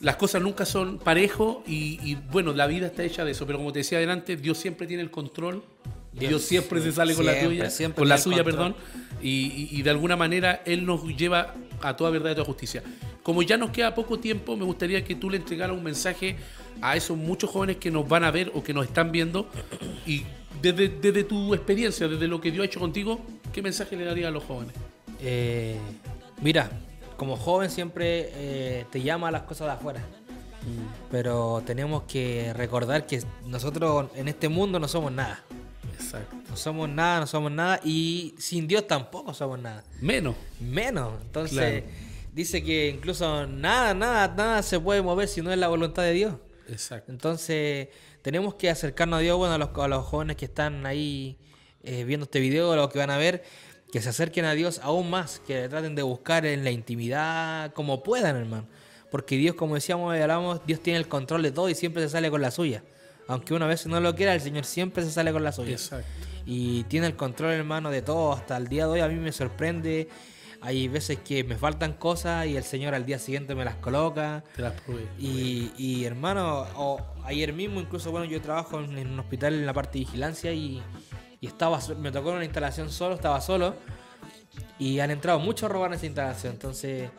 las 0.00 0.16
cosas 0.16 0.42
nunca 0.42 0.64
son 0.64 0.98
parejos 0.98 1.58
y, 1.66 1.98
y, 2.02 2.16
bueno, 2.30 2.52
la 2.52 2.66
vida 2.66 2.86
está 2.86 3.02
hecha 3.04 3.24
de 3.24 3.32
eso, 3.32 3.46
pero 3.46 3.58
como 3.58 3.72
te 3.72 3.80
decía 3.80 3.98
adelante, 3.98 4.36
Dios 4.36 4.58
siempre 4.58 4.86
tiene 4.86 5.02
el 5.02 5.10
control. 5.10 5.62
Dios, 6.12 6.30
Dios 6.30 6.42
siempre 6.42 6.80
se 6.80 6.92
sale 6.92 7.14
con 7.14 7.26
la 7.26 7.38
tuya, 7.38 7.68
siempre 7.68 8.00
con 8.00 8.08
la 8.08 8.16
suya, 8.16 8.42
control. 8.42 8.74
perdón. 8.74 8.76
Y, 9.22 9.28
y- 9.28 9.68
y 9.78 9.82
de 9.82 9.90
alguna 9.90 10.16
manera 10.16 10.62
Él 10.64 10.86
nos 10.86 11.04
lleva 11.16 11.54
a 11.82 11.94
toda 11.96 12.10
verdad 12.10 12.30
y 12.30 12.32
a 12.32 12.34
toda 12.36 12.46
justicia. 12.46 12.82
Como 13.22 13.42
ya 13.42 13.58
nos 13.58 13.70
queda 13.70 13.94
poco 13.94 14.18
tiempo, 14.18 14.56
me 14.56 14.64
gustaría 14.64 15.04
que 15.04 15.14
tú 15.14 15.28
le 15.28 15.36
entregaras 15.36 15.76
un 15.76 15.82
mensaje 15.82 16.36
a 16.80 16.96
esos 16.96 17.16
muchos 17.18 17.50
jóvenes 17.50 17.76
que 17.76 17.90
nos 17.90 18.08
van 18.08 18.24
a 18.24 18.30
ver 18.30 18.50
o 18.54 18.62
que 18.62 18.72
nos 18.72 18.86
están 18.86 19.12
viendo. 19.12 19.50
Y 20.06 20.22
desde, 20.62 20.88
desde 20.88 21.24
tu 21.24 21.54
experiencia, 21.54 22.08
desde 22.08 22.26
lo 22.28 22.40
que 22.40 22.50
Dios 22.50 22.62
ha 22.62 22.66
hecho 22.66 22.80
contigo, 22.80 23.20
¿qué 23.52 23.62
mensaje 23.62 23.96
le 23.96 24.04
darías 24.04 24.28
a 24.28 24.30
los 24.30 24.44
jóvenes? 24.44 24.74
Eh, 25.20 25.76
mira, 26.42 26.70
como 27.16 27.36
joven 27.36 27.70
siempre 27.70 28.30
eh, 28.34 28.84
te 28.90 29.00
llama 29.02 29.28
a 29.28 29.30
las 29.30 29.42
cosas 29.42 29.66
de 29.68 29.72
afuera. 29.74 30.00
Pero 31.10 31.62
tenemos 31.64 32.02
que 32.04 32.52
recordar 32.54 33.06
que 33.06 33.22
nosotros 33.46 34.08
en 34.16 34.26
este 34.28 34.48
mundo 34.48 34.80
no 34.80 34.88
somos 34.88 35.12
nada. 35.12 35.42
Exacto. 35.94 36.34
No 36.50 36.56
somos 36.56 36.88
nada, 36.88 37.20
no 37.20 37.26
somos 37.28 37.52
nada. 37.52 37.80
Y 37.84 38.34
sin 38.38 38.66
Dios 38.66 38.86
tampoco 38.86 39.32
somos 39.32 39.60
nada. 39.60 39.84
Menos. 40.00 40.34
Menos. 40.60 41.12
Entonces, 41.22 41.82
Claro. 41.84 41.86
dice 42.32 42.64
que 42.64 42.88
incluso 42.88 43.46
nada, 43.46 43.94
nada, 43.94 44.26
nada 44.36 44.62
se 44.62 44.80
puede 44.80 45.02
mover 45.02 45.28
si 45.28 45.40
no 45.40 45.52
es 45.52 45.58
la 45.58 45.68
voluntad 45.68 46.02
de 46.02 46.12
Dios. 46.12 46.34
Exacto. 46.68 47.12
Entonces, 47.12 47.88
tenemos 48.26 48.56
que 48.56 48.68
acercarnos 48.68 49.18
a 49.18 49.20
Dios, 49.20 49.38
bueno, 49.38 49.54
a 49.54 49.58
los, 49.58 49.68
a 49.72 49.86
los 49.86 50.04
jóvenes 50.04 50.34
que 50.34 50.46
están 50.46 50.84
ahí 50.84 51.38
eh, 51.84 52.02
viendo 52.02 52.24
este 52.24 52.40
video, 52.40 52.72
a 52.72 52.74
los 52.74 52.90
que 52.90 52.98
van 52.98 53.10
a 53.10 53.18
ver, 53.18 53.44
que 53.92 54.02
se 54.02 54.08
acerquen 54.08 54.46
a 54.46 54.54
Dios 54.54 54.80
aún 54.82 55.10
más, 55.10 55.40
que 55.46 55.68
traten 55.68 55.94
de 55.94 56.02
buscar 56.02 56.44
en 56.44 56.64
la 56.64 56.72
intimidad 56.72 57.72
como 57.72 58.02
puedan, 58.02 58.34
hermano. 58.34 58.66
Porque 59.12 59.36
Dios, 59.36 59.54
como 59.54 59.76
decíamos 59.76 60.16
y 60.16 60.20
hablamos, 60.20 60.60
Dios 60.66 60.80
tiene 60.80 60.98
el 60.98 61.06
control 61.06 61.40
de 61.44 61.52
todo 61.52 61.68
y 61.68 61.76
siempre 61.76 62.02
se 62.02 62.08
sale 62.08 62.28
con 62.28 62.42
la 62.42 62.50
suya. 62.50 62.82
Aunque 63.28 63.54
una 63.54 63.68
vez 63.68 63.86
no 63.86 64.00
lo 64.00 64.16
quiera, 64.16 64.34
el 64.34 64.40
Señor 64.40 64.64
siempre 64.64 65.04
se 65.04 65.12
sale 65.12 65.30
con 65.30 65.44
la 65.44 65.52
suya. 65.52 65.74
Exacto. 65.74 66.08
Y 66.46 66.82
tiene 66.82 67.06
el 67.06 67.14
control, 67.14 67.52
hermano, 67.52 67.92
de 67.92 68.02
todo. 68.02 68.32
Hasta 68.32 68.56
el 68.56 68.66
día 68.66 68.86
de 68.86 68.90
hoy 68.90 69.00
a 69.02 69.08
mí 69.08 69.20
me 69.20 69.30
sorprende. 69.30 70.08
Hay 70.66 70.88
veces 70.88 71.18
que 71.20 71.44
me 71.44 71.54
faltan 71.56 71.92
cosas 71.92 72.46
y 72.46 72.56
el 72.56 72.64
Señor 72.64 72.94
al 72.94 73.06
día 73.06 73.18
siguiente 73.20 73.54
me 73.54 73.64
las 73.64 73.76
coloca. 73.76 74.42
Te 74.56 74.62
las 74.62 74.72
probé. 74.80 75.06
Y, 75.18 75.70
y, 75.78 76.04
hermano, 76.04 76.66
o 76.74 77.00
ayer 77.24 77.52
mismo 77.52 77.78
incluso, 77.80 78.10
bueno, 78.10 78.26
yo 78.26 78.40
trabajo 78.42 78.80
en, 78.80 78.98
en 78.98 79.08
un 79.12 79.20
hospital 79.20 79.54
en 79.54 79.64
la 79.64 79.72
parte 79.72 79.98
de 79.98 80.04
vigilancia 80.06 80.52
y, 80.52 80.82
y 81.40 81.46
estaba, 81.46 81.78
me 82.00 82.10
tocó 82.10 82.30
en 82.30 82.36
una 82.36 82.44
instalación 82.44 82.90
solo, 82.90 83.14
estaba 83.14 83.40
solo 83.40 83.74
y 84.78 84.98
han 85.00 85.10
entrado 85.12 85.38
muchos 85.38 85.70
a 85.70 85.72
robar 85.72 85.90
en 85.92 85.94
esa 85.98 86.06
instalación. 86.06 86.54
Entonces, 86.54 87.10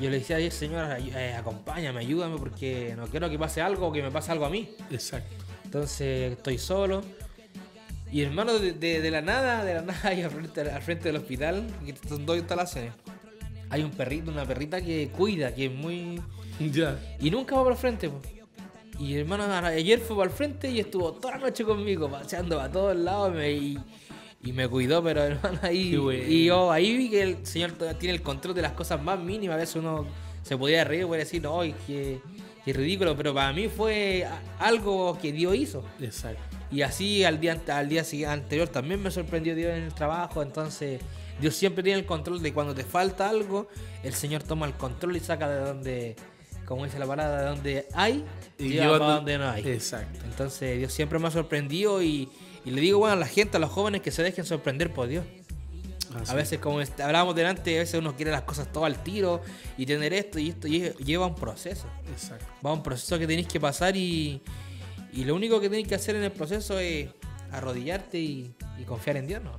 Yo 0.00 0.08
le 0.10 0.18
decía 0.18 0.36
ayer, 0.36 0.52
señor, 0.52 0.84
ay- 0.84 1.12
eh, 1.14 1.34
acompáñame, 1.34 2.00
ayúdame 2.00 2.36
porque 2.38 2.94
no 2.96 3.06
quiero 3.08 3.28
que 3.28 3.38
pase 3.38 3.60
algo 3.60 3.88
o 3.88 3.92
que 3.92 4.02
me 4.02 4.10
pase 4.10 4.30
algo 4.32 4.44
a 4.46 4.50
mí. 4.50 4.70
Exacto. 4.90 5.34
Entonces 5.64 6.32
estoy 6.32 6.58
solo. 6.58 7.02
Y 8.12 8.22
hermano, 8.22 8.58
de, 8.58 8.72
de- 8.72 9.00
de 9.00 9.10
la 9.10 9.22
nada, 9.22 9.64
de 9.64 9.74
la 9.74 9.82
nada, 9.82 10.00
ahí 10.08 10.22
al 10.22 10.30
frente, 10.30 10.60
al 10.60 10.82
frente 10.82 11.04
del 11.08 11.16
hospital, 11.16 11.66
que 11.84 11.94
son 12.08 12.24
dos 12.26 12.36
instalaciones. 12.38 12.92
Hay 13.70 13.82
un 13.82 13.90
perrito, 13.90 14.30
una 14.30 14.44
perrita 14.44 14.80
que 14.80 15.08
cuida, 15.08 15.54
que 15.54 15.66
es 15.66 15.72
muy. 15.72 16.20
Ya. 16.60 16.96
Y 17.20 17.30
nunca 17.32 17.56
va 17.56 17.62
para 17.64 17.74
el 17.74 17.80
frente, 17.80 18.08
po. 18.08 18.20
Y 19.00 19.16
hermano, 19.16 19.42
ayer 19.66 19.98
fue 19.98 20.16
para 20.16 20.30
el 20.30 20.36
frente 20.36 20.70
y 20.70 20.78
estuvo 20.78 21.12
toda 21.14 21.34
la 21.36 21.40
noche 21.46 21.64
conmigo, 21.64 22.08
paseando 22.08 22.60
a 22.60 22.70
todos 22.70 22.96
lados 22.96 23.34
me- 23.34 23.50
y, 23.50 23.76
y 24.44 24.52
me 24.52 24.68
cuidó, 24.68 25.02
pero 25.02 25.24
hermano, 25.24 25.58
ahí. 25.62 25.96
Bueno. 25.96 26.22
Y 26.28 26.44
yo 26.44 26.70
ahí 26.70 26.96
vi 26.96 27.10
que 27.10 27.22
el 27.22 27.44
señor 27.44 27.72
tiene 27.98 28.14
el 28.14 28.22
control 28.22 28.54
de 28.54 28.62
las 28.62 28.70
cosas 28.72 29.02
más 29.02 29.18
mínimas. 29.18 29.54
A 29.56 29.58
veces 29.58 29.74
uno 29.74 30.06
se 30.44 30.56
podía 30.56 30.84
reír, 30.84 31.06
puede 31.08 31.24
decir, 31.24 31.42
no, 31.42 31.60
qué 31.88 32.20
ridículo, 32.66 33.16
pero 33.16 33.34
para 33.34 33.52
mí 33.52 33.66
fue 33.66 34.24
algo 34.60 35.18
que 35.20 35.32
Dios 35.32 35.56
hizo. 35.56 35.84
Exacto. 36.00 36.53
Y 36.74 36.82
así 36.82 37.24
al 37.24 37.38
día, 37.40 37.60
al 37.68 37.88
día 37.88 38.02
anterior 38.32 38.68
también 38.68 39.02
me 39.02 39.10
sorprendió 39.10 39.54
Dios 39.54 39.72
en 39.72 39.84
el 39.84 39.94
trabajo. 39.94 40.42
Entonces, 40.42 41.00
Dios 41.40 41.54
siempre 41.54 41.82
tiene 41.84 42.00
el 42.00 42.06
control 42.06 42.42
de 42.42 42.52
cuando 42.52 42.74
te 42.74 42.84
falta 42.84 43.28
algo, 43.28 43.68
el 44.02 44.12
Señor 44.14 44.42
toma 44.42 44.66
el 44.66 44.74
control 44.74 45.16
y 45.16 45.20
saca 45.20 45.48
de 45.48 45.60
donde, 45.60 46.16
como 46.64 46.84
dice 46.84 46.98
la 46.98 47.06
palabra, 47.06 47.42
de 47.42 47.48
donde 47.48 47.86
hay 47.94 48.24
y 48.58 48.68
lleva 48.70 48.98
para 48.98 49.10
do- 49.10 49.14
donde 49.16 49.38
no 49.38 49.48
hay. 49.50 49.66
Exacto. 49.68 50.20
Entonces, 50.24 50.78
Dios 50.78 50.92
siempre 50.92 51.18
me 51.18 51.28
ha 51.28 51.30
sorprendido 51.30 52.02
y, 52.02 52.28
y 52.64 52.70
le 52.70 52.80
digo, 52.80 52.98
bueno, 52.98 53.14
a 53.14 53.16
la 53.16 53.26
gente, 53.26 53.56
a 53.56 53.60
los 53.60 53.70
jóvenes 53.70 54.00
que 54.02 54.10
se 54.10 54.22
dejen 54.22 54.44
sorprender 54.44 54.92
por 54.92 55.06
Dios. 55.06 55.24
Así. 56.20 56.30
A 56.30 56.34
veces, 56.36 56.60
como 56.60 56.80
est- 56.80 57.00
hablábamos 57.00 57.34
delante, 57.34 57.74
a 57.76 57.80
veces 57.80 57.98
uno 57.98 58.14
quiere 58.14 58.30
las 58.30 58.42
cosas 58.42 58.70
todo 58.72 58.84
al 58.84 59.02
tiro 59.02 59.40
y 59.76 59.84
tener 59.84 60.12
esto 60.12 60.38
y 60.38 60.50
esto 60.50 60.68
lle- 60.68 60.96
lleva 60.98 61.26
un 61.26 61.34
proceso 61.34 61.86
Exacto. 62.12 62.46
va 62.64 62.72
un 62.72 62.84
proceso 62.84 63.18
que 63.18 63.26
tenéis 63.26 63.48
que 63.48 63.58
pasar 63.58 63.96
y, 63.96 64.40
y 65.14 65.24
lo 65.24 65.34
único 65.34 65.60
que 65.60 65.68
tenéis 65.68 65.88
que 65.88 65.94
hacer 65.94 66.16
en 66.16 66.24
el 66.24 66.32
proceso 66.32 66.78
es 66.78 67.08
arrodillarte 67.52 68.18
y, 68.18 68.54
y 68.78 68.84
confiar 68.84 69.16
en 69.16 69.26
Dios. 69.26 69.42
¿no? 69.42 69.52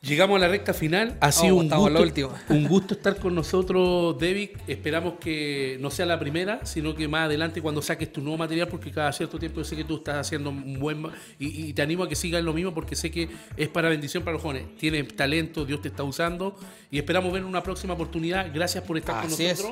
Llegamos 0.00 0.36
a 0.36 0.40
la 0.40 0.48
recta 0.48 0.72
final. 0.72 1.16
Ha 1.20 1.28
Oh, 1.28 1.32
sido 1.32 1.56
un 1.56 1.64
en 1.64 1.70
lo 1.70 2.00
gusto, 2.04 2.34
un 2.50 2.68
gusto 2.68 2.94
estar 2.94 3.16
con 3.18 3.34
nosotros, 3.34 4.16
David. 4.18 4.50
Esperamos 4.68 5.14
que 5.20 5.76
no 5.80 5.90
sea 5.90 6.06
la 6.06 6.18
primera, 6.20 6.64
sino 6.64 6.94
que 6.94 7.08
más 7.08 7.26
adelante 7.26 7.60
cuando 7.60 7.82
saques 7.82 8.12
tu 8.12 8.20
nuevo 8.20 8.38
material, 8.38 8.68
porque 8.68 8.92
cada 8.92 9.12
cierto 9.12 9.38
tiempo 9.38 9.58
yo 9.58 9.64
sé 9.64 9.74
que 9.74 9.84
tú 9.84 9.96
estás 9.96 10.16
haciendo 10.16 10.50
un 10.50 10.78
buen... 10.78 11.04
Y, 11.38 11.68
y 11.68 11.72
te 11.72 11.82
animo 11.82 12.04
a 12.04 12.08
que 12.08 12.14
sigas 12.14 12.42
lo 12.44 12.52
mismo 12.52 12.72
porque 12.72 12.94
sé 12.94 13.10
que 13.10 13.28
es 13.56 13.68
para 13.68 13.88
bendición 13.88 14.22
para 14.22 14.34
los 14.34 14.42
jóvenes. 14.42 14.76
Tienes 14.76 15.08
talento, 15.16 15.64
Dios 15.64 15.82
te 15.82 15.88
está 15.88 16.04
usando 16.04 16.56
y 16.90 16.98
esperamos 16.98 17.32
ver 17.32 17.44
una 17.44 17.62
próxima 17.64 17.94
oportunidad. 17.94 18.52
Gracias 18.54 18.84
por 18.84 18.98
estar 18.98 19.16
Así 19.24 19.44
con 19.44 19.46
es. 19.46 19.66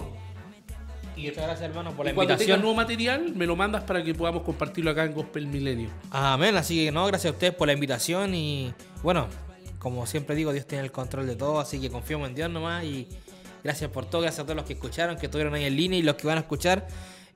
Y, 1.17 1.29
Muchas 1.29 1.45
gracias, 1.45 1.63
hermano, 1.71 1.93
por 1.93 2.05
la 2.05 2.13
y 2.13 2.15
cuando 2.15 2.35
invitación. 2.35 2.61
nuevo 2.61 2.77
material, 2.77 3.33
me 3.35 3.47
lo 3.47 3.57
mandas 3.57 3.85
para 3.85 4.05
que 4.05 4.15
podamos 4.15 4.43
compartirlo 4.43 4.91
acá 4.91 5.05
en 5.05 5.15
Gospel 5.15 5.47
Milenio. 5.47 5.89
Amén. 6.11 6.57
Así 6.57 6.85
que 6.85 6.93
no, 6.93 7.07
gracias 7.07 7.33
a 7.33 7.35
ustedes 7.35 7.55
por 7.55 7.67
la 7.67 7.73
invitación 7.73 8.35
y 8.35 8.75
bueno, 9.03 9.27
como 9.79 10.07
siempre 10.07 10.37
digo, 10.37 10.53
Dios 10.53 10.67
tiene 10.67 10.85
el 10.85 10.93
control 10.93 11.27
de 11.27 11.37
todo, 11.37 11.61
así 11.61 11.81
que 11.81 11.91
confiamos 11.91 12.29
en 12.29 12.35
Dios 12.35 12.51
nomás 12.51 12.85
y 12.85 13.09
gracias 13.65 13.91
por 13.91 14.05
todo, 14.07 14.23
gracias 14.23 14.41
a 14.41 14.45
todos 14.45 14.57
los 14.57 14.65
que 14.67 14.75
escucharon, 14.75 15.17
que 15.17 15.27
estuvieron 15.27 15.55
ahí 15.55 15.65
en 15.65 15.77
línea 15.77 15.99
y 15.99 16.03
los 16.03 16.17
que 16.17 16.27
van 16.27 16.39
a 16.39 16.41
escuchar, 16.41 16.87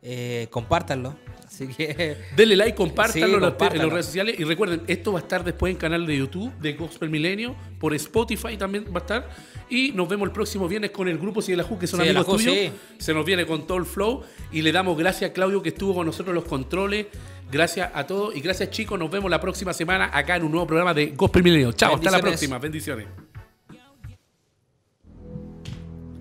eh, 0.03 0.46
compártanlo. 0.51 1.14
Así 1.46 1.66
que 1.68 2.16
Denle 2.36 2.57
like, 2.57 2.74
compártanlo 2.76 3.26
Sí, 3.28 3.34
en 3.34 3.40
las- 3.40 3.48
en 3.48 3.51
compártanlo. 3.51 3.84
las 3.84 3.92
redes 3.92 4.07
sociales 4.07 4.36
y 4.38 4.44
recuerden, 4.44 4.82
esto 4.86 5.12
va 5.12 5.18
a 5.18 5.22
estar 5.22 5.44
después 5.44 5.72
en 5.72 5.76
canal 5.78 6.07
de 6.07 6.16
YouTube 6.16 6.53
de 6.59 6.72
Gospel 6.74 7.11
Milenio, 7.11 7.55
por 7.78 7.92
Spotify 7.94 8.57
también 8.57 8.84
va 8.86 8.98
a 8.98 9.01
estar 9.01 9.28
y 9.68 9.92
nos 9.92 10.09
vemos 10.09 10.26
el 10.26 10.32
próximo 10.32 10.68
viernes 10.68 10.90
con 10.92 11.07
el 11.09 11.18
grupo 11.18 11.42
Si 11.42 11.53
de 11.53 11.57
la 11.59 11.64
Ju, 11.64 11.78
que 11.78 11.86
son 11.86 12.01
Sí, 12.01 12.09
amigos 12.09 12.26
Ju, 12.26 12.36
tuyos. 12.36 12.55
sí. 12.55 12.72
Se 12.98 13.12
nos 13.12 13.24
viene 13.26 13.44
con 13.46 13.66
todo 13.66 13.78
el 13.78 13.84
flow 13.84 14.22
y 14.53 14.62
le 14.62 14.72
damos 14.72 14.96
gracias 14.96 15.30
a 15.30 15.34
Claudio 15.34 15.62
que 15.62 15.68
estuvo 15.70 15.94
con 15.94 16.07
nosotros 16.07 16.28
en 16.30 16.34
los 16.36 16.44
controles. 16.44 17.07
Gracias 17.53 17.90
a 17.94 18.07
todos 18.07 18.34
y 18.36 18.40
gracias 18.40 18.70
chicos, 18.70 18.96
nos 18.98 19.11
vemos 19.11 19.28
la 19.30 19.40
próxima 19.40 19.72
semana 19.74 20.09
acá 20.16 20.36
en 20.36 20.44
un 20.44 20.53
nuevo 20.53 20.66
programa 20.68 20.94
de 20.94 21.07
Gospel 21.16 21.42
Milenio. 21.42 21.72
Chao, 21.72 21.96
hasta 21.96 22.11
la 22.12 22.20
próxima, 22.20 22.59
bendiciones. 22.59 23.07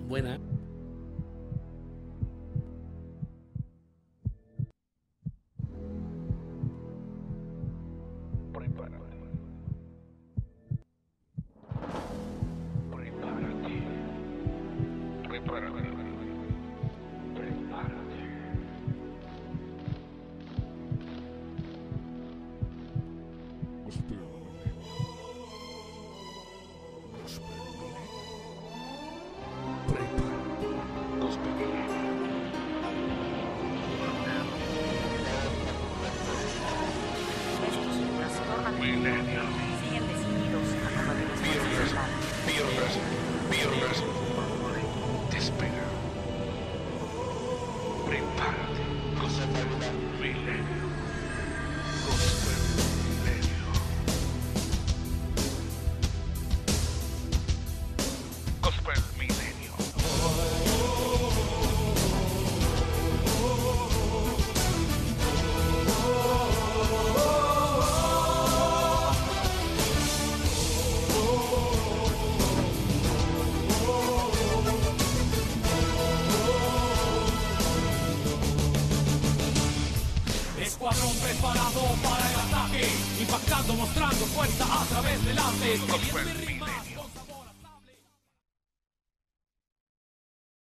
Buena. 0.08 0.49